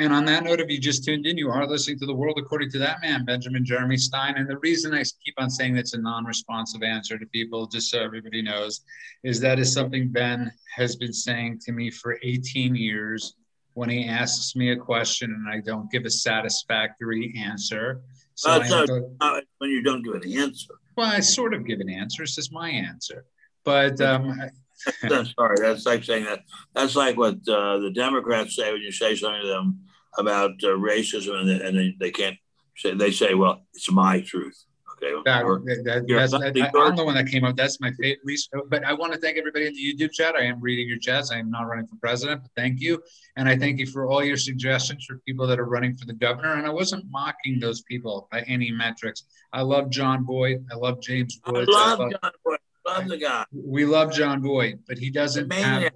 And 0.00 0.14
on 0.14 0.24
that 0.24 0.44
note, 0.44 0.60
if 0.60 0.70
you 0.70 0.78
just 0.78 1.04
tuned 1.04 1.26
in, 1.26 1.36
you 1.36 1.50
are 1.50 1.66
listening 1.66 1.98
to 1.98 2.06
The 2.06 2.14
World 2.14 2.38
According 2.38 2.70
to 2.70 2.78
That 2.78 3.02
Man, 3.02 3.26
Benjamin 3.26 3.66
Jeremy 3.66 3.98
Stein. 3.98 4.36
And 4.38 4.48
the 4.48 4.56
reason 4.56 4.94
I 4.94 5.02
keep 5.22 5.34
on 5.36 5.50
saying 5.50 5.74
that's 5.74 5.92
a 5.92 6.00
non 6.00 6.24
responsive 6.24 6.82
answer 6.82 7.18
to 7.18 7.26
people, 7.26 7.66
just 7.66 7.90
so 7.90 8.00
everybody 8.00 8.40
knows, 8.40 8.80
is 9.24 9.40
that 9.40 9.58
is 9.58 9.74
something 9.74 10.08
Ben 10.08 10.50
has 10.74 10.96
been 10.96 11.12
saying 11.12 11.58
to 11.66 11.72
me 11.72 11.90
for 11.90 12.18
18 12.22 12.74
years 12.74 13.34
when 13.74 13.90
he 13.90 14.08
asks 14.08 14.56
me 14.56 14.70
a 14.70 14.76
question 14.76 15.32
and 15.32 15.54
I 15.54 15.60
don't 15.60 15.90
give 15.90 16.06
a 16.06 16.10
satisfactory 16.10 17.34
answer. 17.36 18.00
So 18.36 18.56
not, 18.56 18.88
not 19.20 19.42
when 19.58 19.68
you 19.68 19.82
don't 19.82 20.02
give 20.02 20.14
an 20.14 20.32
answer. 20.32 20.76
Well, 20.96 21.08
I 21.10 21.20
sort 21.20 21.52
of 21.52 21.66
give 21.66 21.80
an 21.80 21.90
answer. 21.90 22.22
It's 22.22 22.36
just 22.36 22.54
my 22.54 22.70
answer. 22.70 23.26
But 23.64 24.00
um, 24.00 24.40
that's 25.02 25.34
sorry. 25.34 25.56
That's 25.60 25.84
like 25.84 26.04
saying 26.04 26.24
that. 26.24 26.40
That's 26.74 26.96
like 26.96 27.18
what 27.18 27.34
uh, 27.46 27.80
the 27.80 27.92
Democrats 27.94 28.56
say 28.56 28.72
when 28.72 28.80
you 28.80 28.92
say 28.92 29.14
something 29.14 29.42
to 29.42 29.46
them 29.46 29.80
about 30.18 30.52
uh, 30.62 30.68
racism, 30.68 31.40
and, 31.40 31.48
they, 31.48 31.66
and 31.66 31.78
they, 31.78 31.96
they 31.98 32.10
can't 32.10 32.36
say. 32.76 32.94
They 32.94 33.10
say, 33.10 33.34
"Well, 33.34 33.62
it's 33.74 33.90
my 33.90 34.20
truth." 34.20 34.64
Okay. 35.02 35.14
That, 35.24 35.82
that, 35.84 36.04
that's, 36.06 36.32
that, 36.32 36.70
I, 36.76 36.86
am 36.86 36.96
the 36.96 37.04
one 37.04 37.14
that 37.14 37.26
came 37.26 37.42
up. 37.44 37.56
That's 37.56 37.80
my 37.80 37.90
favorite. 37.92 38.18
Least, 38.24 38.50
but 38.68 38.84
I 38.84 38.92
want 38.92 39.14
to 39.14 39.18
thank 39.18 39.38
everybody 39.38 39.66
in 39.66 39.72
the 39.72 39.94
YouTube 39.94 40.12
chat. 40.12 40.34
I 40.34 40.42
am 40.42 40.60
reading 40.60 40.88
your 40.88 40.98
chats. 40.98 41.30
I 41.30 41.38
am 41.38 41.50
not 41.50 41.62
running 41.62 41.86
for 41.86 41.96
president, 41.96 42.42
but 42.42 42.50
thank 42.54 42.80
you, 42.80 43.02
and 43.36 43.48
I 43.48 43.56
thank 43.56 43.78
you 43.78 43.86
for 43.86 44.08
all 44.08 44.22
your 44.22 44.36
suggestions 44.36 45.04
for 45.06 45.18
people 45.26 45.46
that 45.46 45.58
are 45.58 45.64
running 45.64 45.94
for 45.94 46.04
the 46.04 46.12
governor. 46.12 46.54
And 46.54 46.66
I 46.66 46.70
wasn't 46.70 47.04
mocking 47.10 47.58
those 47.60 47.82
people 47.82 48.28
by 48.30 48.42
any 48.42 48.70
metrics. 48.70 49.24
I 49.52 49.62
love 49.62 49.90
Jon 49.90 50.26
Voight. 50.26 50.60
I 50.70 50.76
love 50.76 51.00
James 51.00 51.40
Woods. 51.46 51.70
I 51.74 51.90
love, 51.94 52.00
I 52.00 52.02
love 52.04 52.12
Jon 52.22 52.32
Voight. 52.44 52.60
Love 52.86 53.08
the 53.08 53.18
guy. 53.18 53.44
We 53.52 53.84
love 53.84 54.12
Jon 54.12 54.42
Voight, 54.42 54.80
but 54.86 54.98
he 54.98 55.10
doesn't 55.10 55.52
have. 55.52 55.92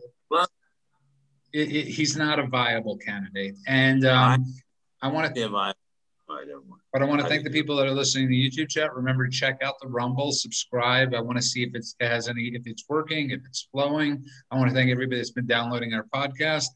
It, 1.55 1.73
it, 1.73 1.87
he's 1.87 2.17
not 2.17 2.41
a 2.41 2.47
viable 2.49 2.97
candidate, 2.99 3.55
and 3.69 4.05
um, 4.05 4.45
I 5.01 5.09
want 5.09 5.33
to. 5.33 5.75
But 6.93 7.03
I 7.03 7.05
want 7.05 7.21
to 7.21 7.29
thank 7.29 7.45
the 7.45 7.51
people 7.51 7.77
that 7.77 7.87
are 7.87 7.93
listening 7.93 8.25
to 8.25 8.29
the 8.29 8.51
YouTube 8.51 8.69
chat. 8.69 8.95
Remember 8.95 9.25
to 9.27 9.31
check 9.31 9.61
out 9.63 9.75
the 9.81 9.89
Rumble, 9.89 10.33
subscribe. 10.33 11.15
I 11.15 11.21
want 11.21 11.39
to 11.39 11.43
see 11.43 11.63
if 11.63 11.75
it 11.75 11.85
has 12.01 12.29
any, 12.29 12.51
if 12.55 12.67
it's 12.67 12.85
working, 12.89 13.31
if 13.31 13.41
it's 13.47 13.69
flowing. 13.71 14.25
I 14.51 14.57
want 14.57 14.69
to 14.69 14.75
thank 14.75 14.91
everybody 14.91 15.19
that's 15.19 15.31
been 15.31 15.47
downloading 15.47 15.95
our 15.95 16.07
podcast. 16.13 16.67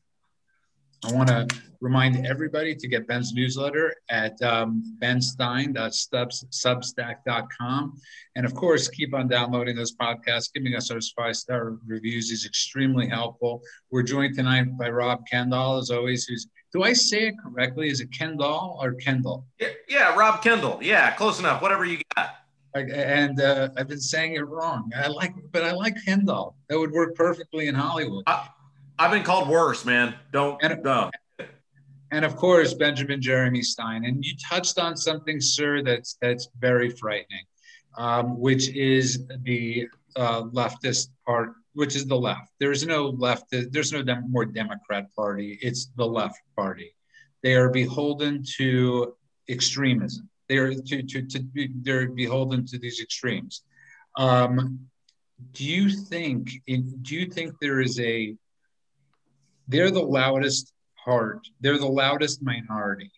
I 1.04 1.12
want 1.12 1.28
to 1.28 1.46
remind 1.80 2.26
everybody 2.26 2.74
to 2.74 2.88
get 2.88 3.06
Ben's 3.06 3.32
newsletter 3.32 3.94
at 4.10 4.42
um, 4.42 4.82
benstein.substack.com. 5.00 8.00
And 8.34 8.44
of 8.44 8.52
course, 8.54 8.88
keep 8.88 9.14
on 9.14 9.28
downloading 9.28 9.76
those 9.76 9.94
podcasts, 9.94 10.52
giving 10.52 10.74
us 10.74 10.88
those 10.88 11.14
five 11.16 11.36
star 11.36 11.78
reviews 11.86 12.32
is 12.32 12.44
extremely 12.46 13.06
helpful. 13.08 13.62
We're 13.90 14.02
joined 14.02 14.34
tonight 14.34 14.76
by 14.76 14.90
Rob 14.90 15.24
Kendall, 15.30 15.78
as 15.78 15.90
always, 15.90 16.24
who's 16.24 16.48
do 16.70 16.82
I 16.82 16.92
say 16.92 17.28
it 17.28 17.36
correctly? 17.42 17.88
Is 17.88 18.00
it 18.00 18.12
Kendall 18.12 18.78
or 18.82 18.92
Kendall? 18.92 19.46
Yeah, 19.58 19.68
yeah 19.88 20.14
Rob 20.14 20.42
Kendall. 20.42 20.78
Yeah, 20.82 21.12
close 21.12 21.38
enough. 21.38 21.62
Whatever 21.62 21.86
you 21.86 21.98
got. 22.14 22.34
And 22.74 23.40
uh, 23.40 23.70
I've 23.76 23.88
been 23.88 24.00
saying 24.00 24.34
it 24.34 24.46
wrong. 24.46 24.90
I 24.94 25.08
like, 25.08 25.32
but 25.50 25.64
I 25.64 25.72
like 25.72 25.96
Kendall. 26.04 26.56
That 26.68 26.78
would 26.78 26.92
work 26.92 27.14
perfectly 27.14 27.68
in 27.68 27.74
Hollywood. 27.74 28.24
I, 28.26 28.48
have 29.04 29.12
been 29.12 29.22
called 29.22 29.48
worse, 29.48 29.84
man. 29.84 30.14
Don't. 30.32 30.62
And, 30.62 30.82
no. 30.82 31.10
and 32.10 32.24
of 32.24 32.36
course, 32.36 32.74
Benjamin 32.74 33.20
Jeremy 33.20 33.62
Stein. 33.62 34.04
And 34.04 34.24
you 34.24 34.34
touched 34.48 34.78
on 34.78 34.96
something, 34.96 35.40
sir, 35.40 35.82
that's 35.82 36.16
that's 36.20 36.48
very 36.58 36.90
frightening, 36.90 37.44
um, 37.96 38.38
which 38.38 38.68
is 38.70 39.26
the 39.44 39.88
uh, 40.16 40.42
leftist 40.42 41.08
part 41.26 41.54
which 41.78 41.94
is 41.94 42.06
the 42.06 42.16
left. 42.16 42.50
There's 42.58 42.84
no 42.84 43.10
left. 43.10 43.44
There's 43.52 43.92
no 43.92 44.02
dem- 44.02 44.32
more 44.32 44.44
Democrat 44.44 45.06
party. 45.14 45.60
It's 45.62 45.92
the 45.96 46.04
left 46.04 46.40
party. 46.56 46.92
They 47.44 47.54
are 47.54 47.70
beholden 47.70 48.42
to 48.56 49.14
extremism. 49.48 50.28
They 50.48 50.56
are 50.56 50.74
to, 50.74 51.02
to, 51.04 51.22
to 51.22 51.68
they're 51.82 52.08
beholden 52.08 52.66
to 52.66 52.78
these 52.80 53.00
extremes. 53.00 53.62
Um, 54.16 54.80
do 55.52 55.64
you 55.64 55.88
think? 55.88 56.50
In, 56.66 56.98
do 57.02 57.14
you 57.14 57.26
think 57.26 57.54
there 57.60 57.80
is 57.80 58.00
a? 58.00 58.34
They're 59.68 59.90
the 59.90 60.02
loudest 60.02 60.72
part. 61.04 61.46
They're 61.60 61.78
the 61.78 61.86
loudest 61.86 62.42
minority. 62.42 63.12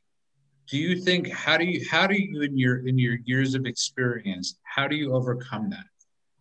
Do 0.69 0.77
you 0.79 1.01
think? 1.01 1.31
How 1.31 1.57
do 1.57 1.65
you? 1.65 1.87
How 1.91 2.07
do 2.07 2.15
you 2.15 2.43
in 2.43 2.57
your 2.59 2.87
in 2.87 2.99
your 2.99 3.17
years 3.25 3.55
of 3.55 3.67
experience? 3.67 4.59
How 4.63 4.87
do 4.87 4.95
you 4.97 5.15
overcome 5.15 5.71
that? 5.71 5.85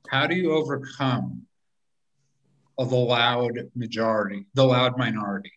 How 0.10 0.28
do 0.28 0.36
you 0.36 0.52
overcome 0.54 1.48
of 2.80 2.90
the 2.90 2.96
loud 2.96 3.60
majority, 3.76 4.46
the 4.54 4.64
loud 4.64 4.98
minority. 4.98 5.52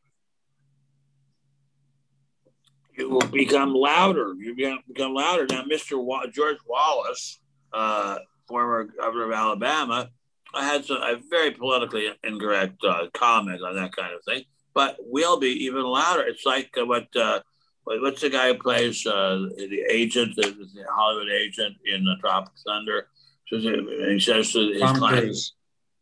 You 2.99 3.09
will 3.09 3.29
become 3.29 3.73
louder. 3.73 4.35
You 4.37 4.81
become 4.89 5.15
louder. 5.15 5.47
Now, 5.49 5.63
Mr. 5.63 6.03
Wa- 6.03 6.27
George 6.27 6.59
Wallace, 6.67 7.39
uh, 7.73 8.19
former 8.49 8.85
governor 8.85 9.27
of 9.27 9.33
Alabama, 9.33 10.11
I 10.55 10.65
had 10.65 10.85
some, 10.85 10.99
a 10.99 11.21
very 11.31 11.51
politically 11.51 12.09
incorrect 12.25 12.85
uh, 12.85 13.07
comment 13.15 13.63
on 13.63 13.77
that 13.77 13.95
kind 13.95 14.15
of 14.15 14.25
thing, 14.25 14.45
but 14.75 14.97
we'll 15.01 15.39
be 15.39 15.65
even 15.65 15.83
louder. 15.83 16.23
It's 16.23 16.45
like 16.45 16.71
uh, 16.79 16.87
what, 16.87 17.15
uh, 17.17 17.41
what's 17.85 18.21
the 18.21 18.31
guy 18.31 18.49
who 18.49 18.59
plays 18.59 19.07
uh, 19.07 19.49
the 19.57 19.85
agent, 19.89 20.37
the, 20.37 20.43
the, 20.43 20.85
Hollywood 20.95 21.31
agent 21.31 21.77
in 21.85 22.05
the 22.05 22.17
Tropic 22.21 22.53
Thunder? 22.67 23.09
He 23.47 24.19
says 24.19 24.53
to 24.53 24.73
his 24.73 24.81
Tom 24.81 24.97
clients, 24.97 25.55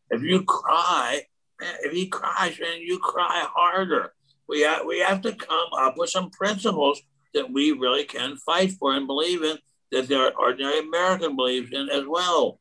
if 0.09 0.21
you 0.21 0.43
cry, 0.43 1.21
man, 1.59 1.75
if 1.83 1.91
he 1.91 2.07
cries, 2.07 2.57
man, 2.59 2.81
you 2.81 2.99
cry 2.99 3.45
harder. 3.53 4.13
We 4.47 4.61
have, 4.61 4.85
we 4.85 4.99
have 4.99 5.21
to 5.21 5.33
come 5.33 5.69
up 5.77 5.95
with 5.97 6.09
some 6.09 6.29
principles 6.29 7.01
that 7.33 7.51
we 7.51 7.71
really 7.71 8.05
can 8.05 8.37
fight 8.37 8.71
for 8.73 8.93
and 8.93 9.07
believe 9.07 9.43
in 9.43 9.57
that 9.91 10.07
the 10.07 10.33
ordinary 10.35 10.79
American 10.79 11.35
believes 11.35 11.71
in 11.73 11.89
as 11.89 12.05
well. 12.07 12.60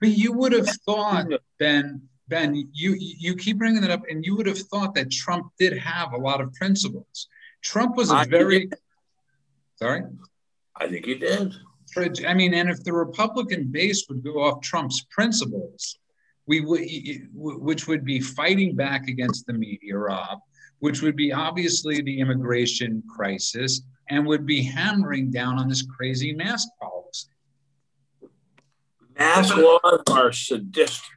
But 0.00 0.10
you 0.10 0.32
would 0.32 0.52
have 0.52 0.68
thought, 0.84 1.26
Ben, 1.58 2.02
Ben, 2.28 2.68
you 2.72 2.96
you 2.98 3.36
keep 3.36 3.58
bringing 3.58 3.80
that 3.82 3.90
up, 3.90 4.02
and 4.10 4.24
you 4.24 4.36
would 4.36 4.46
have 4.46 4.58
thought 4.58 4.94
that 4.94 5.10
Trump 5.10 5.52
did 5.58 5.76
have 5.78 6.12
a 6.12 6.18
lot 6.18 6.40
of 6.40 6.52
principles. 6.54 7.28
Trump 7.62 7.96
was 7.96 8.10
a 8.10 8.16
I 8.16 8.24
very 8.24 8.68
sorry. 9.76 10.02
I 10.74 10.88
think 10.88 11.06
he 11.06 11.14
did. 11.14 11.54
I 12.26 12.34
mean, 12.34 12.52
and 12.52 12.68
if 12.68 12.84
the 12.84 12.92
Republican 12.92 13.68
base 13.70 14.06
would 14.08 14.22
go 14.22 14.42
off 14.42 14.60
Trump's 14.60 15.06
principles, 15.10 15.98
we 16.46 16.60
would, 16.60 16.82
which 17.32 17.86
would 17.86 18.04
be 18.04 18.20
fighting 18.20 18.76
back 18.76 19.08
against 19.08 19.46
the 19.46 19.54
media, 19.54 19.96
Rob, 19.96 20.40
which 20.80 21.00
would 21.00 21.16
be 21.16 21.32
obviously 21.32 22.02
the 22.02 22.20
immigration 22.20 23.02
crisis, 23.08 23.82
and 24.10 24.26
would 24.26 24.44
be 24.46 24.62
hammering 24.62 25.30
down 25.30 25.58
on 25.58 25.68
this 25.68 25.82
crazy 25.82 26.34
mask 26.34 26.68
policy. 26.80 26.95
Mask 29.18 29.56
laws 29.56 30.02
are 30.10 30.32
sadistic. 30.32 31.12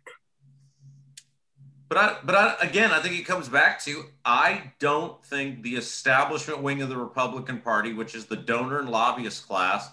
But 1.89 1.97
I, 1.97 2.17
but 2.23 2.35
I, 2.35 2.55
again, 2.61 2.91
I 2.91 2.99
think 2.99 3.15
it 3.15 3.25
comes 3.25 3.49
back 3.49 3.83
to 3.85 4.03
I 4.23 4.73
don't 4.79 5.23
think 5.25 5.63
the 5.63 5.75
establishment 5.75 6.61
wing 6.61 6.83
of 6.83 6.89
the 6.89 6.97
Republican 6.97 7.61
Party, 7.61 7.93
which 7.93 8.13
is 8.13 8.25
the 8.25 8.35
donor 8.35 8.79
and 8.79 8.89
lobbyist 8.89 9.47
class, 9.47 9.89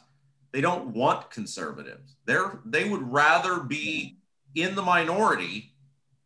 they 0.52 0.60
don't 0.60 0.88
want 0.88 1.30
conservatives. 1.30 2.16
They're 2.26 2.60
they 2.66 2.88
would 2.88 3.10
rather 3.10 3.60
be 3.60 4.18
in 4.54 4.74
the 4.74 4.82
minority 4.82 5.72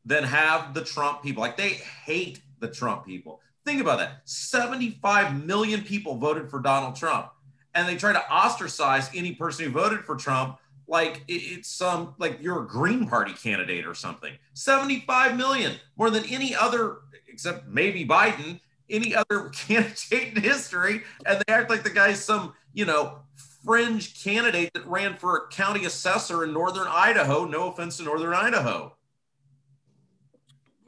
than 0.05 0.25
have 0.25 0.75
the 0.75 0.85
Trump 0.85 1.23
people. 1.23 1.41
Like 1.41 1.57
they 1.57 1.71
hate 1.71 2.43
the 2.59 2.69
Trump 2.69 3.07
people. 3.07 3.41
Think 3.65 3.81
about 3.81 3.99
that. 3.99 4.23
75 4.25 5.45
million 5.45 5.83
people 5.83 6.17
voted 6.17 6.51
for 6.51 6.61
Donald 6.61 6.97
Trump, 6.97 7.31
and 7.75 7.89
they 7.89 7.97
try 7.97 8.13
to 8.13 8.33
ostracize 8.33 9.09
any 9.15 9.35
person 9.35 9.67
who 9.67 9.71
voted 9.71 10.05
for 10.05 10.17
Trump 10.17 10.59
like 10.91 11.23
it's 11.29 11.69
some 11.69 12.15
like 12.19 12.39
you're 12.43 12.65
a 12.65 12.67
Green 12.67 13.07
Party 13.07 13.33
candidate 13.33 13.87
or 13.87 13.95
something. 13.95 14.35
75 14.55 15.37
million, 15.37 15.77
more 15.97 16.11
than 16.11 16.25
any 16.27 16.55
other, 16.55 16.99
except 17.29 17.69
maybe 17.69 18.05
Biden, 18.05 18.61
any 18.91 19.15
other 19.15 19.49
candidate 19.55 20.37
in 20.37 20.43
history, 20.43 21.03
and 21.25 21.43
they 21.47 21.53
act 21.53 21.71
like 21.71 21.85
the 21.85 21.91
guy's 21.91 22.23
some, 22.23 22.53
you 22.75 22.85
know, 22.85 23.21
fringe 23.65 24.23
candidate 24.23 24.73
that 24.75 24.85
ran 24.87 25.17
for 25.17 25.37
a 25.37 25.49
county 25.49 25.85
assessor 25.85 26.43
in 26.45 26.53
northern 26.53 26.89
Idaho. 26.89 27.45
No 27.45 27.71
offense 27.71 27.99
to 27.99 28.03
northern 28.03 28.35
Idaho. 28.35 28.97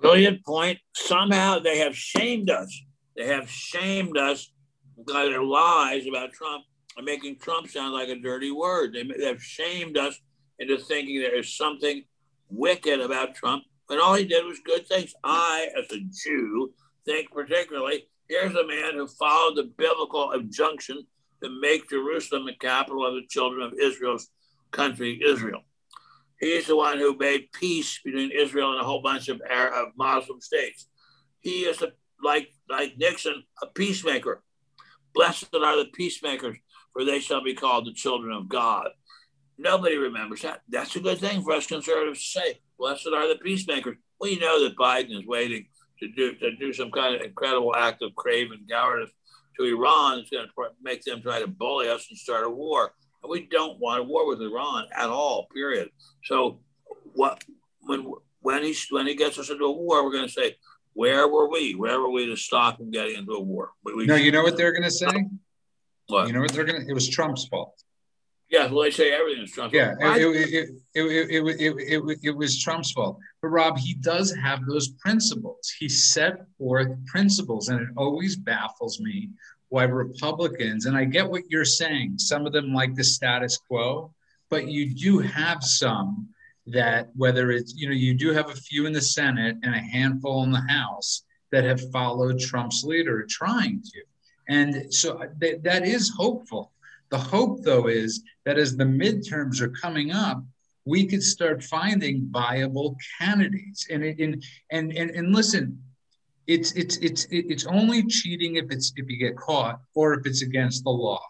Brilliant 0.01 0.45
point. 0.45 0.81
Somehow 0.95 1.61
they 1.61 1.79
have 1.79 1.97
shamed 1.97 2.51
us. 2.51 2.83
They 3.17 3.29
have 3.29 3.49
shamed 3.49 4.19
us 4.19 4.51
by 5.07 5.27
their 5.27 5.45
lies 5.45 6.09
about 6.09 6.33
Trump 6.33 6.65
and 6.97 7.07
making 7.07 7.39
Trump 7.39 7.69
sound 7.69 7.95
like 7.95 8.09
a 8.09 8.19
dirty 8.19 8.51
word. 8.51 8.93
They, 8.93 9.03
they 9.03 9.27
have 9.27 9.43
shamed 9.43 9.97
us 9.97 10.21
into 10.59 10.79
thinking 10.79 11.21
there 11.21 11.39
is 11.39 11.57
something 11.57 12.05
wicked 12.49 13.01
about 13.01 13.35
Trump 13.35 13.65
when 13.87 14.01
all 14.01 14.15
he 14.15 14.25
did 14.25 14.45
was 14.45 14.61
good 14.65 14.87
things. 14.87 15.15
I, 15.25 15.69
as 15.79 15.91
a 15.93 16.01
Jew, 16.01 16.73
think 17.05 17.31
particularly 17.33 18.07
here's 18.29 18.55
a 18.55 18.67
man 18.67 18.95
who 18.95 19.07
followed 19.07 19.57
the 19.57 19.71
biblical 19.77 20.33
injunction 20.33 21.07
to 21.43 21.61
make 21.61 21.91
Jerusalem 21.91 22.47
the 22.47 22.55
capital 22.55 23.07
of 23.07 23.15
the 23.15 23.27
children 23.29 23.63
of 23.63 23.75
Israel's 23.79 24.29
country, 24.71 25.21
Israel. 25.25 25.63
He's 26.41 26.67
the 26.67 26.77
one 26.77 26.99
who 26.99 27.17
made 27.17 27.53
peace 27.53 28.01
between 28.05 28.31
Israel 28.31 28.73
and 28.73 28.81
a 28.81 28.85
whole 28.85 29.03
bunch 29.03 29.29
of 29.29 29.41
Arab 29.49 29.91
Muslim 29.97 30.41
states. 30.41 30.89
He 31.41 31.61
is 31.61 31.83
a, 31.83 31.93
like 32.23 32.49
like 32.69 32.97
Nixon, 32.97 33.45
a 33.63 33.67
peacemaker. 33.67 34.43
Blessed 35.15 35.55
are 35.55 35.77
the 35.77 35.91
peacemakers, 35.93 36.57
for 36.93 37.05
they 37.05 37.21
shall 37.21 37.43
be 37.43 37.55
called 37.55 37.87
the 37.87 37.93
children 37.93 38.33
of 38.33 38.49
God. 38.49 38.89
Nobody 39.59 39.97
remembers 39.97 40.43
that. 40.43 40.63
That's 40.69 40.97
a 40.97 41.01
good 41.01 41.19
thing 41.19 41.43
for 41.43 41.53
us 41.53 41.67
conservatives 41.67 42.21
to 42.21 42.41
say. 42.41 42.61
Blessed 42.79 43.09
are 43.15 43.29
the 43.29 43.37
peacemakers. 43.37 43.97
We 44.21 44.39
know 44.39 44.63
that 44.65 44.77
Biden 44.77 45.19
is 45.19 45.27
waiting 45.27 45.67
to 46.01 46.09
do 46.09 46.35
to 46.35 46.57
do 46.57 46.73
some 46.73 46.91
kind 46.91 47.15
of 47.15 47.23
incredible 47.23 47.75
act 47.75 48.03
of 48.03 48.15
craven 48.15 48.67
cowardice 48.69 49.11
to 49.59 49.65
Iran 49.65 50.21
is 50.21 50.31
going 50.31 50.47
to 50.47 50.53
make 50.83 51.03
them 51.05 51.23
try 51.23 51.41
to 51.41 51.47
bully 51.47 51.89
us 51.89 52.07
and 52.09 52.19
start 52.19 52.47
a 52.47 52.51
war. 52.51 52.95
And 53.23 53.31
we 53.31 53.47
don't 53.47 53.79
want 53.79 54.01
a 54.01 54.03
war 54.03 54.27
with 54.27 54.41
Iran 54.41 54.87
at 54.97 55.11
all. 55.11 55.47
Period. 55.55 55.91
So 56.25 56.61
what 57.15 57.45
when 57.81 58.13
when 58.41 58.65
he 58.65 58.75
when 58.91 59.07
he 59.07 59.15
gets 59.15 59.39
us 59.39 59.51
into 59.51 59.65
a 59.65 59.73
war, 59.73 60.05
we're 60.05 60.13
going 60.13 60.27
to 60.27 60.33
say, 60.33 60.57
where 60.95 61.29
were 61.29 61.49
we? 61.49 61.75
Where 61.75 62.01
were 62.01 62.11
we 62.11 62.27
to 62.27 62.37
stop 62.37 62.81
him 62.81 62.91
getting 62.91 63.17
into 63.17 63.33
a 63.33 63.41
war? 63.41 63.71
We, 63.85 64.07
no, 64.07 64.17
you 64.17 64.33
know 64.33 64.43
what 64.43 64.57
they're 64.59 64.73
going 64.73 64.83
to 64.83 64.91
say. 64.91 65.27
What? 66.13 66.27
You 66.27 66.35
know 66.35 66.41
what 66.41 66.53
they're 66.53 66.65
going 66.65 66.83
to? 66.83 66.89
It 66.89 66.95
was 66.95 67.09
Trump's 67.09 67.47
fault. 67.47 67.83
Yeah, 68.51 68.67
well, 68.67 68.83
they 68.83 68.91
say 68.91 69.13
everything 69.13 69.45
is 69.45 69.53
Trump's 69.53 69.75
yeah, 69.75 69.95
fault. 69.95 70.01
Yeah, 70.03 70.17
it, 70.17 70.27
it, 70.27 70.69
it, 70.95 72.03
it, 72.05 72.19
it, 72.23 72.37
was 72.37 72.63
Trump's 72.63 72.93
fault. 72.93 73.19
But 73.41 73.49
Rob, 73.49 73.79
he 73.79 73.95
does 73.95 74.35
have 74.35 74.67
those 74.67 74.89
principles. 74.89 75.73
He 75.79 75.89
set 75.89 76.45
forth 76.59 76.89
principles, 77.07 77.71
and 77.71 77.81
it 77.81 77.89
always 77.97 78.37
baffles 78.37 79.01
me 79.01 79.31
why 79.71 79.85
Republicans, 79.85 80.85
and 80.85 80.95
I 80.95 81.05
get 81.05 81.31
what 81.31 81.45
you're 81.49 81.65
saying, 81.65 82.19
some 82.19 82.45
of 82.45 82.53
them 82.53 82.75
like 82.75 82.95
the 82.95 83.03
status 83.03 83.57
quo, 83.57 84.13
but 84.51 84.69
you 84.69 84.95
do 84.95 85.19
have 85.21 85.65
some 85.65 86.29
that 86.67 87.09
whether 87.17 87.51
it's 87.51 87.75
you 87.75 87.89
know 87.89 87.95
you 87.95 88.13
do 88.13 88.33
have 88.35 88.51
a 88.51 88.55
few 88.55 88.85
in 88.85 88.93
the 88.93 89.01
Senate 89.01 89.57
and 89.63 89.75
a 89.75 89.79
handful 89.79 90.45
in 90.45 90.53
the 90.53 90.67
House 90.69 91.25
that 91.53 91.65
have 91.65 91.91
followed 91.91 92.39
Trump's 92.39 92.85
leader 92.85 93.27
trying 93.29 93.83
to, 93.83 94.03
and 94.49 94.93
so 94.93 95.21
th- 95.41 95.63
that 95.63 95.87
is 95.87 96.11
hopeful. 96.11 96.73
The 97.11 97.19
hope 97.19 97.63
though 97.63 97.89
is 97.89 98.23
that 98.45 98.59
as 98.59 98.77
the 98.77 98.85
midterms 98.85 99.61
are 99.61 99.69
coming 99.69 100.13
up, 100.13 100.43
we 100.85 101.07
could 101.07 101.23
start 101.23 101.63
finding 101.63 102.29
viable 102.31 102.97
candidates. 103.19 103.87
And 103.91 104.03
and 104.03 104.43
and 104.71 104.93
and, 104.93 105.11
and 105.11 105.35
listen, 105.35 105.83
it's 106.47 106.73
it's 106.73 106.97
it's 106.99 107.27
it's 107.31 107.67
only 107.67 108.05
cheating 108.07 108.57
if 108.57 108.71
it's 108.71 108.93
if 108.97 109.09
you 109.09 109.17
get 109.17 109.37
caught 109.37 109.81
or 109.95 110.15
if 110.15 110.27
it's 110.27 110.43
against 110.43 110.85
the 110.85 110.91
law. 110.91 111.23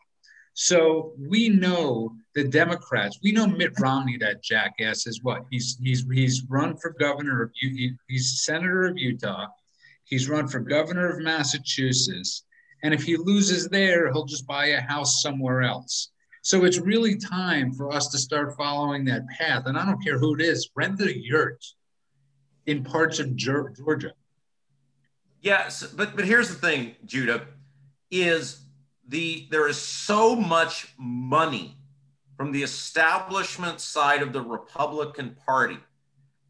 So 0.55 1.15
we 1.19 1.49
know 1.49 2.15
the 2.35 2.45
Democrats. 2.45 3.19
We 3.23 3.33
know 3.33 3.47
Mitt 3.47 3.73
Romney, 3.81 4.19
that 4.19 4.43
jackass, 4.43 5.07
is 5.07 5.23
what 5.23 5.45
he's 5.51 5.79
he's 5.83 6.05
he's 6.13 6.45
run 6.49 6.77
for 6.77 6.91
governor 6.99 7.43
of 7.43 7.51
he's 8.09 8.43
senator 8.45 8.85
of 8.85 8.99
Utah. 8.99 9.47
He's 10.05 10.29
run 10.29 10.49
for 10.49 10.61
governor 10.61 11.09
of 11.09 11.23
Massachusetts, 11.23 12.45
and 12.83 12.93
if 12.93 13.05
he 13.05 13.17
loses 13.17 13.69
there, 13.69 14.13
he'll 14.13 14.25
just 14.25 14.47
buy 14.47 14.67
a 14.67 14.81
house 14.81 15.23
somewhere 15.23 15.63
else. 15.63 16.11
So 16.43 16.65
it's 16.65 16.79
really 16.79 17.17
time 17.17 17.73
for 17.73 17.93
us 17.93 18.09
to 18.09 18.19
start 18.19 18.57
following 18.57 19.05
that 19.05 19.29
path. 19.29 19.67
And 19.67 19.79
I 19.79 19.87
don't 19.87 20.03
care 20.03 20.19
who 20.19 20.35
it 20.35 20.41
is, 20.41 20.69
rent 20.75 21.01
a 21.01 21.17
yurt 21.17 21.65
in 22.67 22.83
parts 22.83 23.21
of 23.21 23.37
Georgia. 23.37 24.13
Yes, 25.41 25.85
but 25.85 26.15
but 26.17 26.25
here's 26.25 26.49
the 26.49 26.55
thing, 26.55 26.95
Judah, 27.05 27.47
is 28.11 28.65
the 29.09 29.49
there 29.51 29.69
is 29.69 29.77
so 29.77 30.37
much 30.37 30.95
money 30.99 31.77
from 32.37 32.53
the 32.53 32.63
establishment 32.63 33.81
side 33.81 34.23
of 34.23 34.33
the 34.33 34.41
Republican 34.41 35.37
Party 35.47 35.79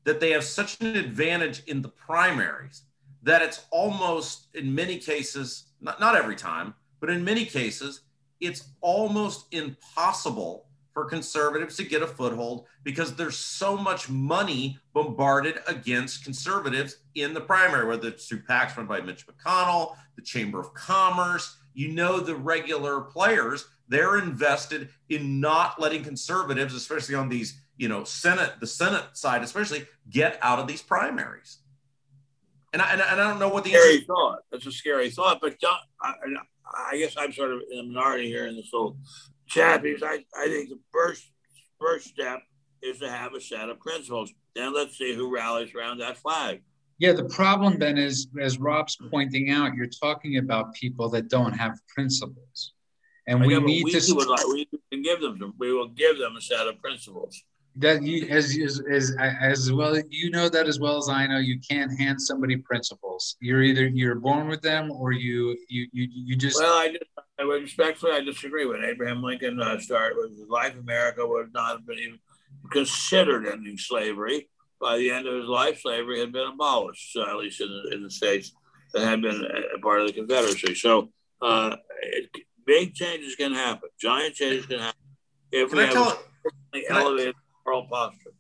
that 0.05 0.21
they 0.21 0.31
have 0.31 0.45
such 0.45 0.81
an 0.81 0.97
advantage 0.97 1.63
in 1.65 1.81
the 1.81 1.89
primaries 1.89 2.83
that 3.23 3.43
it's 3.43 3.67
almost 3.71 4.49
in 4.55 4.75
many 4.75 4.99
cases 4.99 5.65
not, 5.81 6.01
not 6.01 6.17
every 6.17 6.37
time 6.37 6.75
but 7.01 7.11
in 7.11 7.25
many 7.25 7.45
cases 7.45 8.03
it's 8.41 8.65
almost 8.81 9.47
impossible 9.53 10.67
for 10.93 11.05
conservatives 11.07 11.77
to 11.77 11.85
get 11.85 12.03
a 12.03 12.07
foothold 12.07 12.67
because 12.85 13.15
there's 13.15 13.39
so 13.39 13.77
much 13.77 14.11
money 14.11 14.79
bombarded 14.93 15.59
against 15.67 16.23
conservatives 16.23 16.99
in 17.15 17.33
the 17.33 17.41
primary, 17.41 17.87
whether 17.87 18.09
it's 18.09 18.27
through 18.27 18.43
PACs 18.43 18.77
run 18.77 18.87
by 18.87 19.01
Mitch 19.01 19.27
McConnell, 19.27 19.97
the 20.17 20.23
Chamber 20.23 20.61
of 20.61 20.75
Commerce, 20.75 21.57
you 21.75 21.89
know 21.89 22.21
the 22.21 22.35
regular 22.35 23.01
players 23.01 23.67
they're 23.89 24.19
invested 24.19 24.89
in 25.09 25.41
not 25.41 25.81
letting 25.81 26.03
conservatives 26.03 26.75
especially 26.75 27.15
on 27.15 27.29
these 27.29 27.61
you 27.77 27.89
know 27.89 28.05
senate 28.05 28.53
the 28.61 28.67
senate 28.67 29.05
side 29.15 29.43
especially 29.43 29.87
get 30.11 30.39
out 30.43 30.59
of 30.59 30.67
these 30.67 30.83
primaries 30.83 31.59
and 32.73 32.83
i, 32.83 32.93
and 32.93 33.03
I 33.03 33.17
don't 33.17 33.39
know 33.39 33.49
what 33.49 33.65
the 33.65 33.71
scary 33.71 33.95
answer- 33.95 34.07
thought 34.07 34.39
that's 34.51 34.67
a 34.67 34.73
scary 34.73 35.11
thought 35.11 35.41
but 35.41 35.57
I, 36.03 36.15
I, 36.93 36.99
guess 36.99 37.15
i'm 37.17 37.33
sort 37.33 37.53
of 37.53 37.61
in 37.71 37.77
the 37.79 37.83
minority 37.85 38.27
here 38.27 38.47
in 38.47 38.57
this 38.57 38.71
whole 38.73 38.97
chat 39.47 39.83
because 39.83 40.03
I, 40.03 40.25
I 40.37 40.47
think 40.47 40.71
the 40.71 40.79
first 40.93 41.31
first 41.79 42.07
step 42.07 42.43
is 42.83 42.99
to 43.01 43.11
have 43.11 43.35
a 43.35 43.41
set 43.41 43.69
of 43.69 43.81
principles 43.81 44.33
then 44.55 44.75
let's 44.75 44.97
see 44.97 45.15
who 45.15 45.35
rallies 45.35 45.75
around 45.75 45.99
that 45.99 46.17
flag 46.17 46.63
yeah, 47.03 47.13
the 47.13 47.25
problem 47.25 47.81
then 47.81 47.99
is, 47.99 48.29
as 48.41 48.61
Rob's 48.61 48.97
pointing 49.11 49.51
out, 49.51 49.75
you're 49.75 49.89
talking 49.89 50.39
about 50.39 50.73
people 50.73 51.09
that 51.11 51.29
don't 51.29 51.53
have 51.53 51.77
principles, 51.89 52.75
and 53.27 53.41
we 53.41 53.59
need 53.59 53.83
we 53.83 53.91
to. 53.91 54.15
Like, 54.15 54.47
we 54.47 54.69
can 54.93 55.03
give 55.03 55.21
them. 55.21 55.53
We 55.59 55.73
will 55.73 55.89
give 55.89 56.17
them 56.17 56.37
a 56.37 56.41
set 56.41 56.69
of 56.69 56.81
principles. 56.81 57.43
That 57.77 58.03
you, 58.03 58.27
as, 58.29 58.57
as 58.59 58.83
as 58.91 59.17
as 59.41 59.73
well, 59.73 59.99
you 60.11 60.31
know 60.31 60.49
that 60.51 60.67
as 60.67 60.79
well 60.79 60.99
as 60.99 61.09
I 61.09 61.27
know. 61.27 61.39
You 61.39 61.59
can't 61.59 61.91
hand 61.99 62.21
somebody 62.21 62.57
principles. 62.59 63.37
You're 63.41 63.63
either 63.63 63.87
you're 63.87 64.15
born 64.17 64.47
with 64.49 64.61
them, 64.61 64.91
or 64.91 65.13
you 65.13 65.57
you 65.69 65.89
you, 65.91 66.09
you 66.13 66.37
just. 66.37 66.61
Well, 66.61 66.75
I 66.75 66.89
just 66.89 67.05
I 67.39 67.45
would 67.45 67.63
respectfully 67.63 68.13
I 68.13 68.21
disagree. 68.21 68.67
with 68.67 68.85
Abraham 68.85 69.23
Lincoln 69.23 69.59
uh, 69.59 69.79
started 69.81 70.19
with 70.19 70.33
Life, 70.51 70.77
America 70.79 71.27
would 71.27 71.55
not 71.55 71.71
have 71.71 71.87
been 71.87 71.99
even 71.99 72.19
considered 72.71 73.47
ending 73.47 73.79
slavery 73.79 74.51
by 74.83 74.99
the 74.99 75.11
end 75.11 75.27
of 75.27 75.35
his 75.35 75.47
life, 75.47 75.81
slavery 75.81 76.19
had 76.19 76.33
been 76.33 76.49
abolished, 76.49 77.13
so 77.13 77.23
at 77.23 77.37
least 77.37 77.61
in 77.61 77.69
the, 77.69 77.95
in 77.95 78.03
the 78.03 78.11
states 78.11 78.53
that 78.93 79.05
had 79.05 79.23
been 79.23 79.47
a 79.75 79.79
part 79.79 80.01
of 80.01 80.09
the 80.09 80.13
Confederacy. 80.13 80.75
So 80.75 81.11
uh, 81.41 81.77
it, 82.03 82.29
big 82.67 82.93
changes 82.93 83.37
can 83.37 83.55
happen. 83.55 83.89
Giant 83.99 84.35
changes 84.35 84.67
can 84.67 84.81
happen 84.81 85.01
if 85.53 85.71
can 85.71 85.79
we 85.79 85.85
I 85.85 85.87
have 85.87 86.19
an 86.75 86.83
elevated 86.91 87.35
moral 87.65 87.87
posture. 87.87 88.33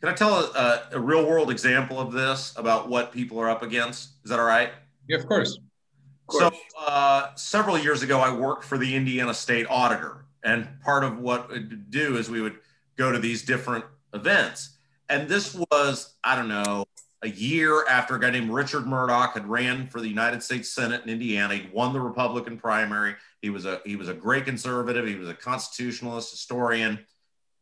Can 0.00 0.08
I 0.08 0.12
tell 0.12 0.38
a, 0.38 0.82
a, 0.92 1.00
real 1.00 1.26
world 1.26 1.50
example 1.50 1.98
of 1.98 2.12
this 2.12 2.54
about 2.56 2.88
what 2.88 3.12
people 3.12 3.40
are 3.40 3.50
up 3.50 3.62
against? 3.62 4.10
Is 4.24 4.30
that 4.30 4.38
all 4.38 4.46
right? 4.46 4.70
Yeah, 5.08 5.18
of 5.18 5.26
course. 5.26 5.56
Of 5.56 6.26
course. 6.28 6.54
So 6.54 6.84
uh, 6.86 7.34
several 7.34 7.76
years 7.76 8.02
ago, 8.02 8.20
I 8.20 8.32
worked 8.32 8.64
for 8.64 8.78
the 8.78 8.94
Indiana 8.94 9.34
State 9.34 9.66
Auditor, 9.68 10.26
and 10.44 10.68
part 10.84 11.02
of 11.02 11.18
what 11.18 11.50
we'd 11.50 11.90
do 11.90 12.16
is 12.16 12.30
we 12.30 12.40
would 12.40 12.58
go 12.96 13.10
to 13.10 13.18
these 13.18 13.42
different 13.42 13.84
events 14.14 14.78
and 15.08 15.28
this 15.28 15.54
was, 15.70 16.14
I 16.22 16.36
don't 16.36 16.48
know, 16.48 16.84
a 17.22 17.28
year 17.28 17.84
after 17.88 18.14
a 18.14 18.20
guy 18.20 18.30
named 18.30 18.50
Richard 18.50 18.86
Mourdock 18.86 19.34
had 19.34 19.48
ran 19.48 19.88
for 19.88 20.00
the 20.00 20.08
United 20.08 20.42
States 20.42 20.68
Senate 20.68 21.02
in 21.02 21.10
Indiana. 21.10 21.54
He 21.54 21.68
won 21.72 21.92
the 21.92 22.00
Republican 22.00 22.58
primary. 22.58 23.16
He 23.42 23.50
was 23.50 23.66
a 23.66 23.80
he 23.84 23.96
was 23.96 24.08
a 24.08 24.14
great 24.14 24.44
conservative. 24.44 25.06
He 25.06 25.16
was 25.16 25.28
a 25.28 25.34
constitutionalist 25.34 26.30
historian. 26.30 27.04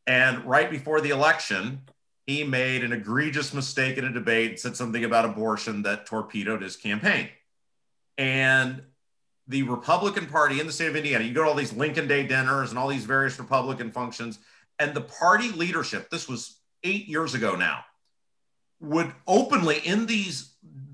And 0.06 0.44
right 0.44 0.70
before 0.70 1.00
the 1.00 1.10
election, 1.10 1.80
he 2.26 2.44
made 2.44 2.84
an 2.84 2.92
egregious 2.92 3.52
mistake 3.54 3.98
in 3.98 4.04
a 4.04 4.12
debate, 4.12 4.60
said 4.60 4.76
something 4.76 5.04
about 5.04 5.24
abortion 5.24 5.82
that 5.82 6.06
torpedoed 6.06 6.62
his 6.62 6.76
campaign. 6.76 7.28
And 8.18 8.82
the 9.48 9.62
Republican 9.62 10.26
Party 10.26 10.58
in 10.60 10.66
the 10.66 10.72
state 10.72 10.88
of 10.88 10.96
Indiana, 10.96 11.24
you 11.24 11.32
go 11.32 11.44
to 11.44 11.48
all 11.48 11.54
these 11.54 11.72
Lincoln 11.72 12.08
Day 12.08 12.26
dinners 12.26 12.70
and 12.70 12.78
all 12.78 12.88
these 12.88 13.04
various 13.04 13.38
Republican 13.38 13.90
functions, 13.90 14.38
and 14.78 14.92
the 14.92 15.00
party 15.00 15.52
leadership, 15.52 16.10
this 16.10 16.28
was 16.28 16.56
eight 16.82 17.06
years 17.06 17.34
ago 17.34 17.54
now, 17.54 17.84
would 18.80 19.12
openly 19.26 19.78
in 19.78 20.06
these 20.06 20.52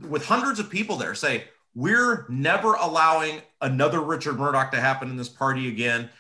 with 0.09 0.25
hundreds 0.25 0.59
of 0.59 0.71
people 0.71 0.97
there 0.97 1.15
say, 1.15 1.45
we're 1.75 2.27
never 2.29 2.75
allowing 2.75 3.41
another 3.61 4.01
Richard 4.01 4.39
Mourdock 4.39 4.71
to 4.73 4.81
happen 4.81 5.09
in 5.09 5.17
this 5.17 5.29
party 5.29 5.69
again. 5.69 6.11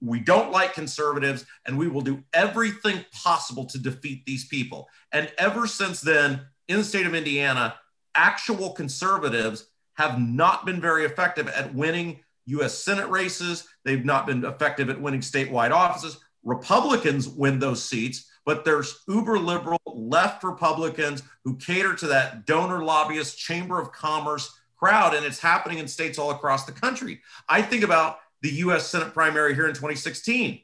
We 0.00 0.20
don't 0.20 0.52
like 0.52 0.74
conservatives, 0.74 1.44
and 1.66 1.76
we 1.76 1.88
will 1.88 2.02
do 2.02 2.22
everything 2.32 3.04
possible 3.12 3.64
to 3.66 3.78
defeat 3.78 4.24
these 4.26 4.46
people. 4.46 4.88
And 5.12 5.32
ever 5.38 5.66
since 5.66 6.00
then, 6.00 6.42
in 6.68 6.78
the 6.78 6.84
state 6.84 7.06
of 7.06 7.14
Indiana, 7.14 7.74
actual 8.14 8.70
conservatives 8.70 9.66
have 9.94 10.20
not 10.20 10.64
been 10.64 10.80
very 10.80 11.04
effective 11.04 11.48
at 11.48 11.74
winning 11.74 12.20
US 12.46 12.78
Senate 12.78 13.08
races. 13.08 13.66
They've 13.84 14.04
not 14.04 14.26
been 14.26 14.44
effective 14.44 14.88
at 14.90 15.00
winning 15.00 15.20
statewide 15.20 15.72
offices. 15.72 16.18
Republicans 16.44 17.28
win 17.28 17.58
those 17.58 17.84
seats, 17.84 18.30
but 18.46 18.64
there's 18.64 19.00
uber 19.08 19.38
liberal 19.38 19.78
left 19.86 20.44
Republicans 20.44 21.22
who 21.44 21.56
cater 21.56 21.94
to 21.94 22.06
that 22.06 22.46
donor 22.46 22.84
lobbyist 22.84 23.38
chamber 23.38 23.80
of 23.80 23.92
commerce 23.92 24.50
crowd, 24.76 25.14
and 25.14 25.26
it's 25.26 25.40
happening 25.40 25.78
in 25.78 25.88
states 25.88 26.18
all 26.18 26.30
across 26.30 26.64
the 26.64 26.72
country. 26.72 27.20
I 27.48 27.60
think 27.60 27.82
about 27.82 28.20
the 28.42 28.50
US 28.50 28.88
Senate 28.88 29.12
primary 29.12 29.54
here 29.54 29.66
in 29.66 29.74
2016. 29.74 30.60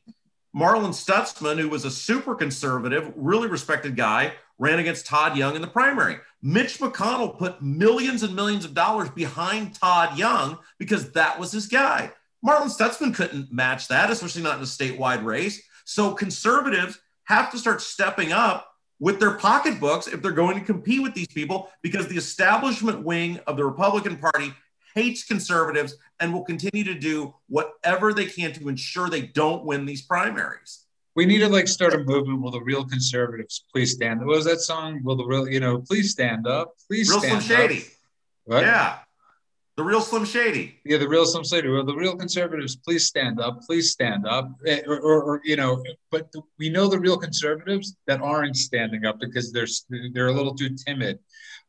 Marlin 0.52 0.92
Stutzman, 0.92 1.58
who 1.58 1.68
was 1.68 1.84
a 1.84 1.90
super 1.90 2.34
conservative, 2.34 3.12
really 3.16 3.48
respected 3.48 3.96
guy, 3.96 4.32
ran 4.58 4.78
against 4.78 5.06
Todd 5.06 5.36
Young 5.36 5.56
in 5.56 5.62
the 5.62 5.66
primary. 5.66 6.16
Mitch 6.42 6.78
McConnell 6.78 7.36
put 7.36 7.60
millions 7.60 8.22
and 8.22 8.36
millions 8.36 8.64
of 8.64 8.74
dollars 8.74 9.10
behind 9.10 9.74
Todd 9.74 10.16
Young 10.16 10.58
because 10.78 11.10
that 11.12 11.40
was 11.40 11.50
his 11.50 11.66
guy. 11.66 12.12
Marlin 12.42 12.68
Stutzman 12.68 13.14
couldn't 13.14 13.52
match 13.52 13.88
that, 13.88 14.10
especially 14.10 14.42
not 14.42 14.58
in 14.58 14.62
a 14.62 14.66
statewide 14.66 15.24
race. 15.24 15.60
So 15.84 16.12
conservatives 16.12 16.98
have 17.24 17.50
to 17.50 17.58
start 17.58 17.80
stepping 17.80 18.32
up 18.32 18.70
with 19.00 19.18
their 19.18 19.32
pocketbooks 19.32 20.06
if 20.06 20.22
they're 20.22 20.30
going 20.30 20.58
to 20.58 20.64
compete 20.64 21.02
with 21.02 21.14
these 21.14 21.26
people 21.26 21.70
because 21.82 22.06
the 22.06 22.16
establishment 22.16 23.02
wing 23.02 23.40
of 23.46 23.56
the 23.56 23.64
Republican 23.64 24.18
Party 24.18 24.52
hates 24.95 25.24
conservatives 25.24 25.97
and 26.20 26.32
will 26.32 26.45
continue 26.45 26.84
to 26.84 26.95
do 26.95 27.34
whatever 27.49 28.12
they 28.12 28.26
can 28.26 28.53
to 28.53 28.68
ensure 28.68 29.09
they 29.09 29.22
don't 29.22 29.64
win 29.64 29.84
these 29.84 30.03
primaries. 30.03 30.84
We 31.16 31.26
need 31.26 31.38
to 31.40 31.49
like 31.49 31.68
start 31.68 31.95
a 31.95 31.99
movement. 31.99 32.42
Will 32.42 32.51
the 32.51 32.61
real 32.61 32.84
conservatives 32.84 33.64
please 33.72 33.92
stand 33.92 34.20
up? 34.20 34.26
What 34.26 34.36
was 34.36 34.45
that 34.47 34.61
song? 34.61 35.01
Will 35.05 35.16
the 35.16 35.24
real, 35.24 35.49
you 35.49 35.61
know, 35.61 35.78
please 35.78 36.11
stand 36.11 36.47
up? 36.47 36.74
Please 36.88 37.09
real 37.09 37.20
stand 37.20 37.42
Slim 37.42 37.59
Shady. 37.68 37.78
up. 37.80 37.84
What? 38.45 38.62
Yeah. 38.62 38.99
The 39.76 39.82
real 39.82 40.01
Slim 40.01 40.24
Shady. 40.24 40.76
Yeah, 40.84 40.99
the 40.99 41.09
real 41.09 41.24
Slim 41.26 41.42
Shady. 41.45 41.68
Well, 41.68 41.84
the 41.84 41.95
real 41.95 42.16
conservatives, 42.16 42.76
please 42.76 43.07
stand 43.07 43.40
up. 43.40 43.61
Please 43.62 43.90
stand 43.90 44.26
up. 44.26 44.49
Eh, 44.66 44.82
Or, 44.86 45.01
or, 45.01 45.22
or 45.22 45.40
you 45.45 45.57
know, 45.57 45.82
but 46.12 46.32
we 46.61 46.68
know 46.68 46.86
the 46.88 46.99
real 46.99 47.16
conservatives 47.16 47.97
that 48.07 48.20
aren't 48.20 48.57
standing 48.57 49.05
up 49.05 49.18
because 49.18 49.53
they're 49.53 49.66
they're 50.12 50.28
a 50.28 50.32
little 50.32 50.55
too 50.55 50.70
timid. 50.86 51.18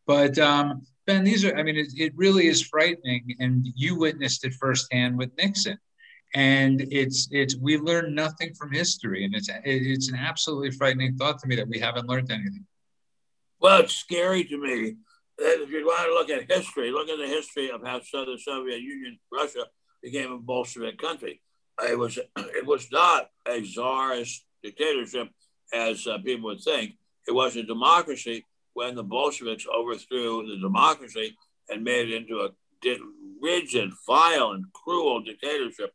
But 0.05 0.38
um, 0.38 0.84
Ben, 1.05 1.23
these 1.23 1.45
are. 1.45 1.55
I 1.55 1.63
mean, 1.63 1.77
it, 1.77 1.87
it 1.95 2.13
really 2.15 2.47
is 2.47 2.61
frightening, 2.61 3.35
and 3.39 3.67
you 3.75 3.97
witnessed 3.97 4.43
it 4.45 4.53
firsthand 4.55 5.17
with 5.17 5.31
Nixon. 5.37 5.77
And 6.33 6.81
it's 6.91 7.27
it's 7.31 7.55
we 7.55 7.77
learn 7.77 8.15
nothing 8.15 8.53
from 8.55 8.71
history, 8.71 9.23
and 9.23 9.35
it's 9.35 9.49
it's 9.63 10.09
an 10.09 10.15
absolutely 10.15 10.71
frightening 10.71 11.15
thought 11.15 11.39
to 11.39 11.47
me 11.47 11.55
that 11.55 11.67
we 11.67 11.79
haven't 11.79 12.07
learned 12.07 12.31
anything. 12.31 12.65
Well, 13.59 13.81
it's 13.81 13.95
scary 13.95 14.43
to 14.45 14.57
me 14.57 14.95
that 15.37 15.61
if 15.61 15.69
you 15.69 15.85
want 15.85 16.07
to 16.07 16.13
look 16.13 16.29
at 16.29 16.51
history, 16.51 16.91
look 16.91 17.09
at 17.09 17.17
the 17.17 17.27
history 17.27 17.69
of 17.69 17.83
how 17.85 17.99
the 17.99 18.37
Soviet 18.43 18.81
Union, 18.81 19.19
Russia, 19.31 19.65
became 20.01 20.31
a 20.31 20.37
Bolshevik 20.37 20.97
country. 20.97 21.41
It 21.83 21.97
was 21.97 22.17
it 22.37 22.65
was 22.65 22.91
not 22.91 23.29
a 23.47 23.63
czarist 23.63 24.43
dictatorship 24.63 25.29
as 25.73 26.07
uh, 26.07 26.17
people 26.17 26.49
would 26.49 26.61
think. 26.61 26.93
It 27.27 27.33
was 27.33 27.55
a 27.55 27.63
democracy 27.63 28.45
when 28.76 28.93
the 28.93 29.03
Bolsheviks 29.03 29.65
overthrew 29.73 30.45
the 30.47 30.57
democracy 30.61 31.36
and 31.69 31.84
made 31.84 32.09
it 32.09 32.15
into 32.15 32.41
a 32.41 32.49
rigid, 33.41 33.89
vile, 34.05 34.51
and 34.51 34.65
cruel 34.73 35.21
dictatorship. 35.21 35.91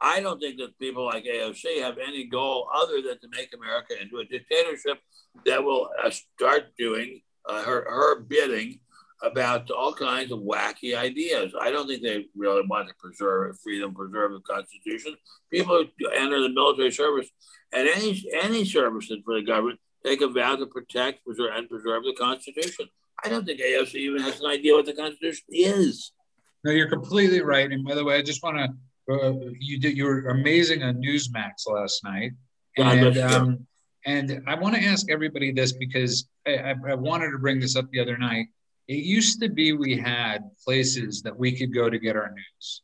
I 0.00 0.20
don't 0.20 0.38
think 0.38 0.58
that 0.58 0.78
people 0.78 1.06
like 1.06 1.24
AOC 1.24 1.80
have 1.80 1.96
any 1.98 2.24
goal 2.26 2.68
other 2.74 3.00
than 3.00 3.18
to 3.20 3.28
make 3.34 3.54
America 3.54 3.94
into 4.00 4.18
a 4.18 4.24
dictatorship 4.24 4.98
that 5.46 5.62
will 5.62 5.90
uh, 6.04 6.10
start 6.10 6.76
doing 6.76 7.22
uh, 7.48 7.62
her, 7.62 7.84
her 7.88 8.20
bidding 8.20 8.80
about 9.22 9.70
all 9.70 9.92
kinds 9.92 10.30
of 10.30 10.40
wacky 10.40 10.96
ideas. 10.96 11.52
I 11.60 11.70
don't 11.70 11.88
think 11.88 12.02
they 12.02 12.26
really 12.36 12.62
want 12.68 12.88
to 12.88 12.94
preserve 12.94 13.58
freedom, 13.60 13.94
preserve 13.94 14.32
the 14.32 14.40
Constitution. 14.40 15.16
People 15.50 15.84
enter 16.14 16.40
the 16.40 16.50
military 16.50 16.92
service 16.92 17.28
and 17.72 17.88
any 17.88 18.24
any 18.32 18.64
service 18.64 19.10
for 19.24 19.34
the 19.34 19.42
government 19.42 19.80
take 20.08 20.20
a 20.22 20.28
vow 20.28 20.56
to 20.56 20.66
protect, 20.66 21.24
preserve, 21.24 21.50
and 21.54 21.68
preserve 21.68 22.04
the 22.04 22.14
Constitution. 22.14 22.86
I 23.24 23.28
don't 23.28 23.44
think 23.44 23.60
AOC 23.60 23.94
even 23.94 24.22
has 24.22 24.40
an 24.40 24.46
idea 24.46 24.74
what 24.74 24.86
the 24.86 24.94
Constitution 24.94 25.44
is. 25.50 26.12
No, 26.64 26.70
you're 26.70 26.88
completely 26.88 27.42
right. 27.42 27.70
And 27.70 27.84
by 27.84 27.94
the 27.94 28.04
way, 28.04 28.16
I 28.16 28.22
just 28.22 28.42
want 28.42 28.58
to 28.58 28.68
uh, 29.10 29.32
you 29.58 29.78
did 29.78 29.96
you 29.96 30.04
were 30.04 30.28
amazing 30.28 30.82
on 30.82 30.96
Newsmax 30.96 31.66
last 31.66 32.04
night, 32.04 32.32
God 32.76 32.98
and 32.98 33.14
bless 33.14 33.16
you. 33.16 33.38
um, 33.38 33.66
and 34.04 34.42
I 34.46 34.54
want 34.54 34.74
to 34.74 34.84
ask 34.84 35.10
everybody 35.10 35.50
this 35.50 35.72
because 35.72 36.28
I, 36.46 36.74
I, 36.88 36.94
wanted 36.94 37.30
to 37.30 37.38
bring 37.38 37.58
this 37.58 37.74
up 37.74 37.90
the 37.90 38.00
other 38.00 38.16
night. 38.16 38.46
It 38.86 39.04
used 39.04 39.40
to 39.40 39.48
be 39.48 39.72
we 39.72 39.96
had 39.96 40.50
places 40.64 41.22
that 41.22 41.36
we 41.36 41.52
could 41.52 41.74
go 41.74 41.90
to 41.90 41.98
get 41.98 42.16
our 42.16 42.30
news, 42.30 42.82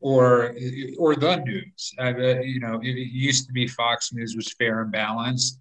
or 0.00 0.54
or 0.98 1.14
the 1.14 1.36
news. 1.36 1.94
Uh, 2.00 2.40
you 2.40 2.60
know, 2.60 2.80
it 2.82 2.86
used 2.86 3.46
to 3.46 3.52
be 3.52 3.68
Fox 3.68 4.12
News 4.12 4.34
was 4.34 4.52
fair 4.54 4.82
and 4.82 4.90
balanced. 4.90 5.60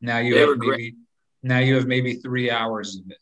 Now 0.00 0.18
you 0.18 0.34
They 0.34 0.40
have 0.40 0.48
maybe 0.58 0.66
great. 0.66 0.94
now 1.42 1.58
you 1.58 1.74
have 1.76 1.86
maybe 1.86 2.14
three 2.14 2.50
hours 2.50 2.96
of 2.96 3.10
it. 3.10 3.18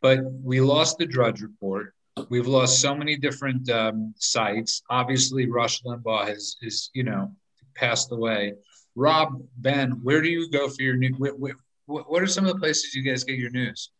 But 0.00 0.20
we 0.22 0.60
lost 0.60 0.98
the 0.98 1.06
Drudge 1.06 1.40
Report. 1.42 1.94
We've 2.28 2.46
lost 2.46 2.80
so 2.80 2.94
many 2.94 3.16
different 3.16 3.68
um, 3.70 4.14
sites. 4.18 4.82
Obviously, 4.90 5.48
Rush 5.48 5.82
Limbaugh 5.82 6.26
has 6.28 6.56
is 6.62 6.90
you 6.92 7.04
know 7.04 7.32
passed 7.74 8.12
away. 8.12 8.54
Rob 8.94 9.40
Ben, 9.58 9.92
where 10.02 10.20
do 10.20 10.28
you 10.28 10.50
go 10.50 10.68
for 10.68 10.82
your 10.82 10.96
news? 10.96 11.14
What, 11.18 11.38
what, 11.38 12.10
what 12.10 12.22
are 12.22 12.26
some 12.26 12.44
of 12.44 12.52
the 12.52 12.58
places 12.58 12.94
you 12.94 13.02
guys 13.02 13.22
get 13.22 13.38
your 13.38 13.50
news? 13.50 13.90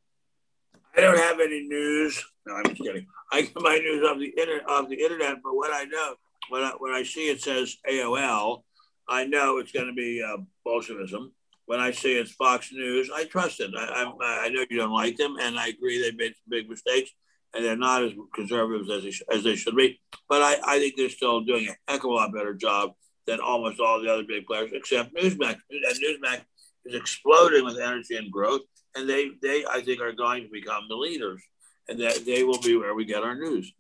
I 0.97 1.01
don't 1.01 1.17
have 1.17 1.39
any 1.39 1.61
news. 1.63 2.25
No, 2.47 2.55
I'm 2.55 2.65
just 2.65 2.83
kidding. 2.83 3.07
I 3.31 3.43
get 3.43 3.53
my 3.63 3.77
news 3.79 4.05
off 4.05 4.19
the 4.19 4.27
internet. 4.37 4.69
Off 4.69 4.89
the 4.89 5.01
internet, 5.01 5.37
but 5.45 5.55
what 5.55 5.71
I 5.73 5.85
know, 5.85 6.15
when 6.49 6.63
I, 6.65 6.73
when 6.79 6.93
I 6.93 7.05
see 7.05 7.29
it 7.29 7.41
says 7.41 7.77
AOL, 7.89 8.63
I 9.09 9.25
know 9.27 9.59
it's 9.59 9.71
going 9.71 9.87
to 9.87 9.93
be 9.93 10.21
uh, 10.23 10.39
Bolshevism. 10.65 11.33
When 11.69 11.81
I 11.81 11.93
see 11.93 12.13
it's 12.19 12.33
Fox 12.33 12.73
News, 12.73 13.11
I 13.15 13.25
trust 13.25 13.61
it. 13.61 13.71
I, 13.77 14.05
I, 14.05 14.47
I 14.47 14.49
know 14.49 14.65
you 14.69 14.79
don't 14.79 14.91
like 14.91 15.17
them, 15.17 15.37
and 15.41 15.59
I 15.59 15.69
agree 15.69 16.01
they 16.01 16.17
made 16.17 16.35
some 16.35 16.49
big 16.49 16.69
mistakes, 16.69 17.11
and 17.55 17.65
they're 17.65 17.77
not 17.77 18.03
as 18.05 18.13
conservative 18.35 18.89
as 18.91 19.03
they, 19.05 19.11
sh- 19.11 19.23
as 19.31 19.45
they 19.45 19.55
should 19.55 19.77
be. 19.77 20.01
But 20.29 20.43
I, 20.43 20.57
I 20.67 20.79
think 20.79 20.95
they're 20.97 21.11
still 21.11 21.43
doing 21.43 21.69
a 21.69 21.93
heck 21.93 22.05
of 22.05 22.11
a 22.11 22.15
lot 22.15 22.33
better 22.33 22.55
job 22.55 22.93
than 23.27 23.41
almost 23.41 23.81
all 23.81 24.03
the 24.03 24.11
other 24.13 24.25
big 24.27 24.47
players, 24.47 24.71
except 24.73 25.15
Newsmax. 25.15 25.59
And 25.71 25.85
Newsmax 26.03 26.41
is 26.87 26.95
exploding 26.95 27.65
with 27.65 27.79
energy 27.79 28.17
and 28.17 28.33
growth, 28.33 28.63
and 28.97 29.09
they, 29.09 29.31
they 29.43 29.65
I 29.71 29.83
think, 29.83 30.01
are 30.01 30.13
going 30.13 30.45
to 30.45 30.51
become 30.51 30.85
the 30.89 30.97
leaders, 30.97 31.43
and 31.89 32.01
that 32.01 32.25
they 32.25 32.45
will 32.45 32.61
be 32.61 32.77
where 32.77 32.95
we 32.95 33.05
get 33.05 33.23
our 33.23 33.35
news. 33.35 33.73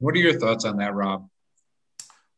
What 0.00 0.14
are 0.14 0.18
your 0.18 0.38
thoughts 0.38 0.64
on 0.64 0.78
that, 0.78 0.94
Rob? 0.94 1.28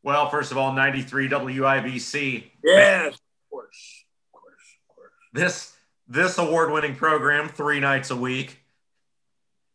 Well, 0.02 0.28
first 0.30 0.50
of 0.50 0.58
all, 0.58 0.72
93 0.72 1.28
WIBC. 1.28 2.44
Yes, 2.64 3.14
of 3.14 3.20
course, 3.50 4.04
of 4.34 4.40
course, 4.40 4.64
of 4.90 4.96
course. 4.96 5.12
This 5.32 5.74
this 6.08 6.38
award-winning 6.38 6.96
program 6.96 7.48
three 7.48 7.80
nights 7.80 8.10
a 8.10 8.16
week. 8.16 8.58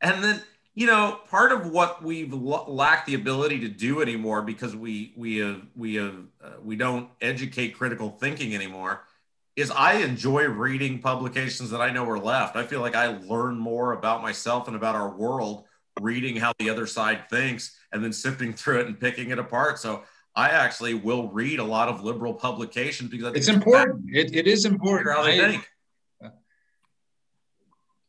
And 0.01 0.23
then, 0.23 0.43
you 0.75 0.85
know, 0.85 1.19
part 1.29 1.51
of 1.51 1.71
what 1.71 2.03
we've 2.03 2.31
lacked 2.31 3.07
the 3.07 3.15
ability 3.15 3.61
to 3.61 3.67
do 3.67 4.01
anymore 4.01 4.41
because 4.43 4.75
we 4.75 5.13
we 5.15 5.37
have 5.37 5.61
we 5.75 5.95
have 5.95 6.15
uh, 6.43 6.51
we 6.63 6.75
don't 6.75 7.09
educate 7.21 7.69
critical 7.69 8.09
thinking 8.09 8.53
anymore 8.53 9.01
is 9.55 9.71
I 9.71 9.93
enjoy 9.93 10.45
reading 10.45 10.99
publications 10.99 11.71
that 11.71 11.81
I 11.81 11.89
know 11.89 12.07
are 12.07 12.19
left. 12.19 12.55
I 12.55 12.63
feel 12.63 12.79
like 12.79 12.95
I 12.95 13.17
learn 13.17 13.57
more 13.57 13.93
about 13.93 14.21
myself 14.21 14.67
and 14.67 14.75
about 14.75 14.93
our 14.93 15.09
world 15.09 15.65
reading 15.99 16.35
how 16.35 16.53
the 16.59 16.69
other 16.69 16.85
side 16.85 17.27
thinks 17.27 17.75
and 17.91 18.03
then 18.03 18.13
sifting 18.13 18.53
through 18.53 18.81
it 18.81 18.85
and 18.85 18.99
picking 18.99 19.31
it 19.31 19.39
apart. 19.39 19.79
So 19.79 20.03
I 20.37 20.49
actually 20.49 20.93
will 20.93 21.29
read 21.29 21.57
a 21.59 21.63
lot 21.63 21.89
of 21.89 22.03
liberal 22.03 22.35
publications 22.35 23.09
because 23.09 23.25
I 23.25 23.29
think 23.29 23.37
It's 23.37 23.47
important. 23.47 24.05
It, 24.13 24.35
it 24.35 24.45
is 24.45 24.65
important. 24.65 25.17
How 25.17 25.23
they 25.23 25.43
I- 25.43 25.51
think. 25.51 25.67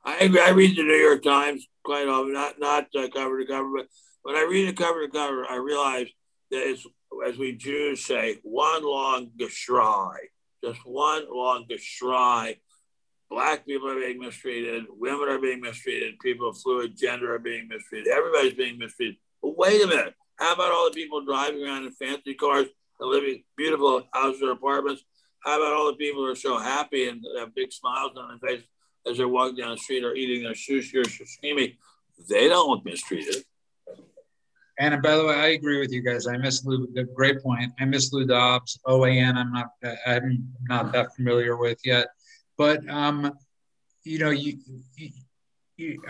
I. 0.04 0.30
I 0.42 0.50
read 0.50 0.76
the 0.76 0.82
New 0.82 0.92
York 0.92 1.22
Times 1.22 1.66
quite 1.84 2.06
often, 2.06 2.34
not 2.34 2.60
not 2.60 2.86
uh, 2.94 3.08
cover 3.08 3.40
to 3.40 3.46
cover, 3.46 3.70
but 3.74 3.86
when 4.22 4.36
I 4.36 4.46
read 4.48 4.68
it 4.68 4.76
cover 4.76 5.06
to 5.06 5.10
cover, 5.10 5.46
I 5.48 5.56
realize 5.56 6.08
that 6.50 6.68
it's, 6.68 6.86
as 7.26 7.38
we 7.38 7.52
Jews 7.52 8.04
say, 8.04 8.38
one 8.42 8.84
long 8.84 9.30
geschrei, 9.40 10.16
just 10.62 10.80
one 10.84 11.24
long 11.30 11.64
geschrei. 11.66 12.58
Black 13.30 13.66
people 13.66 13.90
are 13.90 14.00
being 14.00 14.18
mistreated, 14.18 14.84
women 14.90 15.28
are 15.28 15.38
being 15.38 15.60
mistreated, 15.60 16.18
people 16.20 16.48
of 16.50 16.58
fluid 16.58 16.96
gender 16.96 17.34
are 17.34 17.38
being 17.38 17.68
mistreated, 17.68 18.08
everybody's 18.08 18.54
being 18.54 18.78
mistreated. 18.78 19.16
But 19.42 19.56
wait 19.58 19.82
a 19.82 19.86
minute, 19.86 20.14
how 20.38 20.54
about 20.54 20.72
all 20.72 20.88
the 20.88 20.94
people 20.94 21.24
driving 21.24 21.62
around 21.64 21.84
in 21.84 21.92
fancy 21.92 22.34
cars 22.34 22.66
and 23.00 23.10
living 23.10 23.42
beautiful 23.56 24.02
houses 24.12 24.42
or 24.42 24.52
apartments? 24.52 25.02
How 25.44 25.60
about 25.60 25.74
all 25.74 25.86
the 25.86 25.96
people 25.96 26.22
who 26.22 26.30
are 26.30 26.36
so 26.36 26.58
happy 26.58 27.08
and 27.08 27.24
have 27.38 27.54
big 27.54 27.72
smiles 27.72 28.12
on 28.16 28.38
their 28.40 28.56
face 28.56 28.64
as 29.06 29.18
they're 29.18 29.28
walking 29.28 29.56
down 29.56 29.72
the 29.72 29.78
street 29.78 30.04
or 30.04 30.14
eating 30.14 30.44
their 30.44 30.52
sushi 30.52 30.94
or 30.94 31.04
sashimi? 31.04 31.76
They 32.28 32.48
don't 32.48 32.68
look 32.68 32.84
mistreated. 32.84 33.44
And 34.80 35.02
by 35.02 35.16
the 35.16 35.24
way, 35.24 35.34
I 35.34 35.46
agree 35.48 35.80
with 35.80 35.90
you 35.90 36.02
guys. 36.02 36.28
I 36.28 36.36
miss 36.36 36.64
Lou. 36.64 36.86
Great 37.14 37.42
point. 37.42 37.72
I 37.80 37.84
miss 37.84 38.12
Lou 38.12 38.24
Dobbs. 38.24 38.78
OAN. 38.86 39.34
I'm 39.36 39.52
not. 39.52 39.66
I'm 40.06 40.48
not 40.68 40.92
that 40.92 41.16
familiar 41.16 41.56
with 41.56 41.80
yet. 41.84 42.08
But 42.56 42.88
um, 42.88 43.32
you 44.04 44.20
know, 44.20 44.30
you, 44.30 44.58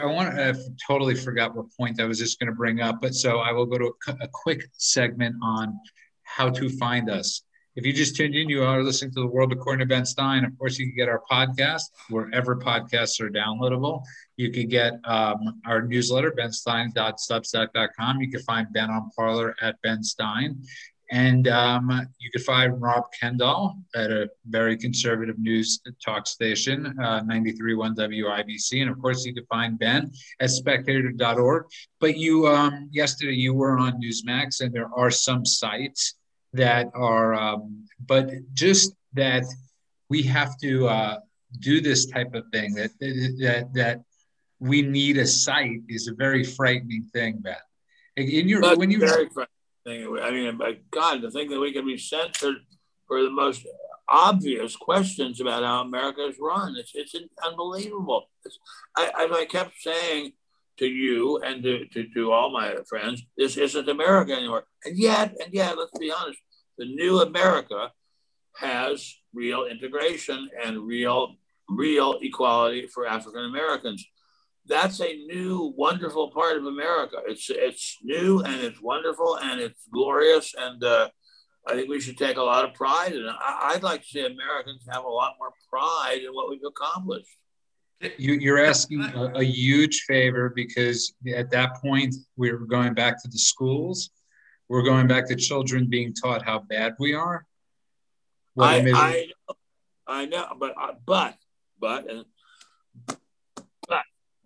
I 0.00 0.06
want. 0.06 0.38
I 0.38 0.54
totally 0.86 1.14
forgot 1.14 1.54
what 1.54 1.66
point 1.76 2.00
I 2.00 2.04
was 2.04 2.18
just 2.18 2.38
going 2.38 2.48
to 2.48 2.54
bring 2.54 2.80
up, 2.80 3.00
but 3.02 3.14
so 3.14 3.38
I 3.38 3.52
will 3.52 3.66
go 3.66 3.78
to 3.78 3.92
a, 4.08 4.12
a 4.22 4.28
quick 4.28 4.66
segment 4.78 5.36
on 5.42 5.78
how 6.22 6.48
to 6.50 6.68
find 6.68 7.10
us. 7.10 7.42
If 7.76 7.86
you 7.86 7.92
just 7.92 8.16
tuned 8.16 8.34
in, 8.34 8.48
you 8.48 8.64
are 8.64 8.82
listening 8.82 9.12
to 9.12 9.20
the 9.20 9.26
World 9.26 9.52
According 9.52 9.86
to 9.86 9.86
Ben 9.86 10.04
Stein. 10.04 10.44
Of 10.44 10.58
course, 10.58 10.78
you 10.78 10.86
can 10.86 10.96
get 10.96 11.08
our 11.08 11.22
podcast 11.30 11.82
wherever 12.10 12.56
podcasts 12.56 13.20
are 13.20 13.30
downloadable. 13.30 14.02
You 14.36 14.50
can 14.50 14.68
get 14.68 14.94
um, 15.04 15.60
our 15.64 15.82
newsletter, 15.82 16.32
benstein.substack.com. 16.32 18.20
You 18.20 18.30
can 18.30 18.40
find 18.40 18.66
Ben 18.72 18.90
on 18.90 19.10
Parler 19.16 19.54
at 19.60 19.80
Ben 19.82 20.02
Stein. 20.02 20.60
And 21.10 21.48
um, 21.48 21.90
you 22.18 22.30
could 22.30 22.42
find 22.42 22.80
Rob 22.80 23.04
Kendall 23.18 23.76
at 23.94 24.10
a 24.10 24.28
very 24.46 24.76
conservative 24.76 25.38
news 25.38 25.80
talk 26.04 26.26
station, 26.26 26.94
uh, 27.02 27.22
93.1 27.22 27.96
WIBC. 27.96 28.82
And 28.82 28.90
of 28.90 29.00
course, 29.00 29.24
you 29.24 29.32
could 29.32 29.46
find 29.48 29.78
Ben 29.78 30.10
at 30.40 30.50
spectator.org. 30.50 31.64
But 32.00 32.16
you, 32.16 32.46
um, 32.46 32.88
yesterday, 32.92 33.34
you 33.34 33.54
were 33.54 33.78
on 33.78 34.00
Newsmax, 34.02 34.60
and 34.60 34.72
there 34.72 34.90
are 34.94 35.10
some 35.10 35.46
sites 35.46 36.14
that 36.52 36.88
are, 36.94 37.34
um, 37.34 37.86
but 38.06 38.30
just 38.52 38.92
that 39.14 39.44
we 40.10 40.22
have 40.22 40.58
to, 40.58 40.88
uh, 40.88 41.18
do 41.60 41.80
this 41.80 42.06
type 42.06 42.34
of 42.34 42.44
thing 42.52 42.74
that 42.74 42.90
that 43.00 43.68
that 43.74 44.02
we 44.60 44.82
need 44.82 45.16
a 45.18 45.26
site 45.26 45.80
is 45.88 46.08
a 46.08 46.14
very 46.14 46.44
frightening 46.44 47.08
thing, 47.12 47.38
Ben. 47.38 47.56
In 48.16 48.48
your 48.48 48.76
when 48.76 48.90
you 48.90 48.98
very 48.98 49.28
frightening. 49.28 49.57
I 49.88 50.30
mean, 50.30 50.56
by 50.56 50.78
God, 50.90 51.22
to 51.22 51.30
think 51.30 51.50
that 51.50 51.60
we 51.60 51.72
can 51.72 51.86
be 51.86 51.98
censored 51.98 52.56
for 53.06 53.22
the 53.22 53.30
most 53.30 53.66
obvious 54.08 54.76
questions 54.76 55.40
about 55.40 55.62
how 55.62 55.82
America 55.82 56.26
is 56.26 56.36
run. 56.40 56.76
It's, 56.76 56.92
it's 56.94 57.14
unbelievable. 57.44 58.28
It's, 58.44 58.58
I, 58.96 59.28
I 59.30 59.44
kept 59.46 59.80
saying 59.80 60.32
to 60.78 60.86
you 60.86 61.38
and 61.38 61.62
to, 61.62 61.86
to, 61.86 62.08
to 62.14 62.32
all 62.32 62.50
my 62.50 62.76
friends, 62.88 63.22
this 63.36 63.56
isn't 63.56 63.88
America 63.88 64.32
anymore. 64.32 64.64
And 64.84 64.96
yet, 64.96 65.34
and 65.44 65.52
yet, 65.52 65.76
let's 65.76 65.96
be 65.98 66.12
honest, 66.12 66.38
the 66.78 66.86
new 66.86 67.20
America 67.20 67.92
has 68.56 69.14
real 69.34 69.66
integration 69.66 70.48
and 70.64 70.86
real, 70.86 71.36
real 71.68 72.18
equality 72.22 72.86
for 72.86 73.06
African 73.06 73.44
Americans. 73.44 74.06
That's 74.68 75.00
a 75.00 75.16
new, 75.26 75.72
wonderful 75.76 76.30
part 76.30 76.58
of 76.58 76.66
America. 76.66 77.16
It's 77.26 77.48
it's 77.50 77.98
new 78.02 78.40
and 78.40 78.60
it's 78.60 78.80
wonderful 78.80 79.38
and 79.38 79.60
it's 79.60 79.82
glorious 79.90 80.54
and 80.56 80.82
uh, 80.84 81.08
I 81.66 81.74
think 81.74 81.88
we 81.88 82.00
should 82.00 82.16
take 82.16 82.36
a 82.36 82.42
lot 82.42 82.64
of 82.64 82.74
pride 82.74 83.12
in 83.12 83.26
it. 83.26 83.34
I, 83.40 83.74
would 83.74 83.82
like 83.82 84.02
to 84.02 84.06
see 84.06 84.20
Americans 84.20 84.86
have 84.90 85.04
a 85.04 85.08
lot 85.08 85.34
more 85.38 85.52
pride 85.70 86.20
in 86.26 86.32
what 86.32 86.48
we've 86.48 86.60
accomplished. 86.66 87.28
You, 88.16 88.54
are 88.54 88.64
asking 88.64 89.02
a, 89.02 89.32
a, 89.34 89.42
huge 89.42 90.04
favor 90.06 90.52
because 90.54 91.12
at 91.34 91.50
that 91.50 91.74
point 91.82 92.14
we're 92.36 92.58
going 92.58 92.94
back 92.94 93.20
to 93.22 93.28
the 93.28 93.38
schools. 93.38 94.10
We're 94.68 94.82
going 94.82 95.08
back 95.08 95.26
to 95.28 95.36
children 95.36 95.88
being 95.88 96.14
taught 96.14 96.44
how 96.44 96.60
bad 96.60 96.94
we 96.98 97.14
are. 97.14 97.44
I, 98.58 98.84
I, 98.94 99.28
I 100.06 100.26
know, 100.26 100.46
but 100.58 100.74
uh, 100.80 100.92
but 101.04 101.34
but 101.80 102.08
and 102.10 102.18
but 102.18 102.26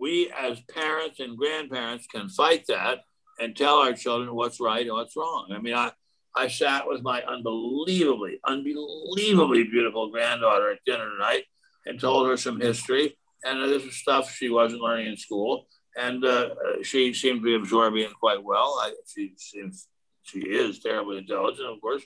we 0.02 0.32
as 0.36 0.60
parents 0.62 1.20
and 1.20 1.38
grandparents 1.38 2.08
can 2.08 2.28
fight 2.28 2.64
that 2.66 2.98
and 3.38 3.56
tell 3.56 3.76
our 3.76 3.92
children 3.92 4.34
what's 4.34 4.60
right 4.60 4.84
and 4.84 4.94
what's 4.94 5.16
wrong. 5.16 5.46
I 5.54 5.58
mean, 5.58 5.74
I 5.74 5.92
I 6.34 6.48
sat 6.48 6.88
with 6.88 7.02
my 7.02 7.22
unbelievably, 7.22 8.40
unbelievably 8.44 9.64
beautiful 9.64 10.10
granddaughter 10.10 10.72
at 10.72 10.78
dinner 10.86 11.08
tonight 11.10 11.44
and 11.86 12.00
told 12.00 12.26
her 12.26 12.36
some 12.36 12.58
history. 12.60 13.16
And 13.44 13.62
this 13.62 13.84
is 13.84 13.96
stuff 13.96 14.32
she 14.32 14.48
wasn't 14.48 14.82
learning 14.82 15.08
in 15.08 15.16
school. 15.16 15.66
And 15.96 16.24
uh, 16.24 16.54
she 16.82 17.12
seemed 17.12 17.40
to 17.40 17.44
be 17.44 17.54
absorbing 17.54 18.04
it 18.04 18.14
quite 18.18 18.42
well. 18.42 18.78
I, 18.82 18.94
she 19.06 19.34
seems 19.36 19.88
she 20.22 20.40
is 20.40 20.80
terribly 20.80 21.18
intelligent, 21.18 21.68
of 21.68 21.80
course. 21.80 22.02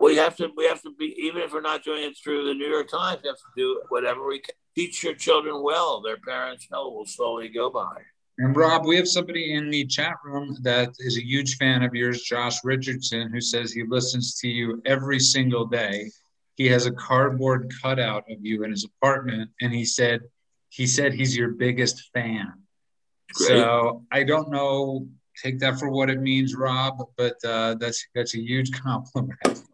We 0.00 0.16
have 0.16 0.36
to 0.36 0.50
we 0.56 0.66
have 0.66 0.80
to 0.82 0.92
be 0.98 1.14
even 1.18 1.42
if 1.42 1.52
we're 1.52 1.60
not 1.60 1.82
doing 1.82 2.04
it 2.04 2.16
through 2.16 2.46
the 2.46 2.54
New 2.54 2.68
York 2.68 2.88
Times, 2.88 3.20
we 3.22 3.28
have 3.28 3.36
to 3.36 3.42
do 3.56 3.82
whatever 3.88 4.26
we 4.26 4.40
can. 4.40 4.54
Teach 4.74 5.02
your 5.02 5.14
children 5.14 5.60
well. 5.62 6.00
Their 6.00 6.18
parents 6.18 6.68
know 6.70 6.88
will 6.88 7.04
slowly 7.04 7.48
go 7.48 7.68
by. 7.68 7.96
And 8.38 8.56
Rob, 8.56 8.86
we 8.86 8.94
have 8.94 9.08
somebody 9.08 9.54
in 9.54 9.68
the 9.68 9.84
chat 9.84 10.14
room 10.24 10.56
that 10.62 10.90
is 11.00 11.18
a 11.18 11.24
huge 11.24 11.56
fan 11.56 11.82
of 11.82 11.92
yours, 11.92 12.22
Josh 12.22 12.62
Richardson, 12.62 13.28
who 13.30 13.40
says 13.40 13.72
he 13.72 13.82
listens 13.82 14.38
to 14.38 14.48
you 14.48 14.80
every 14.86 15.18
single 15.18 15.66
day. 15.66 16.08
He 16.54 16.66
has 16.66 16.86
a 16.86 16.92
cardboard 16.92 17.72
cutout 17.82 18.24
of 18.30 18.38
you 18.40 18.62
in 18.62 18.70
his 18.70 18.84
apartment, 18.84 19.50
and 19.60 19.72
he 19.72 19.84
said 19.84 20.20
he 20.68 20.86
said 20.86 21.12
he's 21.12 21.36
your 21.36 21.50
biggest 21.50 22.10
fan. 22.14 22.52
Great. 23.34 23.48
So 23.48 24.04
I 24.12 24.22
don't 24.22 24.50
know. 24.50 25.08
Take 25.42 25.58
that 25.60 25.78
for 25.78 25.88
what 25.88 26.10
it 26.10 26.20
means, 26.20 26.54
Rob, 26.54 26.98
but 27.16 27.36
uh, 27.44 27.74
that's 27.74 28.06
that's 28.14 28.36
a 28.36 28.40
huge 28.40 28.70
compliment. 28.80 29.64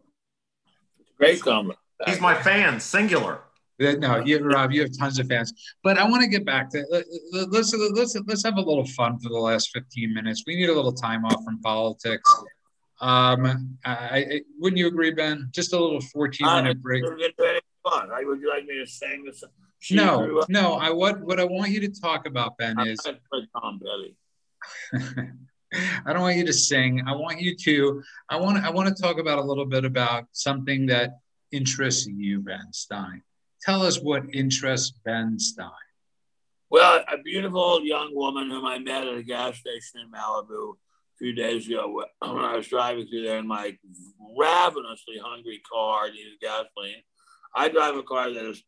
Great 1.17 1.41
compliment. 1.41 1.79
He's 2.05 2.19
my 2.19 2.35
fan, 2.35 2.79
singular. 2.79 3.41
No, 3.79 4.23
you, 4.23 4.39
Rob, 4.39 4.71
you 4.71 4.81
have 4.81 4.97
tons 4.97 5.19
of 5.19 5.27
fans. 5.27 5.53
But 5.83 5.97
I 5.97 6.07
want 6.07 6.21
to 6.21 6.29
get 6.29 6.45
back 6.45 6.69
to 6.71 6.85
let's 7.49 7.73
let's 7.73 8.15
let's 8.25 8.43
have 8.43 8.55
a 8.55 8.61
little 8.61 8.85
fun 8.85 9.19
for 9.19 9.29
the 9.29 9.37
last 9.37 9.71
fifteen 9.73 10.13
minutes. 10.13 10.43
We 10.47 10.55
need 10.55 10.69
a 10.69 10.73
little 10.73 10.93
time 10.93 11.25
off 11.25 11.43
from 11.43 11.59
politics. 11.61 12.33
Um, 13.01 13.77
I, 13.83 13.91
I 13.91 14.41
wouldn't 14.59 14.77
you 14.77 14.87
agree, 14.87 15.11
Ben? 15.11 15.49
Just 15.51 15.73
a 15.73 15.79
little 15.79 15.99
fourteen 15.99 16.47
minute 16.47 16.81
break. 16.81 17.03
Fun. 17.83 18.09
I 18.11 18.23
Would 18.23 18.39
you 18.39 18.49
like 18.49 18.65
me 18.65 18.79
to 18.79 18.87
sing 18.87 19.25
this? 19.25 19.43
She 19.79 19.95
no, 19.95 20.43
no. 20.47 20.75
I 20.75 20.89
what 20.89 21.21
what 21.21 21.39
I 21.39 21.43
want 21.43 21.71
you 21.71 21.81
to 21.81 21.89
talk 21.89 22.25
about, 22.25 22.57
Ben, 22.57 22.79
is 22.79 22.99
Tom 23.53 23.79
Petty. 23.79 24.15
I 26.05 26.13
don't 26.13 26.21
want 26.21 26.37
you 26.37 26.45
to 26.45 26.53
sing. 26.53 27.03
I 27.07 27.13
want 27.13 27.41
you 27.41 27.55
to. 27.55 28.03
I 28.29 28.37
want. 28.37 28.63
I 28.63 28.69
want 28.69 28.95
to 28.95 29.01
talk 29.01 29.19
about 29.19 29.39
a 29.39 29.43
little 29.43 29.65
bit 29.65 29.85
about 29.85 30.25
something 30.31 30.85
that 30.87 31.19
interests 31.51 32.07
you, 32.07 32.41
Ben 32.41 32.71
Stein 32.71 33.21
tell 33.65 33.81
us 33.81 33.99
what 33.99 34.23
interests 34.33 34.93
Ben 35.03 35.39
Stein. 35.39 35.69
Well, 36.69 37.03
a 37.11 37.17
beautiful 37.17 37.83
young 37.83 38.13
woman 38.13 38.49
whom 38.49 38.65
I 38.65 38.77
met 38.79 39.07
at 39.07 39.17
a 39.17 39.23
gas 39.23 39.57
station 39.57 40.01
in 40.01 40.11
Malibu 40.11 40.73
a 40.73 41.17
few 41.17 41.33
days 41.33 41.67
ago 41.67 42.03
when 42.19 42.43
I 42.43 42.55
was 42.55 42.67
driving 42.67 43.07
through 43.07 43.23
there 43.23 43.39
in 43.39 43.47
my 43.47 43.77
ravenously 44.37 45.17
hungry 45.21 45.61
car, 45.71 46.09
needed 46.09 46.39
gasoline. 46.41 47.03
I 47.55 47.69
drive 47.69 47.95
a 47.95 48.03
car 48.03 48.31
that 48.31 48.45
is 48.45 48.63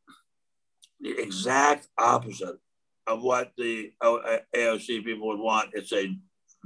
the 1.00 1.20
exact 1.22 1.88
opposite 1.98 2.58
of 3.06 3.22
what 3.22 3.52
the 3.58 3.92
AOC 4.02 5.04
people 5.04 5.28
would 5.28 5.40
want. 5.40 5.72
It's 5.74 5.94
a 5.94 6.16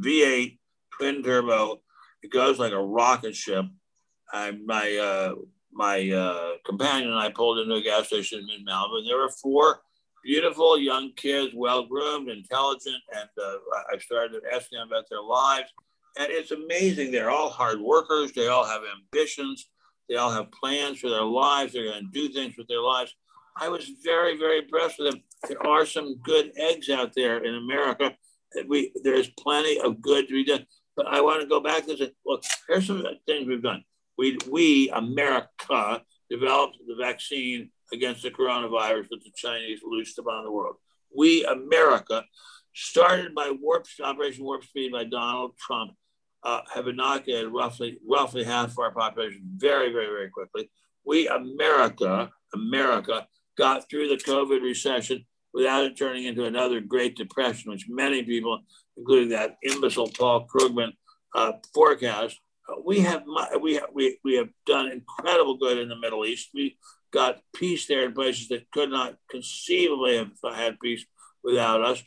V8 0.01 0.57
twin 0.97 1.23
turbo. 1.23 1.81
It 2.23 2.31
goes 2.31 2.59
like 2.59 2.73
a 2.73 2.81
rocket 2.81 3.35
ship. 3.35 3.65
I, 4.33 4.51
my 4.51 4.95
uh, 4.97 5.35
my 5.73 6.09
uh, 6.09 6.51
companion 6.65 7.11
and 7.11 7.19
I 7.19 7.29
pulled 7.29 7.59
into 7.59 7.75
a 7.75 7.81
gas 7.81 8.07
station 8.07 8.39
in 8.39 8.65
Malibu, 8.65 9.05
there 9.07 9.17
were 9.17 9.29
four 9.29 9.81
beautiful 10.23 10.77
young 10.77 11.11
kids, 11.15 11.53
well 11.55 11.85
groomed, 11.85 12.29
intelligent, 12.29 13.01
and 13.13 13.29
uh, 13.41 13.55
I 13.91 13.97
started 13.97 14.43
asking 14.53 14.79
them 14.79 14.87
about 14.87 15.05
their 15.09 15.21
lives. 15.21 15.69
And 16.19 16.29
it's 16.29 16.51
amazing. 16.51 17.11
They're 17.11 17.31
all 17.31 17.49
hard 17.49 17.79
workers. 17.79 18.33
They 18.33 18.47
all 18.47 18.65
have 18.65 18.81
ambitions. 18.97 19.69
They 20.09 20.15
all 20.15 20.31
have 20.31 20.51
plans 20.51 20.99
for 20.99 21.09
their 21.09 21.23
lives. 21.23 21.73
They're 21.73 21.85
going 21.85 22.03
to 22.03 22.11
do 22.11 22.33
things 22.33 22.55
with 22.57 22.67
their 22.67 22.81
lives. 22.81 23.15
I 23.57 23.69
was 23.69 23.89
very, 24.03 24.37
very 24.37 24.59
impressed 24.59 24.99
with 24.99 25.11
them. 25.11 25.23
There 25.47 25.65
are 25.65 25.85
some 25.85 26.17
good 26.17 26.51
eggs 26.57 26.89
out 26.89 27.13
there 27.15 27.43
in 27.43 27.55
America. 27.55 28.15
We 28.67 28.91
there's 29.03 29.29
plenty 29.29 29.79
of 29.79 30.01
good 30.01 30.27
to 30.27 30.33
be 30.33 30.45
done. 30.45 30.65
But 30.95 31.07
I 31.07 31.21
want 31.21 31.41
to 31.41 31.47
go 31.47 31.61
back 31.61 31.85
to 31.85 31.97
say, 31.97 32.11
look, 32.25 32.43
here's 32.67 32.87
some 32.87 33.05
things 33.25 33.47
we've 33.47 33.63
done 33.63 33.83
we, 34.17 34.37
we, 34.49 34.89
America, 34.89 36.03
developed 36.29 36.77
the 36.87 36.95
vaccine 36.95 37.71
against 37.91 38.21
the 38.21 38.29
coronavirus 38.29 39.09
that 39.09 39.23
the 39.23 39.31
Chinese 39.35 39.79
loosed 39.83 40.19
upon 40.19 40.43
the 40.43 40.51
world. 40.51 40.75
We, 41.15 41.43
America, 41.45 42.23
started 42.73 43.33
by 43.33 43.51
warp, 43.59 43.85
Operation 44.03 44.45
Warp 44.45 44.63
Speed 44.63 44.91
by 44.91 45.05
Donald 45.05 45.57
Trump, 45.57 45.93
uh, 46.43 46.61
have 46.73 46.87
inoculated 46.87 47.51
roughly 47.51 47.99
roughly 48.07 48.43
half 48.43 48.71
of 48.71 48.79
our 48.79 48.91
population 48.91 49.41
very, 49.57 49.91
very, 49.91 50.07
very 50.07 50.29
quickly. 50.29 50.69
We, 51.03 51.27
America, 51.27 52.29
America, 52.53 53.27
got 53.57 53.89
through 53.89 54.09
the 54.09 54.17
COVID 54.17 54.61
recession 54.61 55.25
without 55.53 55.85
it 55.85 55.97
turning 55.97 56.25
into 56.25 56.45
another 56.45 56.79
Great 56.79 57.15
Depression, 57.15 57.71
which 57.71 57.87
many 57.89 58.23
people, 58.23 58.59
including 58.97 59.29
that 59.29 59.57
imbecile 59.63 60.09
Paul 60.09 60.47
Krugman, 60.47 60.93
uh, 61.33 61.53
forecast 61.73 62.39
we 62.83 62.99
have 63.01 63.23
we 63.59 63.75
have, 63.75 63.89
we, 63.93 64.17
we 64.23 64.35
have 64.35 64.49
done 64.65 64.91
incredible 64.91 65.57
good 65.57 65.77
in 65.77 65.89
the 65.89 65.95
Middle 65.95 66.25
East. 66.25 66.49
We 66.53 66.77
got 67.11 67.41
peace 67.55 67.87
there 67.87 68.05
in 68.05 68.13
places 68.13 68.47
that 68.49 68.69
could 68.71 68.89
not 68.89 69.17
conceivably 69.29 70.17
have 70.17 70.31
had 70.55 70.79
peace 70.79 71.05
without 71.43 71.81
us. 71.81 72.03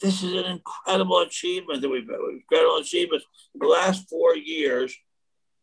This 0.00 0.22
is 0.22 0.32
an 0.32 0.44
incredible 0.44 1.20
achievement 1.20 1.80
that 1.80 1.88
we've 1.88 2.08
incredible 2.08 2.78
achievements. 2.78 3.24
The 3.54 3.66
last 3.66 4.08
four 4.08 4.36
years, 4.36 4.94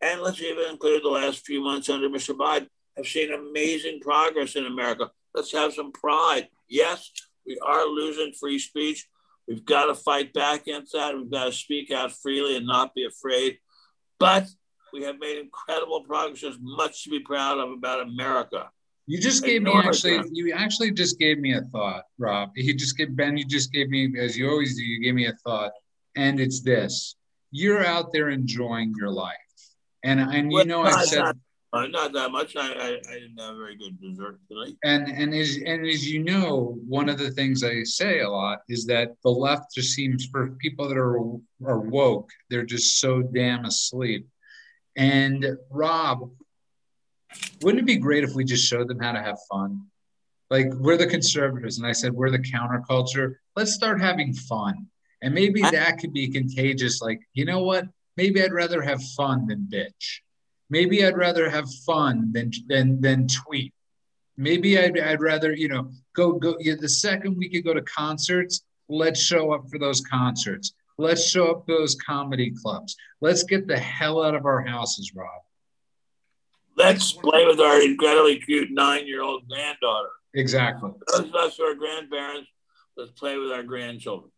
and 0.01 0.21
let's 0.21 0.41
even 0.41 0.69
include 0.69 1.03
the 1.03 1.09
last 1.09 1.45
few 1.45 1.61
months 1.61 1.89
under 1.89 2.09
Mr. 2.09 2.35
Biden, 2.35 2.67
have 2.95 3.05
seen 3.05 3.33
amazing 3.33 3.99
progress 3.99 4.55
in 4.55 4.65
America. 4.65 5.11
Let's 5.33 5.51
have 5.51 5.73
some 5.73 5.91
pride. 5.91 6.47
Yes, 6.69 7.11
we 7.45 7.57
are 7.59 7.85
losing 7.85 8.33
free 8.39 8.59
speech. 8.59 9.07
We've 9.47 9.65
got 9.65 9.85
to 9.85 9.95
fight 9.95 10.31
back 10.33 10.61
against 10.61 10.93
that. 10.93 11.15
We've 11.15 11.31
got 11.31 11.45
to 11.45 11.51
speak 11.51 11.91
out 11.91 12.11
freely 12.11 12.55
and 12.55 12.67
not 12.67 12.93
be 12.93 13.05
afraid. 13.05 13.57
But 14.19 14.47
we 14.93 15.03
have 15.03 15.17
made 15.19 15.39
incredible 15.39 16.03
progress. 16.03 16.41
There's 16.41 16.57
much 16.61 17.03
to 17.05 17.09
be 17.09 17.19
proud 17.19 17.57
of 17.57 17.71
about 17.71 18.01
America. 18.01 18.69
You 19.07 19.19
just 19.19 19.43
gave 19.43 19.63
me 19.63 19.73
actually. 19.73 20.21
You 20.31 20.53
actually 20.53 20.91
just 20.91 21.17
gave 21.17 21.39
me 21.39 21.55
a 21.55 21.61
thought, 21.61 22.03
Rob. 22.19 22.51
He 22.55 22.75
just 22.75 22.95
gave 22.95 23.15
Ben. 23.15 23.37
You 23.37 23.45
just 23.45 23.71
gave 23.71 23.89
me, 23.89 24.13
as 24.19 24.37
you 24.37 24.47
always 24.47 24.77
do. 24.77 24.83
You 24.83 25.01
gave 25.01 25.15
me 25.15 25.25
a 25.25 25.33
thought, 25.43 25.71
and 26.15 26.39
it's 26.39 26.61
this: 26.61 27.15
you're 27.49 27.83
out 27.83 28.13
there 28.13 28.29
enjoying 28.29 28.93
your 28.95 29.09
life, 29.09 29.35
and 30.03 30.19
and 30.19 30.51
you 30.51 30.63
know 30.65 30.83
I 30.83 31.05
said. 31.05 31.19
Not, 31.23 31.37
uh, 31.73 31.87
not 31.87 32.13
that 32.13 32.31
much. 32.31 32.55
I, 32.55 32.71
I, 32.71 32.87
I, 32.87 33.13
didn't 33.13 33.39
have 33.39 33.55
very 33.55 33.77
good 33.77 33.99
dessert 34.01 34.39
tonight. 34.47 34.75
And 34.83 35.07
and 35.07 35.33
as 35.33 35.57
and 35.65 35.85
as 35.85 36.09
you 36.09 36.23
know, 36.23 36.77
one 36.87 37.09
of 37.09 37.17
the 37.17 37.31
things 37.31 37.63
I 37.63 37.83
say 37.83 38.21
a 38.21 38.29
lot 38.29 38.59
is 38.69 38.85
that 38.85 39.15
the 39.23 39.29
left 39.29 39.75
just 39.75 39.93
seems 39.93 40.25
for 40.25 40.51
people 40.61 40.87
that 40.87 40.97
are 40.97 41.19
are 41.65 41.79
woke, 41.79 42.31
they're 42.49 42.65
just 42.65 42.99
so 42.99 43.21
damn 43.21 43.65
asleep 43.65 44.27
and 44.99 45.57
Rob, 45.69 46.29
wouldn't 47.61 47.81
it 47.81 47.85
be 47.85 47.95
great 47.95 48.25
if 48.25 48.33
we 48.33 48.43
just 48.43 48.67
showed 48.67 48.89
them 48.89 48.99
how 48.99 49.13
to 49.13 49.21
have 49.21 49.37
fun? 49.49 49.85
Like 50.49 50.67
we're 50.73 50.97
the 50.97 51.07
conservatives, 51.07 51.77
and 51.77 51.87
I 51.87 51.93
said 51.93 52.11
we're 52.11 52.31
the 52.31 52.39
counterculture. 52.39 53.35
Let's 53.55 53.73
start 53.73 54.01
having 54.01 54.33
fun, 54.33 54.87
and 55.21 55.33
maybe 55.33 55.61
that 55.61 55.99
could 55.99 56.11
be 56.11 56.27
contagious. 56.27 57.01
Like 57.01 57.21
you 57.33 57.45
know 57.45 57.63
what? 57.63 57.85
Maybe 58.17 58.43
I'd 58.43 58.51
rather 58.51 58.81
have 58.81 59.01
fun 59.15 59.47
than 59.47 59.69
bitch. 59.71 60.19
Maybe 60.69 61.05
I'd 61.05 61.17
rather 61.17 61.49
have 61.49 61.67
fun 61.85 62.31
than 62.31 62.51
than 62.67 63.01
than 63.01 63.27
tweet. 63.27 63.73
Maybe 64.37 64.79
I'd, 64.79 64.97
I'd 64.99 65.21
rather 65.21 65.53
you 65.53 65.67
know 65.67 65.91
go 66.15 66.33
go. 66.33 66.55
Yeah, 66.59 66.75
the 66.79 66.89
second 66.89 67.37
we 67.37 67.49
could 67.49 67.63
go 67.63 67.73
to 67.73 67.81
concerts, 67.81 68.61
let's 68.87 69.21
show 69.21 69.51
up 69.51 69.69
for 69.69 69.79
those 69.79 70.01
concerts. 70.01 70.73
Let's 70.97 71.25
show 71.25 71.51
up 71.51 71.65
to 71.65 71.77
those 71.77 71.95
comedy 71.95 72.51
clubs. 72.51 72.95
Let's 73.21 73.43
get 73.43 73.67
the 73.67 73.79
hell 73.79 74.21
out 74.23 74.35
of 74.35 74.45
our 74.45 74.61
houses, 74.61 75.13
Rob. 75.15 75.41
Let's 76.75 77.13
play 77.13 77.45
with 77.45 77.59
our 77.59 77.81
incredibly 77.81 78.39
cute 78.39 78.69
nine-year-old 78.71 79.47
granddaughter. 79.49 80.09
Exactly. 80.33 80.91
Those 81.07 81.19
of 81.21 81.35
us 81.35 81.57
who 81.57 81.63
are 81.63 81.75
grandparents, 81.75 82.49
let's 82.95 83.11
play 83.11 83.37
with 83.37 83.51
our 83.51 83.63
grandchildren. 83.63 84.31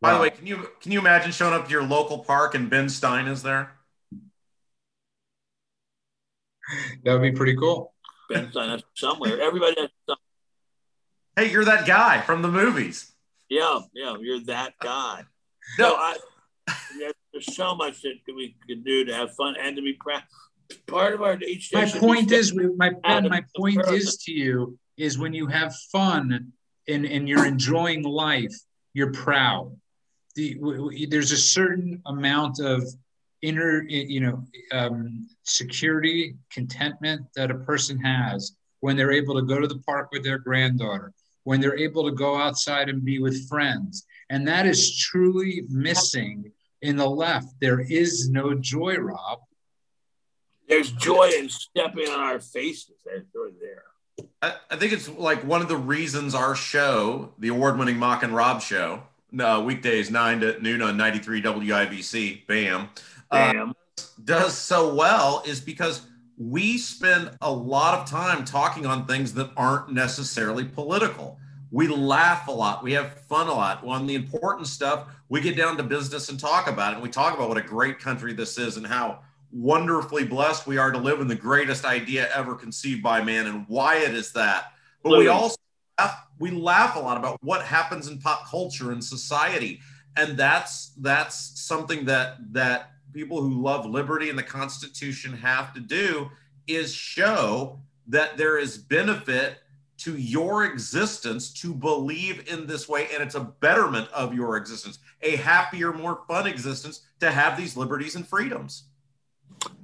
By 0.00 0.12
wow. 0.12 0.18
the 0.18 0.22
way, 0.22 0.30
can 0.30 0.46
you 0.46 0.68
can 0.80 0.92
you 0.92 0.98
imagine 0.98 1.32
showing 1.32 1.54
up 1.54 1.64
to 1.64 1.70
your 1.70 1.82
local 1.82 2.18
park 2.18 2.54
and 2.54 2.68
Ben 2.68 2.88
Stein 2.88 3.26
is 3.26 3.42
there? 3.42 3.72
That 7.04 7.12
would 7.12 7.22
be 7.22 7.32
pretty 7.32 7.56
cool. 7.56 7.92
Ben 8.28 8.50
Stein 8.50 8.70
is 8.70 8.82
somewhere. 8.94 9.40
Everybody 9.40 9.80
has 9.80 9.90
somewhere. 10.06 10.18
Hey, 11.36 11.50
you're 11.50 11.64
that 11.64 11.86
guy 11.86 12.20
from 12.20 12.42
the 12.42 12.48
movies. 12.48 13.12
Yeah, 13.48 13.80
yeah, 13.92 14.16
you're 14.20 14.40
that 14.46 14.74
guy. 14.80 15.24
No, 15.78 15.94
I, 15.94 16.16
there's 17.32 17.54
so 17.54 17.74
much 17.74 18.02
that 18.02 18.14
we 18.34 18.56
could 18.66 18.84
do 18.84 19.04
to 19.04 19.14
have 19.14 19.34
fun 19.34 19.56
and 19.60 19.76
to 19.76 19.82
be 19.82 19.94
proud. 19.94 20.22
Part 20.86 21.14
of 21.14 21.22
our 21.22 21.38
each 21.42 21.70
My 21.72 21.86
point 21.86 22.32
is, 22.32 22.54
my 22.54 22.90
my 23.04 23.44
point 23.56 23.80
is 23.88 24.16
to 24.24 24.32
you 24.32 24.78
is 24.96 25.18
when 25.18 25.34
you 25.34 25.46
have 25.46 25.74
fun 25.92 26.52
and 26.88 27.04
and 27.04 27.28
you're 27.28 27.46
enjoying 27.46 28.02
life, 28.02 28.54
you're 28.94 29.12
proud. 29.12 29.76
The, 30.36 30.58
there's 31.10 31.32
a 31.32 31.36
certain 31.36 32.02
amount 32.06 32.58
of 32.60 32.82
inner, 33.42 33.84
you 33.88 34.20
know, 34.20 34.44
um, 34.72 35.28
security, 35.44 36.36
contentment 36.50 37.26
that 37.36 37.50
a 37.50 37.54
person 37.54 37.98
has 37.98 38.56
when 38.80 38.96
they're 38.96 39.12
able 39.12 39.34
to 39.34 39.42
go 39.42 39.60
to 39.60 39.66
the 39.66 39.78
park 39.86 40.08
with 40.12 40.24
their 40.24 40.38
granddaughter, 40.38 41.12
when 41.44 41.60
they're 41.60 41.78
able 41.78 42.04
to 42.04 42.12
go 42.12 42.36
outside 42.36 42.88
and 42.88 43.04
be 43.04 43.18
with 43.18 43.48
friends. 43.48 44.06
And 44.30 44.46
that 44.48 44.66
is 44.66 44.98
truly 44.98 45.62
missing 45.68 46.50
in 46.82 46.96
the 46.96 47.08
left. 47.08 47.48
There 47.60 47.80
is 47.80 48.28
no 48.28 48.54
joy, 48.54 48.96
Rob. 48.96 49.40
There's 50.68 50.90
joy 50.92 51.30
in 51.38 51.48
stepping 51.48 52.08
on 52.08 52.20
our 52.20 52.40
faces. 52.40 52.96
There's 53.04 53.24
joy 53.32 53.50
there. 53.60 53.84
I, 54.42 54.54
I 54.70 54.76
think 54.76 54.92
it's 54.92 55.08
like 55.08 55.44
one 55.44 55.60
of 55.60 55.68
the 55.68 55.76
reasons 55.76 56.34
our 56.34 56.54
show, 56.54 57.32
the 57.38 57.48
award 57.48 57.78
winning 57.78 57.98
Mock 57.98 58.22
and 58.22 58.34
Rob 58.34 58.62
show, 58.62 59.02
uh, 59.38 59.62
weekdays 59.64 60.10
9 60.10 60.40
to 60.40 60.62
noon 60.62 60.82
on 60.82 60.96
93 60.96 61.42
WIBC, 61.42 62.46
BAM, 62.46 62.88
BAM. 63.30 63.70
Uh, 63.70 63.72
does 64.24 64.56
so 64.56 64.94
well 64.94 65.42
is 65.46 65.60
because 65.60 66.06
we 66.36 66.78
spend 66.78 67.30
a 67.40 67.50
lot 67.50 67.98
of 67.98 68.08
time 68.08 68.44
talking 68.44 68.86
on 68.86 69.06
things 69.06 69.34
that 69.34 69.50
aren't 69.56 69.92
necessarily 69.92 70.64
political. 70.64 71.38
We 71.70 71.88
laugh 71.88 72.48
a 72.48 72.52
lot. 72.52 72.82
We 72.82 72.92
have 72.92 73.20
fun 73.22 73.48
a 73.48 73.52
lot. 73.52 73.84
On 73.84 74.06
the 74.06 74.14
important 74.14 74.66
stuff, 74.66 75.08
we 75.28 75.40
get 75.40 75.56
down 75.56 75.76
to 75.76 75.82
business 75.82 76.28
and 76.28 76.38
talk 76.38 76.68
about 76.68 76.92
it. 76.92 76.94
And 76.94 77.02
we 77.02 77.08
talk 77.08 77.34
about 77.34 77.48
what 77.48 77.58
a 77.58 77.62
great 77.62 77.98
country 77.98 78.32
this 78.32 78.58
is 78.58 78.76
and 78.76 78.86
how 78.86 79.20
wonderfully 79.52 80.24
blessed 80.24 80.66
we 80.66 80.78
are 80.78 80.90
to 80.90 80.98
live 80.98 81.20
in 81.20 81.28
the 81.28 81.34
greatest 81.34 81.84
idea 81.84 82.28
ever 82.34 82.54
conceived 82.54 83.02
by 83.02 83.22
man 83.22 83.46
and 83.46 83.64
why 83.68 83.96
it 83.96 84.14
is 84.14 84.32
that. 84.32 84.72
But 85.02 85.18
we 85.18 85.28
also 85.28 85.56
laugh, 85.98 86.26
we 86.38 86.50
laugh 86.50 86.96
a 86.96 86.98
lot 86.98 87.16
about 87.16 87.38
what 87.42 87.64
happens 87.64 88.08
in 88.08 88.18
pop 88.18 88.48
culture 88.48 88.90
and 88.90 89.02
society. 89.02 89.80
And 90.16 90.36
that's 90.36 90.92
that's 91.00 91.60
something 91.60 92.04
that 92.06 92.36
that 92.52 92.93
people 93.14 93.40
who 93.40 93.62
love 93.62 93.86
liberty 93.86 94.28
and 94.28 94.38
the 94.38 94.42
Constitution 94.42 95.32
have 95.36 95.72
to 95.74 95.80
do 95.80 96.30
is 96.66 96.92
show 96.92 97.80
that 98.08 98.36
there 98.36 98.58
is 98.58 98.76
benefit 98.76 99.58
to 99.96 100.16
your 100.16 100.64
existence 100.64 101.52
to 101.52 101.72
believe 101.72 102.46
in 102.52 102.66
this 102.66 102.88
way 102.88 103.06
and 103.14 103.22
it's 103.22 103.36
a 103.36 103.40
betterment 103.40 104.08
of 104.12 104.34
your 104.34 104.56
existence 104.56 104.98
a 105.22 105.36
happier 105.36 105.92
more 105.92 106.22
fun 106.28 106.46
existence 106.46 107.06
to 107.20 107.30
have 107.30 107.56
these 107.56 107.76
liberties 107.76 108.16
and 108.16 108.26
freedoms. 108.26 108.84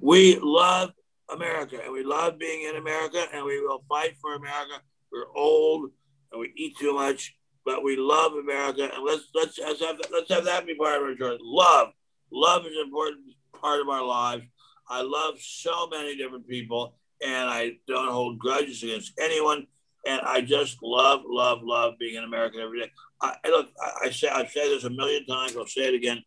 We 0.01 0.39
love 0.43 0.91
america 1.33 1.79
and 1.83 1.93
we 1.93 2.03
love 2.03 2.39
being 2.39 2.69
in 2.69 2.75
america 2.75 3.25
and 3.33 3.45
we 3.45 3.61
will 3.61 3.85
fight 3.89 4.17
for 4.21 4.35
america. 4.35 4.83
We're 5.13 5.31
old 5.35 5.91
and 6.33 6.41
we 6.41 6.53
eat 6.57 6.77
too 6.77 6.93
much 6.93 7.37
but 7.65 7.85
we 7.85 7.97
love 7.97 8.33
america. 8.33 8.91
And 8.93 9.05
let's 9.05 9.29
let's, 9.35 9.59
let's 9.59 9.81
have 9.81 9.97
let's 10.13 10.31
have 10.31 10.45
that 10.45 10.67
be 10.67 10.75
part 10.75 10.97
of 10.97 11.03
our 11.05 11.15
journey. 11.15 11.39
Love 11.41 11.91
love 12.33 12.67
is 12.67 12.77
an 12.77 12.85
important 12.85 13.21
part 13.61 13.81
of 13.81 13.89
our 13.89 14.05
lives. 14.05 14.45
I 14.89 15.03
love 15.03 15.35
so 15.41 15.89
many 15.89 16.17
different 16.17 16.49
people, 16.49 16.95
and 17.25 17.49
I 17.49 17.73
don't 17.87 18.11
hold 18.11 18.39
grudges 18.39 18.83
against 18.83 19.13
anyone. 19.21 19.67
And 20.07 20.21
I 20.23 20.41
just 20.41 20.79
love, 20.83 21.21
love, 21.27 21.59
love 21.63 21.95
being 21.99 22.17
an 22.17 22.25
American 22.25 22.61
every 22.61 22.81
day. 22.81 22.91
I, 23.21 23.37
look, 23.47 23.69
I, 23.81 24.07
I 24.07 24.11
say 24.11 24.29
I've 24.29 24.51
said 24.51 24.65
this 24.65 24.85
a 24.85 24.91
million 24.91 25.27
times. 25.27 25.57
I'll 25.57 25.67
say 25.67 25.89
it 25.89 25.95
again. 25.95 26.23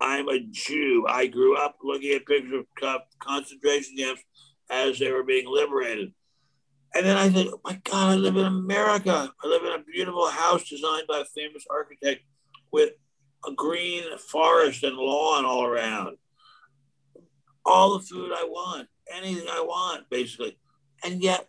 I'm 0.00 0.28
a 0.28 0.40
Jew. 0.40 1.06
I 1.08 1.28
grew 1.28 1.56
up 1.56 1.76
looking 1.82 2.12
at 2.12 2.26
pictures 2.26 2.64
of 2.82 3.00
concentration 3.20 3.96
camps 3.96 4.22
as 4.68 4.98
they 4.98 5.12
were 5.12 5.22
being 5.22 5.46
liberated. 5.48 6.12
And 6.94 7.06
then 7.06 7.16
I 7.16 7.30
said, 7.30 7.48
oh 7.48 7.60
my 7.64 7.80
God, 7.84 8.12
I 8.12 8.14
live 8.16 8.36
in 8.36 8.44
America. 8.44 9.32
I 9.42 9.46
live 9.46 9.62
in 9.62 9.80
a 9.80 9.84
beautiful 9.84 10.28
house 10.28 10.68
designed 10.68 11.06
by 11.08 11.20
a 11.20 11.24
famous 11.24 11.64
architect 11.70 12.22
with 12.72 12.90
a 13.46 13.52
green 13.52 14.04
forest 14.18 14.82
and 14.82 14.96
lawn 14.96 15.44
all 15.44 15.64
around. 15.64 16.16
All 17.66 17.98
the 17.98 18.04
food 18.04 18.32
I 18.34 18.44
want, 18.44 18.88
anything 19.12 19.48
I 19.48 19.60
want, 19.60 20.08
basically. 20.10 20.58
And 21.02 21.22
yet, 21.22 21.48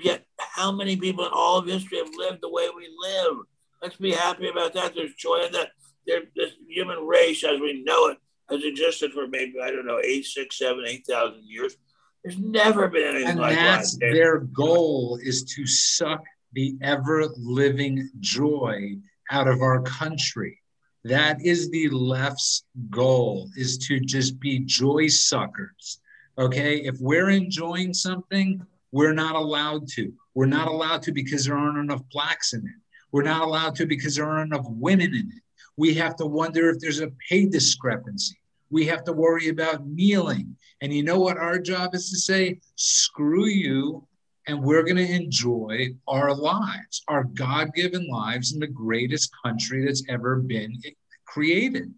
yet, 0.00 0.24
how 0.38 0.72
many 0.72 0.96
people 0.96 1.24
in 1.26 1.32
all 1.34 1.58
of 1.58 1.66
history 1.66 1.98
have 1.98 2.10
lived 2.16 2.38
the 2.42 2.50
way 2.50 2.68
we 2.74 2.88
live? 3.02 3.36
Let's 3.82 3.96
be 3.96 4.12
happy 4.12 4.48
about 4.48 4.74
that. 4.74 4.94
There's 4.94 5.14
joy 5.14 5.44
in 5.46 5.52
that. 5.52 5.70
There, 6.06 6.22
this 6.34 6.52
human 6.66 7.00
race, 7.00 7.44
as 7.44 7.60
we 7.60 7.82
know 7.84 8.08
it, 8.08 8.18
has 8.48 8.64
existed 8.64 9.12
for 9.12 9.26
maybe 9.26 9.60
I 9.62 9.70
don't 9.70 9.86
know 9.86 10.00
eight, 10.02 10.24
six, 10.24 10.58
seven, 10.58 10.84
eight 10.86 11.06
thousand 11.06 11.42
years. 11.44 11.76
There's 12.24 12.38
never 12.38 12.88
been 12.88 13.16
anything 13.16 13.28
and 13.28 13.40
like 13.40 13.54
that. 13.54 13.58
And 13.58 13.78
that's 13.78 13.98
their 13.98 14.38
goal 14.38 15.18
is 15.22 15.44
to 15.44 15.66
suck 15.66 16.24
the 16.54 16.76
ever 16.82 17.26
living 17.36 18.10
joy 18.20 18.96
out 19.30 19.48
of 19.48 19.60
our 19.60 19.82
country. 19.82 20.57
That 21.04 21.44
is 21.44 21.70
the 21.70 21.88
left's 21.90 22.64
goal 22.90 23.48
is 23.56 23.78
to 23.86 24.00
just 24.00 24.38
be 24.40 24.60
joy 24.60 25.08
suckers. 25.08 26.00
Okay. 26.38 26.78
If 26.78 26.96
we're 27.00 27.30
enjoying 27.30 27.94
something, 27.94 28.64
we're 28.92 29.12
not 29.12 29.36
allowed 29.36 29.88
to. 29.88 30.12
We're 30.34 30.46
not 30.46 30.68
allowed 30.68 31.02
to 31.02 31.12
because 31.12 31.44
there 31.44 31.56
aren't 31.56 31.78
enough 31.78 32.02
blacks 32.10 32.52
in 32.52 32.60
it. 32.60 32.80
We're 33.12 33.22
not 33.22 33.42
allowed 33.42 33.74
to 33.76 33.86
because 33.86 34.16
there 34.16 34.26
aren't 34.26 34.52
enough 34.52 34.66
women 34.68 35.14
in 35.14 35.30
it. 35.34 35.42
We 35.76 35.94
have 35.94 36.16
to 36.16 36.26
wonder 36.26 36.68
if 36.70 36.80
there's 36.80 37.00
a 37.00 37.12
pay 37.28 37.46
discrepancy. 37.46 38.36
We 38.70 38.86
have 38.86 39.04
to 39.04 39.12
worry 39.12 39.48
about 39.48 39.86
kneeling. 39.86 40.56
And 40.80 40.92
you 40.92 41.02
know 41.02 41.18
what 41.18 41.38
our 41.38 41.58
job 41.58 41.94
is 41.94 42.10
to 42.10 42.16
say? 42.16 42.60
Screw 42.76 43.46
you 43.46 44.06
and 44.48 44.62
we're 44.62 44.82
going 44.82 44.96
to 44.96 45.14
enjoy 45.14 45.90
our 46.08 46.34
lives, 46.34 47.02
our 47.06 47.24
God 47.24 47.74
given 47.74 48.08
lives 48.08 48.54
in 48.54 48.58
the 48.58 48.66
greatest 48.66 49.30
country 49.44 49.84
that's 49.84 50.02
ever 50.08 50.36
been 50.36 50.80
created. 51.26 51.92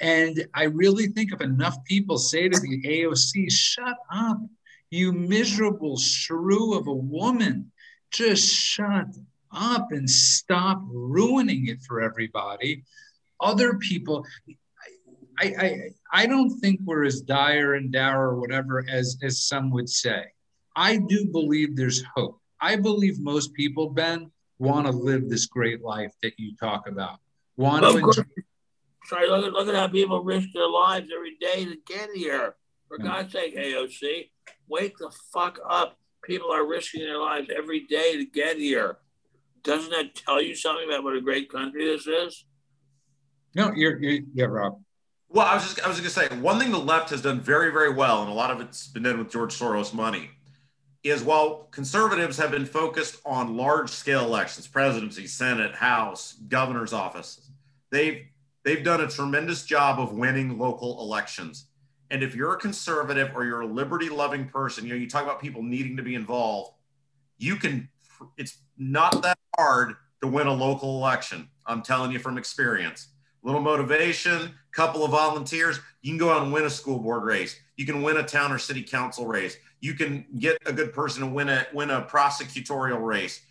And 0.00 0.46
I 0.54 0.64
really 0.64 1.06
think 1.06 1.32
if 1.32 1.40
enough 1.40 1.82
people 1.84 2.18
say 2.18 2.48
to 2.48 2.60
the 2.60 2.82
AOC, 2.82 3.50
shut 3.50 3.96
up, 4.12 4.38
you 4.90 5.12
miserable 5.12 5.96
shrew 5.96 6.74
of 6.74 6.86
a 6.88 6.94
woman, 6.94 7.72
just 8.12 8.46
shut 8.46 9.06
up 9.50 9.90
and 9.90 10.08
stop 10.08 10.82
ruining 10.86 11.68
it 11.68 11.80
for 11.88 12.02
everybody. 12.02 12.84
Other 13.40 13.78
people, 13.78 14.26
I, 15.40 15.54
I, 15.58 15.80
I 16.12 16.26
don't 16.26 16.50
think 16.58 16.80
we're 16.84 17.04
as 17.04 17.22
dire 17.22 17.74
and 17.74 17.90
dour 17.90 18.28
or 18.28 18.40
whatever 18.40 18.84
as, 18.90 19.16
as 19.22 19.42
some 19.42 19.70
would 19.70 19.88
say. 19.88 20.33
I 20.76 20.96
do 20.96 21.26
believe 21.26 21.76
there's 21.76 22.02
hope. 22.14 22.40
I 22.60 22.76
believe 22.76 23.20
most 23.20 23.52
people, 23.54 23.90
Ben, 23.90 24.30
want 24.58 24.86
to 24.86 24.92
live 24.92 25.28
this 25.28 25.46
great 25.46 25.82
life 25.82 26.12
that 26.22 26.32
you 26.38 26.56
talk 26.56 26.88
about. 26.88 27.18
Want 27.56 27.84
to 27.84 27.98
enjoy. 27.98 28.22
Sorry, 29.06 29.28
look 29.28 29.44
at 29.44 29.52
look 29.52 29.68
at 29.68 29.74
how 29.74 29.88
people 29.88 30.24
risk 30.24 30.48
their 30.54 30.68
lives 30.68 31.10
every 31.14 31.36
day 31.40 31.64
to 31.64 31.76
get 31.86 32.10
here. 32.14 32.56
For 32.88 32.98
yeah. 32.98 33.04
God's 33.04 33.32
sake, 33.32 33.56
AOC, 33.56 34.30
wake 34.68 34.96
the 34.98 35.12
fuck 35.32 35.58
up. 35.68 35.98
People 36.24 36.50
are 36.52 36.66
risking 36.66 37.02
their 37.02 37.18
lives 37.18 37.48
every 37.54 37.80
day 37.86 38.16
to 38.16 38.24
get 38.24 38.56
here. 38.56 38.98
Doesn't 39.62 39.90
that 39.90 40.14
tell 40.14 40.40
you 40.40 40.54
something 40.54 40.88
about 40.88 41.04
what 41.04 41.16
a 41.16 41.20
great 41.20 41.50
country 41.50 41.84
this 41.84 42.06
is? 42.06 42.44
No, 43.54 43.72
you're, 43.74 44.00
you're 44.02 44.22
yeah, 44.34 44.46
Rob. 44.46 44.80
Well, 45.28 45.46
I 45.46 45.54
was 45.54 45.64
just 45.64 45.84
I 45.84 45.88
was 45.88 45.98
going 45.98 46.08
to 46.08 46.10
say 46.10 46.28
one 46.40 46.58
thing 46.58 46.70
the 46.70 46.78
left 46.78 47.10
has 47.10 47.22
done 47.22 47.40
very 47.40 47.72
very 47.72 47.92
well, 47.92 48.22
and 48.22 48.30
a 48.30 48.34
lot 48.34 48.50
of 48.50 48.60
it's 48.60 48.88
been 48.88 49.02
done 49.02 49.18
with 49.18 49.30
George 49.30 49.58
Soros 49.58 49.92
money, 49.92 50.30
is 51.04 51.22
while 51.22 51.68
conservatives 51.70 52.38
have 52.38 52.50
been 52.50 52.64
focused 52.64 53.20
on 53.26 53.56
large 53.56 53.90
scale 53.90 54.24
elections, 54.24 54.66
presidency, 54.66 55.26
Senate, 55.26 55.74
House, 55.74 56.34
governor's 56.48 56.94
offices, 56.94 57.50
they've 57.90 58.24
they've 58.64 58.82
done 58.82 59.02
a 59.02 59.06
tremendous 59.06 59.64
job 59.64 60.00
of 60.00 60.14
winning 60.14 60.58
local 60.58 61.00
elections. 61.00 61.66
And 62.10 62.22
if 62.22 62.34
you're 62.34 62.54
a 62.54 62.58
conservative 62.58 63.32
or 63.34 63.44
you're 63.44 63.60
a 63.60 63.66
liberty 63.66 64.08
loving 64.08 64.48
person, 64.48 64.84
you 64.84 64.90
know, 64.90 64.96
you 64.96 65.08
talk 65.08 65.22
about 65.22 65.40
people 65.40 65.62
needing 65.62 65.96
to 65.98 66.02
be 66.02 66.14
involved, 66.14 66.72
you 67.38 67.56
can, 67.56 67.88
it's 68.38 68.58
not 68.78 69.22
that 69.22 69.38
hard 69.56 69.94
to 70.22 70.28
win 70.28 70.46
a 70.46 70.52
local 70.52 70.96
election. 70.96 71.48
I'm 71.66 71.82
telling 71.82 72.12
you 72.12 72.18
from 72.18 72.38
experience. 72.38 73.08
Little 73.44 73.60
motivation, 73.60 74.54
couple 74.72 75.04
of 75.04 75.12
volunteers, 75.12 75.78
you 76.02 76.10
can 76.10 76.18
go 76.18 76.32
out 76.32 76.42
and 76.42 76.52
win 76.52 76.64
a 76.64 76.70
school 76.70 76.98
board 76.98 77.22
race. 77.22 77.60
You 77.76 77.86
can 77.86 78.02
win 78.02 78.16
a 78.16 78.22
town 78.22 78.50
or 78.50 78.58
city 78.58 78.82
council 78.82 79.26
race. 79.26 79.56
You 79.80 79.94
can 79.94 80.24
get 80.38 80.58
a 80.66 80.72
good 80.72 80.92
person 80.92 81.22
to 81.22 81.28
win 81.28 81.48
a 81.48 81.66
win 81.72 81.90
a 81.90 82.02
prosecutorial 82.02 83.04
race, 83.04 83.42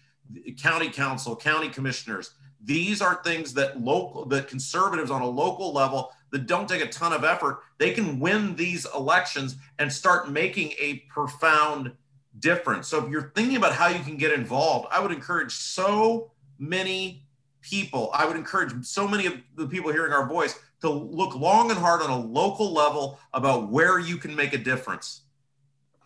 county 0.62 0.90
council, 0.90 1.36
county 1.36 1.70
commissioners. 1.70 2.34
These 2.66 3.02
are 3.02 3.22
things 3.24 3.54
that 3.54 3.80
local 3.80 4.26
that 4.26 4.48
conservatives 4.48 5.12
on 5.12 5.22
a 5.22 5.30
local 5.30 5.72
level 5.72 6.12
that 6.32 6.48
don't 6.48 6.68
take 6.68 6.82
a 6.84 6.90
ton 6.90 7.14
of 7.14 7.24
effort, 7.24 7.60
they 7.78 7.92
can 7.92 8.20
win 8.20 8.56
these 8.56 8.88
elections 8.96 9.56
and 9.78 9.94
start 9.94 10.32
making 10.32 10.74
a 10.80 11.04
profound 11.08 11.92
difference. 12.40 12.88
So 12.88 13.04
if 13.06 13.12
you're 13.12 13.32
thinking 13.36 13.58
about 13.58 13.74
how 13.74 13.88
you 13.88 14.04
can 14.04 14.18
get 14.18 14.34
involved, 14.34 14.88
I 14.92 15.00
would 15.00 15.12
encourage 15.12 15.54
so 15.54 16.32
many 16.58 17.23
people, 17.64 18.12
I 18.14 18.28
would 18.28 18.36
encourage 18.36 18.86
so 18.86 19.08
many 19.08 19.26
of 19.26 19.34
the 19.56 19.68
people 19.68 19.92
hearing 19.92 20.14
our 20.14 20.28
voice 20.28 20.60
to 20.82 20.90
look 20.90 21.36
long 21.36 21.72
and 21.72 21.80
hard 21.80 22.02
on 22.02 22.12
a 22.12 22.20
local 22.20 22.72
level 22.72 23.20
about 23.34 23.72
where 23.72 23.98
you 23.98 24.18
can 24.18 24.36
make 24.36 24.54
a 24.54 24.58
difference. 24.58 25.22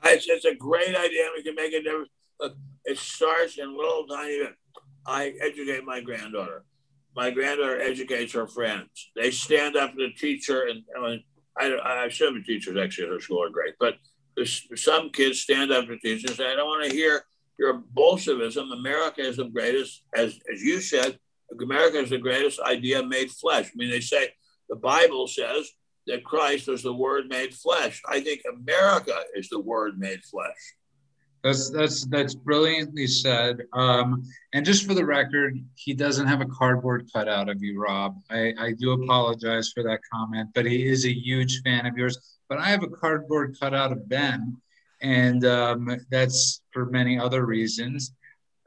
It's, 0.05 0.45
a 0.45 0.55
great 0.55 0.95
idea. 0.95 1.26
We 1.36 1.43
can 1.43 1.55
make 1.55 1.74
a 1.74 1.82
difference. 1.82 2.10
It 2.86 2.97
starts 2.97 3.58
in 3.58 3.76
little 3.76 4.05
tiny. 4.08 4.43
I 5.05 5.34
educate 5.41 5.84
my 5.84 5.99
granddaughter 5.99 6.64
my 7.18 7.32
granddaughter 7.32 7.82
educates 7.82 8.32
her 8.34 8.45
friends. 8.45 9.10
They 9.16 9.32
stand 9.32 9.76
up 9.76 9.91
to 9.91 9.97
the 9.97 10.14
teacher, 10.14 10.68
and 10.68 10.84
I, 10.95 11.01
mean, 11.01 11.24
I, 11.58 11.66
I 11.66 12.05
of 12.05 12.12
the 12.36 12.43
teachers 12.45 12.78
actually 12.78 13.08
at 13.08 13.14
her 13.14 13.20
school 13.20 13.43
are 13.43 13.49
great, 13.49 13.74
but 13.80 13.95
some 14.45 15.10
kids 15.10 15.39
stand 15.39 15.72
up 15.72 15.86
to 15.86 15.93
the 15.93 15.97
teacher 15.97 16.28
and 16.28 16.38
say, 16.38 16.51
"I 16.51 16.55
don't 16.55 16.68
want 16.68 16.88
to 16.89 16.95
hear 16.95 17.24
your 17.58 17.74
Bolshevism. 17.74 18.72
America 18.72 19.22
is 19.22 19.38
the 19.38 19.45
greatest, 19.45 20.03
as 20.16 20.39
as 20.53 20.62
you 20.62 20.80
said, 20.80 21.18
America 21.61 21.99
is 21.99 22.09
the 22.09 22.17
greatest 22.17 22.59
idea 22.59 23.03
made 23.03 23.31
flesh." 23.31 23.67
I 23.67 23.75
mean, 23.75 23.89
they 23.89 24.01
say 24.01 24.29
the 24.69 24.75
Bible 24.75 25.27
says 25.27 25.69
that 26.07 26.23
Christ 26.23 26.67
was 26.67 26.83
the 26.83 26.93
Word 26.93 27.27
made 27.29 27.53
flesh. 27.53 28.01
I 28.07 28.21
think 28.21 28.41
America 28.51 29.15
is 29.35 29.49
the 29.49 29.59
Word 29.59 29.99
made 29.99 30.23
flesh. 30.23 30.75
That's 31.43 31.69
that's 31.69 32.05
that's 32.07 32.35
brilliantly 32.35 33.07
said. 33.07 33.61
Um, 33.73 34.23
and 34.53 34.65
just 34.65 34.85
for 34.85 34.93
the 34.93 35.05
record, 35.05 35.57
he 35.75 35.93
doesn't 35.93 36.27
have 36.27 36.41
a 36.41 36.45
cardboard 36.45 37.09
cutout 37.13 37.47
of 37.47 37.61
you, 37.61 37.79
Rob. 37.79 38.19
I, 38.29 38.53
I 38.59 38.73
do 38.73 38.91
apologize 38.91 39.71
for 39.71 39.83
that 39.83 39.99
comment, 40.11 40.49
but 40.55 40.65
he 40.65 40.87
is 40.87 41.05
a 41.05 41.13
huge 41.13 41.61
fan 41.61 41.85
of 41.85 41.95
yours. 41.95 42.37
But 42.49 42.57
I 42.57 42.65
have 42.65 42.83
a 42.83 42.89
cardboard 42.89 43.55
cutout 43.59 43.91
of 43.91 44.09
Ben, 44.09 44.57
and 45.01 45.45
um, 45.45 45.97
that's 46.09 46.63
for 46.73 46.87
many 46.87 47.19
other 47.19 47.45
reasons. 47.45 48.13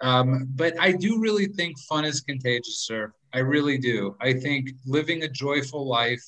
Um, 0.01 0.49
but 0.55 0.79
I 0.81 0.93
do 0.93 1.21
really 1.21 1.47
think 1.47 1.79
fun 1.81 2.05
is 2.05 2.21
contagious, 2.21 2.87
sir. 2.87 3.13
I 3.35 3.41
really 3.41 3.79
do. 3.79 4.17
I 4.21 4.33
think 4.33 4.71
living 4.87 5.23
a 5.23 5.29
joyful 5.29 5.87
life, 5.87 6.23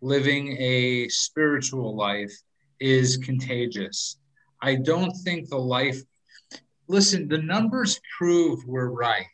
living 0.00 0.56
a 0.58 1.08
spiritual 1.08 1.96
life, 1.96 2.32
is 2.80 3.16
contagious. 3.16 4.18
I 4.62 4.76
don't 4.76 5.12
think 5.24 5.48
the 5.48 5.58
life, 5.58 6.00
listen, 6.88 7.28
the 7.28 7.38
numbers 7.38 8.00
prove 8.16 8.64
we're 8.66 8.90
right. 8.90 9.26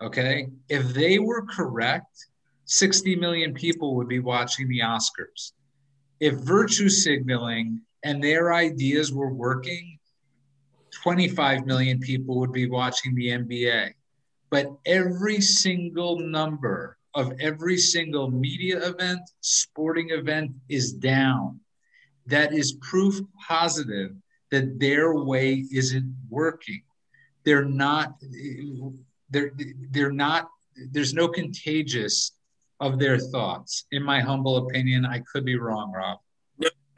Okay. 0.00 0.48
If 0.68 0.92
they 0.94 1.18
were 1.18 1.46
correct, 1.46 2.26
60 2.66 3.16
million 3.16 3.54
people 3.54 3.96
would 3.96 4.08
be 4.08 4.18
watching 4.18 4.68
the 4.68 4.80
Oscars. 4.80 5.52
If 6.20 6.34
virtue 6.34 6.88
signaling 6.88 7.80
and 8.04 8.22
their 8.22 8.52
ideas 8.52 9.12
were 9.12 9.32
working, 9.32 9.98
25 11.02 11.66
million 11.66 11.98
people 11.98 12.38
would 12.38 12.52
be 12.52 12.68
watching 12.68 13.14
the 13.14 13.28
NBA. 13.28 13.92
But 14.50 14.70
every 14.86 15.40
single 15.40 16.18
number 16.18 16.98
of 17.14 17.32
every 17.40 17.76
single 17.76 18.30
media 18.30 18.78
event, 18.86 19.20
sporting 19.40 20.10
event 20.10 20.52
is 20.68 20.92
down. 20.92 21.60
That 22.26 22.52
is 22.52 22.78
proof 22.80 23.20
positive 23.46 24.12
that 24.50 24.78
their 24.78 25.14
way 25.14 25.64
isn't 25.72 26.14
working. 26.28 26.82
They're 27.44 27.64
not, 27.64 28.14
they're, 29.30 29.52
they're 29.90 30.12
not, 30.12 30.48
there's 30.90 31.14
no 31.14 31.28
contagious 31.28 32.32
of 32.80 32.98
their 32.98 33.18
thoughts. 33.18 33.86
In 33.90 34.02
my 34.02 34.20
humble 34.20 34.68
opinion, 34.68 35.04
I 35.04 35.20
could 35.20 35.44
be 35.44 35.56
wrong, 35.56 35.92
Rob. 35.92 36.18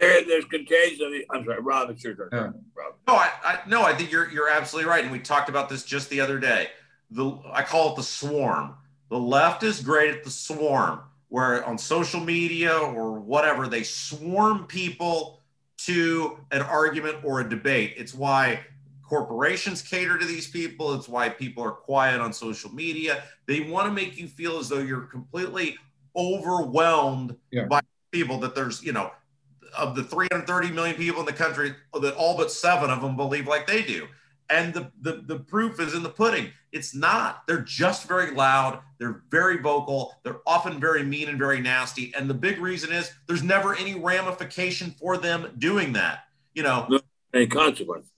There, 0.05 0.25
there's 0.27 0.45
contagious. 0.45 1.01
I'm 1.31 1.45
sorry, 1.45 1.61
Rob. 1.61 1.91
It's 1.91 2.05
your 2.05 2.15
turn. 2.15 2.29
Yeah. 2.33 2.51
Rob. 2.75 2.95
No, 3.07 3.15
I, 3.15 3.31
I, 3.45 3.59
no, 3.67 3.83
I 3.83 3.95
think 3.95 4.11
you're 4.11 4.31
you're 4.31 4.49
absolutely 4.49 4.91
right, 4.91 5.03
and 5.03 5.13
we 5.13 5.19
talked 5.19 5.49
about 5.49 5.69
this 5.69 5.85
just 5.85 6.11
the 6.11 6.21
other 6.21 6.39
day. 6.39 6.69
The 7.11 7.39
I 7.53 7.63
call 7.63 7.93
it 7.93 7.97
the 7.97 8.03
swarm. 8.03 8.75
The 9.11 9.19
left 9.19 9.63
is 9.63 9.81
great 9.81 10.15
at 10.15 10.25
the 10.25 10.31
swarm, 10.31 11.01
where 11.29 11.65
on 11.65 11.79
social 11.79 12.21
media 12.21 12.77
or 12.77 13.21
whatever 13.21 13.69
they 13.69 13.83
swarm 13.83 14.67
people 14.67 15.41
to 15.79 16.39
an 16.51 16.63
argument 16.63 17.19
or 17.25 17.41
a 17.41 17.49
debate. 17.49 17.95
It's 17.97 18.15
why 18.15 18.61
corporations 19.03 19.83
cater 19.83 20.19
to 20.19 20.25
these 20.25 20.49
people. 20.49 20.95
It's 20.95 21.09
why 21.09 21.29
people 21.29 21.63
are 21.63 21.73
quiet 21.73 22.21
on 22.21 22.33
social 22.33 22.73
media. 22.75 23.23
They 23.47 23.61
want 23.61 23.87
to 23.87 23.93
make 23.93 24.17
you 24.17 24.27
feel 24.27 24.59
as 24.59 24.69
though 24.69 24.79
you're 24.79 25.03
completely 25.03 25.77
overwhelmed 26.17 27.37
yeah. 27.51 27.67
by 27.67 27.81
people 28.11 28.39
that 28.39 28.55
there's, 28.55 28.83
you 28.83 28.93
know, 28.93 29.11
of 29.77 29.95
the 29.95 30.05
330 30.05 30.71
million 30.71 30.97
people 30.97 31.21
in 31.21 31.27
the 31.27 31.33
country, 31.33 31.75
that 32.01 32.15
all 32.15 32.37
but 32.37 32.51
seven 32.51 32.91
of 32.91 33.01
them 33.01 33.17
believe 33.17 33.47
like 33.47 33.67
they 33.67 33.83
do. 33.83 34.07
And 34.51 34.75
the, 34.75 34.93
the, 35.01 35.23
the 35.27 35.39
proof 35.39 35.81
is 35.81 35.95
in 35.95 36.03
the 36.03 36.11
pudding. 36.11 36.51
It's 36.71 36.95
not. 36.95 37.47
They're 37.47 37.63
just 37.63 38.07
very 38.07 38.33
loud. 38.33 38.81
They're 38.99 39.23
very 39.31 39.59
vocal. 39.59 40.15
They're 40.23 40.41
often 40.47 40.81
very 40.81 41.03
mean 41.03 41.29
and 41.29 41.39
very 41.39 41.61
nasty. 41.61 42.13
And 42.17 42.29
the 42.29 42.35
big 42.35 42.59
reason 42.59 42.93
is 42.93 43.13
there's 43.27 43.43
never 43.43 43.75
any 43.75 43.95
ramification 43.95 44.91
for 44.99 45.17
them 45.17 45.55
doing 45.59 45.93
that. 45.95 46.25
You 46.53 46.63
know, 46.63 46.87
no, 46.91 47.01
any 47.33 47.47
consequence. 47.47 48.09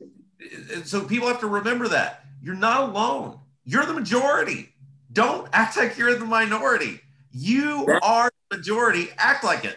So 0.84 1.04
people 1.04 1.28
have 1.28 1.40
to 1.40 1.46
remember 1.46 1.88
that 1.88 2.24
you're 2.42 2.54
not 2.54 2.88
alone. 2.88 3.38
You're 3.64 3.86
the 3.86 3.94
majority. 3.94 4.72
Don't 5.12 5.48
act 5.52 5.76
like 5.76 5.96
you're 5.96 6.14
the 6.14 6.24
minority. 6.24 7.00
You 7.32 7.86
are 8.02 8.30
the 8.50 8.56
majority. 8.56 9.08
Act 9.18 9.44
like 9.44 9.64
it. 9.64 9.76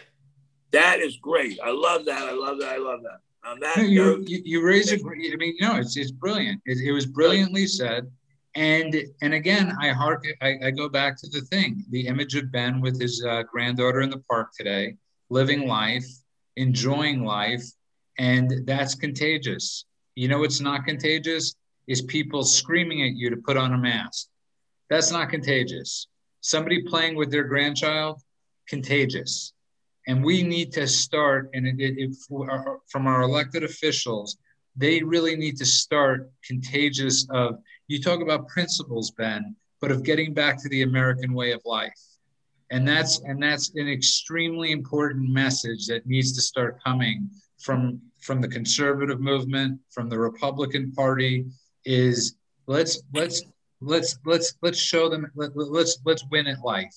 That 0.72 1.00
is 1.00 1.16
great. 1.16 1.58
I 1.62 1.70
love 1.70 2.04
that. 2.06 2.22
I 2.22 2.32
love 2.32 2.58
that. 2.60 2.72
I 2.74 2.78
love 2.78 3.02
that 3.02 3.20
on 3.44 3.60
that 3.60 3.78
you, 3.78 4.04
note, 4.04 4.28
you, 4.28 4.42
you 4.44 4.64
raise 4.64 4.92
a 4.92 4.96
I 4.96 5.36
mean, 5.36 5.56
you 5.58 5.66
know, 5.66 5.76
it's 5.76 5.96
it's 5.96 6.10
brilliant. 6.10 6.60
It, 6.66 6.78
it 6.78 6.92
was 6.92 7.06
brilliantly 7.06 7.66
said. 7.66 8.10
And 8.56 9.04
and 9.22 9.34
again, 9.34 9.76
I 9.80 9.90
hark 9.90 10.26
I, 10.42 10.58
I, 10.64 10.70
go 10.70 10.88
back 10.88 11.16
to 11.18 11.28
the 11.28 11.40
thing, 11.42 11.84
the 11.90 12.06
image 12.06 12.34
of 12.34 12.50
Ben 12.50 12.80
with 12.80 13.00
his 13.00 13.24
uh, 13.24 13.44
granddaughter 13.44 14.00
in 14.00 14.10
the 14.10 14.22
park 14.28 14.50
today, 14.56 14.96
living 15.28 15.68
life, 15.68 16.06
enjoying 16.56 17.24
life, 17.24 17.64
and 18.18 18.66
that's 18.66 18.96
contagious. 18.96 19.84
You 20.16 20.28
know, 20.28 20.40
what's 20.40 20.60
not 20.60 20.84
contagious 20.84 21.54
is 21.86 22.02
people 22.02 22.42
screaming 22.42 23.02
at 23.02 23.14
you 23.14 23.30
to 23.30 23.36
put 23.36 23.56
on 23.56 23.72
a 23.72 23.78
mask. 23.78 24.26
That's 24.90 25.12
not 25.12 25.30
contagious. 25.30 26.08
Somebody 26.40 26.82
playing 26.82 27.14
with 27.14 27.30
their 27.30 27.44
grandchild, 27.44 28.20
contagious. 28.66 29.52
And 30.10 30.24
we 30.24 30.42
need 30.42 30.72
to 30.72 30.88
start, 30.88 31.50
and 31.54 31.68
it, 31.68 31.76
it, 31.78 32.16
from 32.88 33.06
our 33.06 33.22
elected 33.22 33.62
officials, 33.62 34.38
they 34.74 35.04
really 35.04 35.36
need 35.36 35.56
to 35.58 35.64
start 35.64 36.32
contagious 36.44 37.28
of, 37.30 37.60
you 37.86 38.02
talk 38.02 38.20
about 38.20 38.48
principles, 38.48 39.12
Ben, 39.12 39.54
but 39.80 39.92
of 39.92 40.02
getting 40.02 40.34
back 40.34 40.60
to 40.62 40.68
the 40.68 40.82
American 40.82 41.32
way 41.32 41.52
of 41.52 41.60
life. 41.64 42.02
And 42.72 42.88
that's 42.88 43.20
and 43.20 43.40
that's 43.40 43.70
an 43.76 43.88
extremely 43.88 44.72
important 44.72 45.30
message 45.30 45.86
that 45.86 46.04
needs 46.06 46.32
to 46.32 46.42
start 46.42 46.82
coming 46.82 47.30
from 47.60 48.00
from 48.20 48.40
the 48.40 48.48
conservative 48.48 49.20
movement, 49.20 49.78
from 49.90 50.08
the 50.08 50.18
Republican 50.18 50.90
Party, 50.90 51.46
is 51.84 52.34
let's 52.66 53.00
let's 53.14 53.42
let's 53.80 54.18
let's 54.26 54.54
let's 54.60 54.78
show 54.78 55.08
them 55.08 55.30
let, 55.36 55.56
let's 55.56 56.00
let's 56.04 56.24
win 56.32 56.48
at 56.48 56.60
life. 56.64 56.96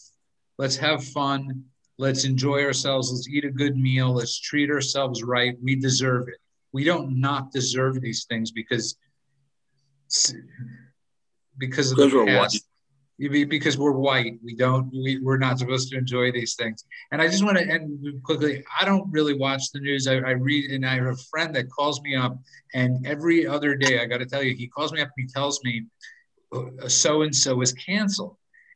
Let's 0.58 0.78
have 0.78 1.04
fun. 1.04 1.66
Let's 1.98 2.26
enjoy 2.26 2.64
ourselves. 2.64 3.12
Let's 3.12 3.28
eat 3.30 3.46
a 3.46 3.52
good 3.52 3.78
meal. 3.78 4.14
Let's 4.14 4.40
treat 4.40 4.70
ourselves 4.72 5.24
right. 5.24 5.56
We 5.62 5.76
deserve 5.76 6.28
it. 6.28 6.40
We 6.72 6.84
don't 6.84 7.20
not 7.20 7.52
deserve 7.52 8.02
these 8.02 8.26
things 8.26 8.52
because 8.52 8.98
because 11.58 11.92
of 11.92 11.98
the 11.98 12.04
past. 12.26 12.66
because 13.46 13.78
we're 13.78 13.92
white. 13.92 14.40
We 14.44 14.56
don't. 14.56 14.92
We, 14.92 15.20
we're 15.22 15.38
not 15.38 15.60
supposed 15.60 15.92
to 15.92 15.98
enjoy 15.98 16.32
these 16.32 16.56
things. 16.56 16.84
And 17.12 17.22
I 17.22 17.28
just 17.28 17.44
want 17.44 17.58
to 17.58 17.64
end 17.64 18.04
quickly. 18.24 18.64
I 18.80 18.86
don't 18.86 19.10
really 19.12 19.36
watch 19.36 19.72
the 19.72 19.80
news. 19.80 20.08
I, 20.08 20.16
I 20.16 20.32
read, 20.32 20.72
and 20.72 20.86
I 20.86 20.96
have 20.96 21.06
a 21.06 21.16
friend 21.16 21.56
that 21.56 21.70
calls 21.70 22.02
me 22.02 22.16
up, 22.16 22.38
and 22.74 23.06
every 23.06 23.46
other 23.46 23.76
day, 23.76 24.00
I 24.00 24.06
got 24.06 24.18
to 24.18 24.26
tell 24.26 24.42
you, 24.42 24.56
he 24.56 24.68
calls 24.68 24.92
me 24.92 25.00
up 25.02 25.10
and 25.16 25.28
he 25.28 25.32
tells 25.32 25.64
me, 25.64 25.86
oh, 26.54 26.72
so 26.88 27.22
and 27.22 27.36
so 27.36 27.62
is 27.62 27.72
canceled, 27.74 28.36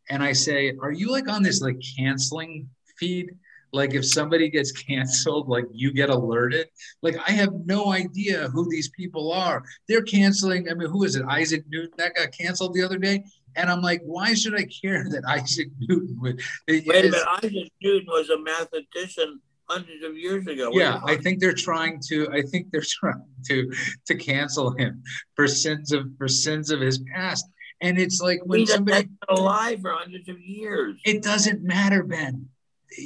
and 0.09 0.23
I 0.23 0.33
say, 0.33 0.75
are 0.81 0.91
you 0.91 1.11
like 1.11 1.27
on 1.27 1.41
this 1.41 1.61
like 1.61 1.81
canceling 1.97 2.69
feed? 2.99 3.35
like 3.73 3.93
if 3.93 4.05
somebody 4.05 4.49
gets 4.49 4.71
canceled 4.87 5.49
like 5.49 5.65
you 5.73 5.91
get 5.91 6.09
alerted 6.09 6.67
like 7.01 7.17
i 7.27 7.31
have 7.31 7.53
no 7.65 7.91
idea 7.91 8.47
who 8.53 8.65
these 8.69 8.89
people 8.91 9.29
are 9.29 9.61
they're 9.89 10.03
canceling 10.03 10.69
i 10.69 10.73
mean 10.73 10.89
who 10.89 11.03
is 11.03 11.17
it 11.17 11.25
isaac 11.27 11.65
newton 11.67 11.91
that 11.97 12.15
got 12.15 12.31
canceled 12.31 12.73
the 12.73 12.81
other 12.81 12.97
day 12.97 13.21
and 13.57 13.69
I'm 13.69 13.81
like, 13.81 14.01
why 14.03 14.33
should 14.33 14.55
I 14.55 14.65
care 14.65 15.03
that 15.09 15.23
Isaac 15.27 15.69
Newton 15.79 16.17
would? 16.21 16.41
Wait 16.67 16.85
a 16.85 16.87
minute, 16.87 17.15
Isaac 17.43 17.71
Newton 17.81 18.07
was 18.07 18.29
a 18.29 18.39
mathematician 18.39 19.41
hundreds 19.67 20.03
of 20.03 20.15
years 20.15 20.47
ago. 20.47 20.69
yeah, 20.71 21.01
I 21.03 21.17
think 21.17 21.39
they're 21.39 21.53
trying 21.53 21.99
to. 22.07 22.29
I 22.31 22.41
think 22.43 22.71
they're 22.71 22.81
trying 22.87 23.25
to 23.47 23.73
to 24.05 24.15
cancel 24.15 24.71
him 24.77 25.03
for 25.35 25.47
sins 25.47 25.91
of 25.91 26.05
for 26.17 26.27
sins 26.27 26.69
of 26.69 26.79
his 26.79 26.99
past. 27.13 27.45
And 27.81 27.99
it's 27.99 28.21
like 28.21 28.39
when 28.43 28.61
He's 28.61 28.73
somebody 28.73 29.09
alive 29.27 29.81
for 29.81 29.91
hundreds 29.91 30.29
of 30.29 30.39
years. 30.39 30.99
It 31.05 31.21
doesn't 31.21 31.61
matter, 31.61 32.03
Ben. 32.03 32.49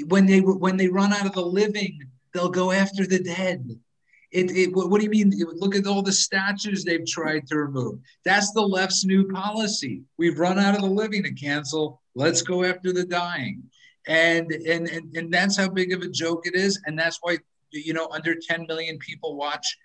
When 0.08 0.26
they 0.26 0.40
when 0.40 0.78
they 0.78 0.88
run 0.88 1.14
out 1.14 1.26
of 1.26 1.34
the 1.34 1.46
living, 1.46 2.00
they'll 2.34 2.50
go 2.50 2.72
after 2.72 3.06
the 3.06 3.20
dead. 3.20 3.70
It, 4.32 4.50
it, 4.52 4.74
what, 4.74 4.98
do 4.98 5.04
you 5.04 5.10
mean? 5.10 5.34
Look 5.56 5.76
at 5.76 5.86
all 5.86 6.02
the 6.02 6.14
statues 6.14 6.86
they've 6.86 7.06
tried 7.06 7.48
to 7.48 7.58
remove. 7.58 8.00
That's 8.24 8.54
the 8.54 8.62
left's 8.62 9.04
new 9.04 9.28
policy. 9.28 10.04
We've 10.18 10.40
run 10.40 10.58
out 10.58 10.76
of 10.76 10.82
the 10.82 10.88
living 10.88 11.24
to 11.24 11.34
cancel. 11.34 12.02
Let's 12.16 12.42
go 12.42 12.64
after 12.64 12.94
the 12.94 13.04
dying. 13.04 13.64
And, 14.08 14.50
and, 14.52 14.88
and, 14.88 15.16
and 15.16 15.34
that's 15.34 15.58
how 15.58 15.68
big 15.68 15.92
of 15.92 16.02
a 16.02 16.08
joke 16.08 16.48
it 16.48 16.56
is. 16.56 16.82
And 16.86 16.98
that's 16.98 17.20
why, 17.22 17.40
you 17.72 17.94
know, 17.94 18.08
under 18.10 18.34
10 18.34 18.68
million 18.68 18.98
people 19.00 19.36
watch 19.36 19.78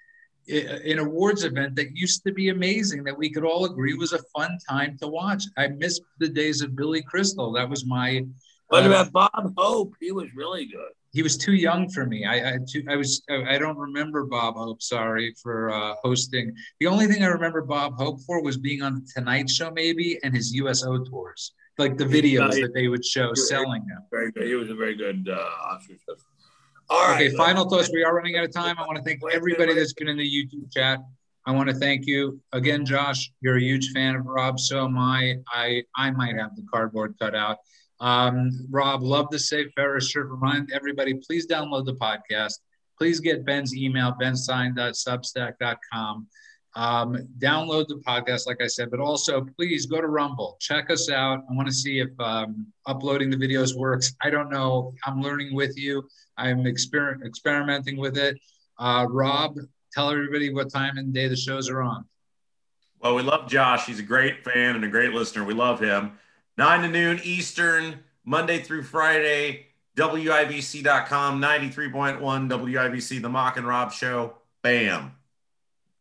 eh, 0.49 0.61
eh, 0.61 0.93
an 0.93 1.01
awards 1.01 1.43
event 1.43 1.75
that 1.75 1.97
used 1.97 2.23
to 2.25 2.33
be 2.33 2.51
amazing 2.51 3.03
that 3.03 3.19
we 3.19 3.31
could 3.31 3.45
all 3.45 3.65
agree 3.65 3.95
was 3.95 4.13
a 4.13 4.23
fun 4.35 4.57
time 4.69 4.97
to 4.99 5.09
watch. 5.09 5.43
I 5.57 5.69
miss 5.69 6.01
the 6.21 6.29
days 6.29 6.63
of 6.63 6.77
Billy 6.77 7.03
Crystal. 7.03 7.53
That 7.53 7.69
was 7.69 7.85
my. 7.85 8.25
What 8.69 8.85
uh, 8.85 8.89
about 8.89 9.13
Bob 9.13 9.55
Hope? 9.57 9.95
He 10.01 10.13
was 10.13 10.35
really 10.35 10.67
good 10.67 10.93
he 11.17 11.23
was 11.23 11.39
too 11.39 11.55
young 11.55 11.89
for 11.89 12.05
me. 12.05 12.27
I 12.27 12.37
I, 12.51 12.59
too, 12.71 12.85
I 12.91 12.97
was 12.97 13.23
I 13.31 13.57
don't 13.57 13.79
remember 13.79 14.25
Bob 14.25 14.55
Hope. 14.57 14.83
Sorry 14.83 15.35
for 15.43 15.71
uh, 15.71 15.95
hosting. 16.05 16.55
The 16.79 16.87
only 16.89 17.07
thing 17.07 17.23
I 17.23 17.29
remember 17.29 17.63
Bob 17.63 17.95
Hope 17.97 18.21
for 18.27 18.43
was 18.43 18.59
being 18.59 18.83
on 18.83 18.97
the 18.97 19.09
Tonight 19.15 19.49
Show, 19.49 19.71
maybe, 19.71 20.19
and 20.23 20.37
his 20.37 20.53
USO 20.53 21.03
tours, 21.05 21.53
like 21.79 21.97
the 21.97 22.05
videos 22.05 22.61
that 22.61 22.73
they 22.75 22.89
would 22.89 23.03
show 23.03 23.33
selling 23.33 23.87
them. 23.87 24.03
Very 24.11 24.31
good. 24.31 24.47
He 24.47 24.57
was 24.57 24.69
a 24.69 24.75
very 24.75 24.95
good 24.95 25.27
uh, 25.27 25.71
Oscar. 25.71 25.95
All 26.91 27.09
right. 27.09 27.29
Okay. 27.29 27.35
Final 27.35 27.67
thoughts. 27.71 27.91
We 27.91 28.05
are 28.05 28.15
running 28.15 28.37
out 28.37 28.45
of 28.45 28.53
time. 28.53 28.77
I 28.79 28.83
want 28.87 28.99
to 28.99 29.03
thank 29.03 29.23
everybody 29.33 29.73
that's 29.73 29.95
been 29.95 30.09
in 30.09 30.19
the 30.19 30.31
YouTube 30.31 30.71
chat. 30.71 31.01
I 31.47 31.53
want 31.53 31.71
to 31.71 31.75
thank 31.77 32.07
you 32.07 32.39
again, 32.53 32.85
Josh. 32.85 33.33
You're 33.41 33.57
a 33.57 33.63
huge 33.63 33.91
fan 33.93 34.17
of 34.17 34.27
Rob, 34.27 34.61
so 34.61 34.85
am 34.85 34.99
I. 34.99 35.37
I 35.49 35.83
I 35.97 36.11
might 36.11 36.37
have 36.37 36.55
the 36.57 36.67
cardboard 36.71 37.15
cut 37.19 37.35
out. 37.35 37.57
Um, 38.01 38.51
Rob, 38.71 39.03
love 39.03 39.29
the 39.31 39.39
Save 39.39 39.73
Ferris 39.75 40.09
shirt. 40.09 40.29
Remind 40.29 40.71
everybody, 40.73 41.15
please 41.15 41.47
download 41.47 41.87
the 41.87 41.95
podcast. 41.95 42.55
Please 42.99 43.21
get 43.21 43.45
Ben's 43.45 43.75
email, 43.75 44.15
benstein.substack.com. 44.21 46.27
Um, 46.75 47.17
download 47.39 47.89
the 47.89 48.03
podcast, 48.07 48.47
like 48.47 48.63
I 48.63 48.67
said, 48.67 48.91
but 48.91 49.01
also 49.01 49.47
please 49.57 49.87
go 49.87 50.01
to 50.01 50.09
Rumble. 50.09 50.59
Check 50.61 50.91
us 50.91 51.11
out. 51.11 51.43
I 51.51 51.55
want 51.55 51.69
to 51.69 51.75
see 51.75 52.01
if 52.01 52.11
um, 52.21 52.67
uploading 52.87 53.31
the 53.31 53.37
videos 53.37 53.75
works. 53.75 54.15
I 54.23 54.29
don't 54.29 54.51
know. 54.51 54.93
I'm 55.07 55.23
learning 55.23 55.55
with 55.55 55.79
you. 55.79 56.07
I'm 56.37 56.65
exper- 56.65 57.25
experimenting 57.25 57.97
with 57.97 58.19
it. 58.19 58.37
Uh, 58.79 59.07
Rob, 59.09 59.57
tell 59.91 60.11
everybody 60.11 60.53
what 60.53 60.71
time 60.71 60.99
and 60.99 61.15
day 61.15 61.29
the 61.29 61.37
shows 61.37 61.71
are 61.71 61.81
on. 61.81 62.05
Well, 63.01 63.15
we 63.15 63.23
love 63.23 63.49
Josh. 63.49 63.87
He's 63.87 63.99
a 63.99 64.03
great 64.03 64.45
fan 64.45 64.77
and 64.77 64.85
a 64.85 64.89
great 64.89 65.13
listener. 65.13 65.45
We 65.45 65.55
love 65.55 65.81
him. 65.81 66.19
9 66.59 66.83
to 66.83 66.89
noon 66.89 67.21
Eastern, 67.23 68.01
Monday 68.25 68.59
through 68.59 68.83
Friday, 68.83 69.67
WIBC.com, 69.97 71.41
93.1 71.41 72.51
WIBC, 72.51 73.23
The 73.23 73.29
Mock 73.29 73.57
and 73.57 73.67
Rob 73.67 73.93
Show. 73.93 74.35
Bam. 74.63 75.13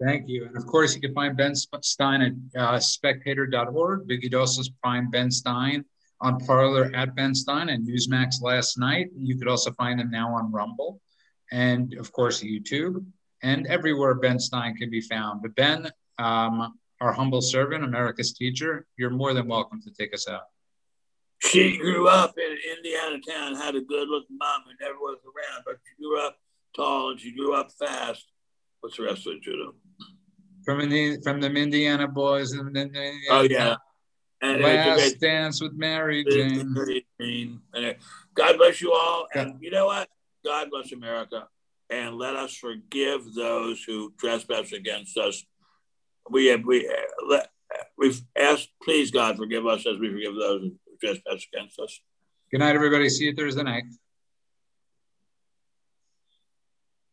Thank 0.04 0.28
you. 0.28 0.46
And 0.46 0.58
of 0.58 0.66
course, 0.66 0.96
you 0.96 1.02
can 1.02 1.14
find 1.14 1.38
Ben 1.38 1.56
Stein 1.56 2.22
at 2.22 2.62
uh, 2.62 2.80
spectator.org. 2.80 4.08
Vicky 4.08 4.30
could 4.30 4.70
Prime 4.82 5.10
Ben 5.10 5.32
Stein 5.32 5.86
on 6.22 6.40
Parler 6.40 6.92
at 6.94 7.16
Ben 7.16 7.34
Stein 7.34 7.70
and 7.70 7.88
Newsmax 7.88 8.42
last 8.42 8.78
night. 8.78 9.08
You 9.18 9.38
could 9.38 9.48
also 9.48 9.72
find 9.74 10.00
him 10.00 10.10
now 10.10 10.30
on 10.34 10.52
Rumble 10.52 11.00
and, 11.52 11.94
of 11.94 12.12
course, 12.12 12.42
YouTube 12.42 13.06
and 13.44 13.68
everywhere 13.68 14.16
Ben 14.16 14.40
Stein 14.40 14.76
can 14.76 14.90
be 14.90 15.02
found. 15.02 15.42
But 15.42 15.56
Ben, 15.56 15.90
um, 16.18 16.78
our 17.02 17.12
humble 17.12 17.42
servant, 17.42 17.84
America's 17.84 18.34
teacher, 18.34 18.86
you're 18.98 19.10
more 19.10 19.34
than 19.34 19.48
welcome 19.48 19.82
to 19.82 19.92
take 19.92 20.14
us 20.14 20.28
out. 20.28 20.44
She 21.40 21.78
grew 21.78 22.08
up 22.08 22.36
in 22.38 22.58
Indiana 22.78 23.20
town, 23.28 23.56
had 23.56 23.76
a 23.76 23.82
good 23.82 24.08
looking 24.08 24.38
mom 24.38 24.62
who 24.66 24.86
never 24.86 24.98
was 24.98 25.18
around, 25.26 25.64
but 25.66 25.78
she 25.86 26.02
grew 26.02 26.26
up 26.26 26.38
tall 26.76 27.12
and 27.12 27.20
she 27.20 27.32
grew 27.36 27.54
up 27.54 27.72
fast. 27.78 28.26
What's 28.80 28.98
the 28.98 29.04
rest 29.04 29.28
of 29.28 29.34
it, 29.34 29.44
Judo? 29.44 29.76
From 30.64 30.90
the 30.90 31.20
from 31.22 31.42
the 31.42 31.48
Indiana 31.48 32.08
boys 32.08 32.54
and 32.54 32.76
then 32.76 32.92
oh 33.30 33.42
yeah, 33.42 33.76
and 34.42 34.62
last 34.62 35.20
dance 35.20 35.62
with 35.62 35.74
Mary 35.74 36.24
Jane. 36.24 37.62
Uh, 37.74 37.94
God 38.34 38.58
bless 38.58 38.82
you 38.82 38.92
all, 38.92 39.28
and 39.36 39.58
you 39.62 39.70
know 39.70 39.88
what? 39.88 40.10
God 40.44 40.70
bless 40.72 40.92
America, 40.92 41.48
and 41.90 42.18
let 42.18 42.36
us 42.36 42.56
forgive 42.56 43.34
those 43.36 43.84
who 43.84 44.14
trespass 44.20 44.72
against 44.72 45.18
us 45.18 45.44
we 46.30 46.48
have 46.48 46.64
we 46.66 46.88
uh, 46.88 47.40
we've 47.98 48.22
asked, 48.38 48.70
please 48.84 49.12
God 49.12 49.38
forgive 49.38 49.66
us 49.66 49.86
as 49.86 49.98
we 49.98 50.12
forgive 50.12 50.36
those 50.36 50.62
who 50.62 50.72
trespass 51.02 51.46
against 51.54 51.80
us. 51.80 52.00
Good 52.52 52.60
night, 52.60 52.76
everybody. 52.76 53.10
See 53.10 53.26
you 53.26 53.36
Thursday 53.36 53.64
night. 53.64 53.84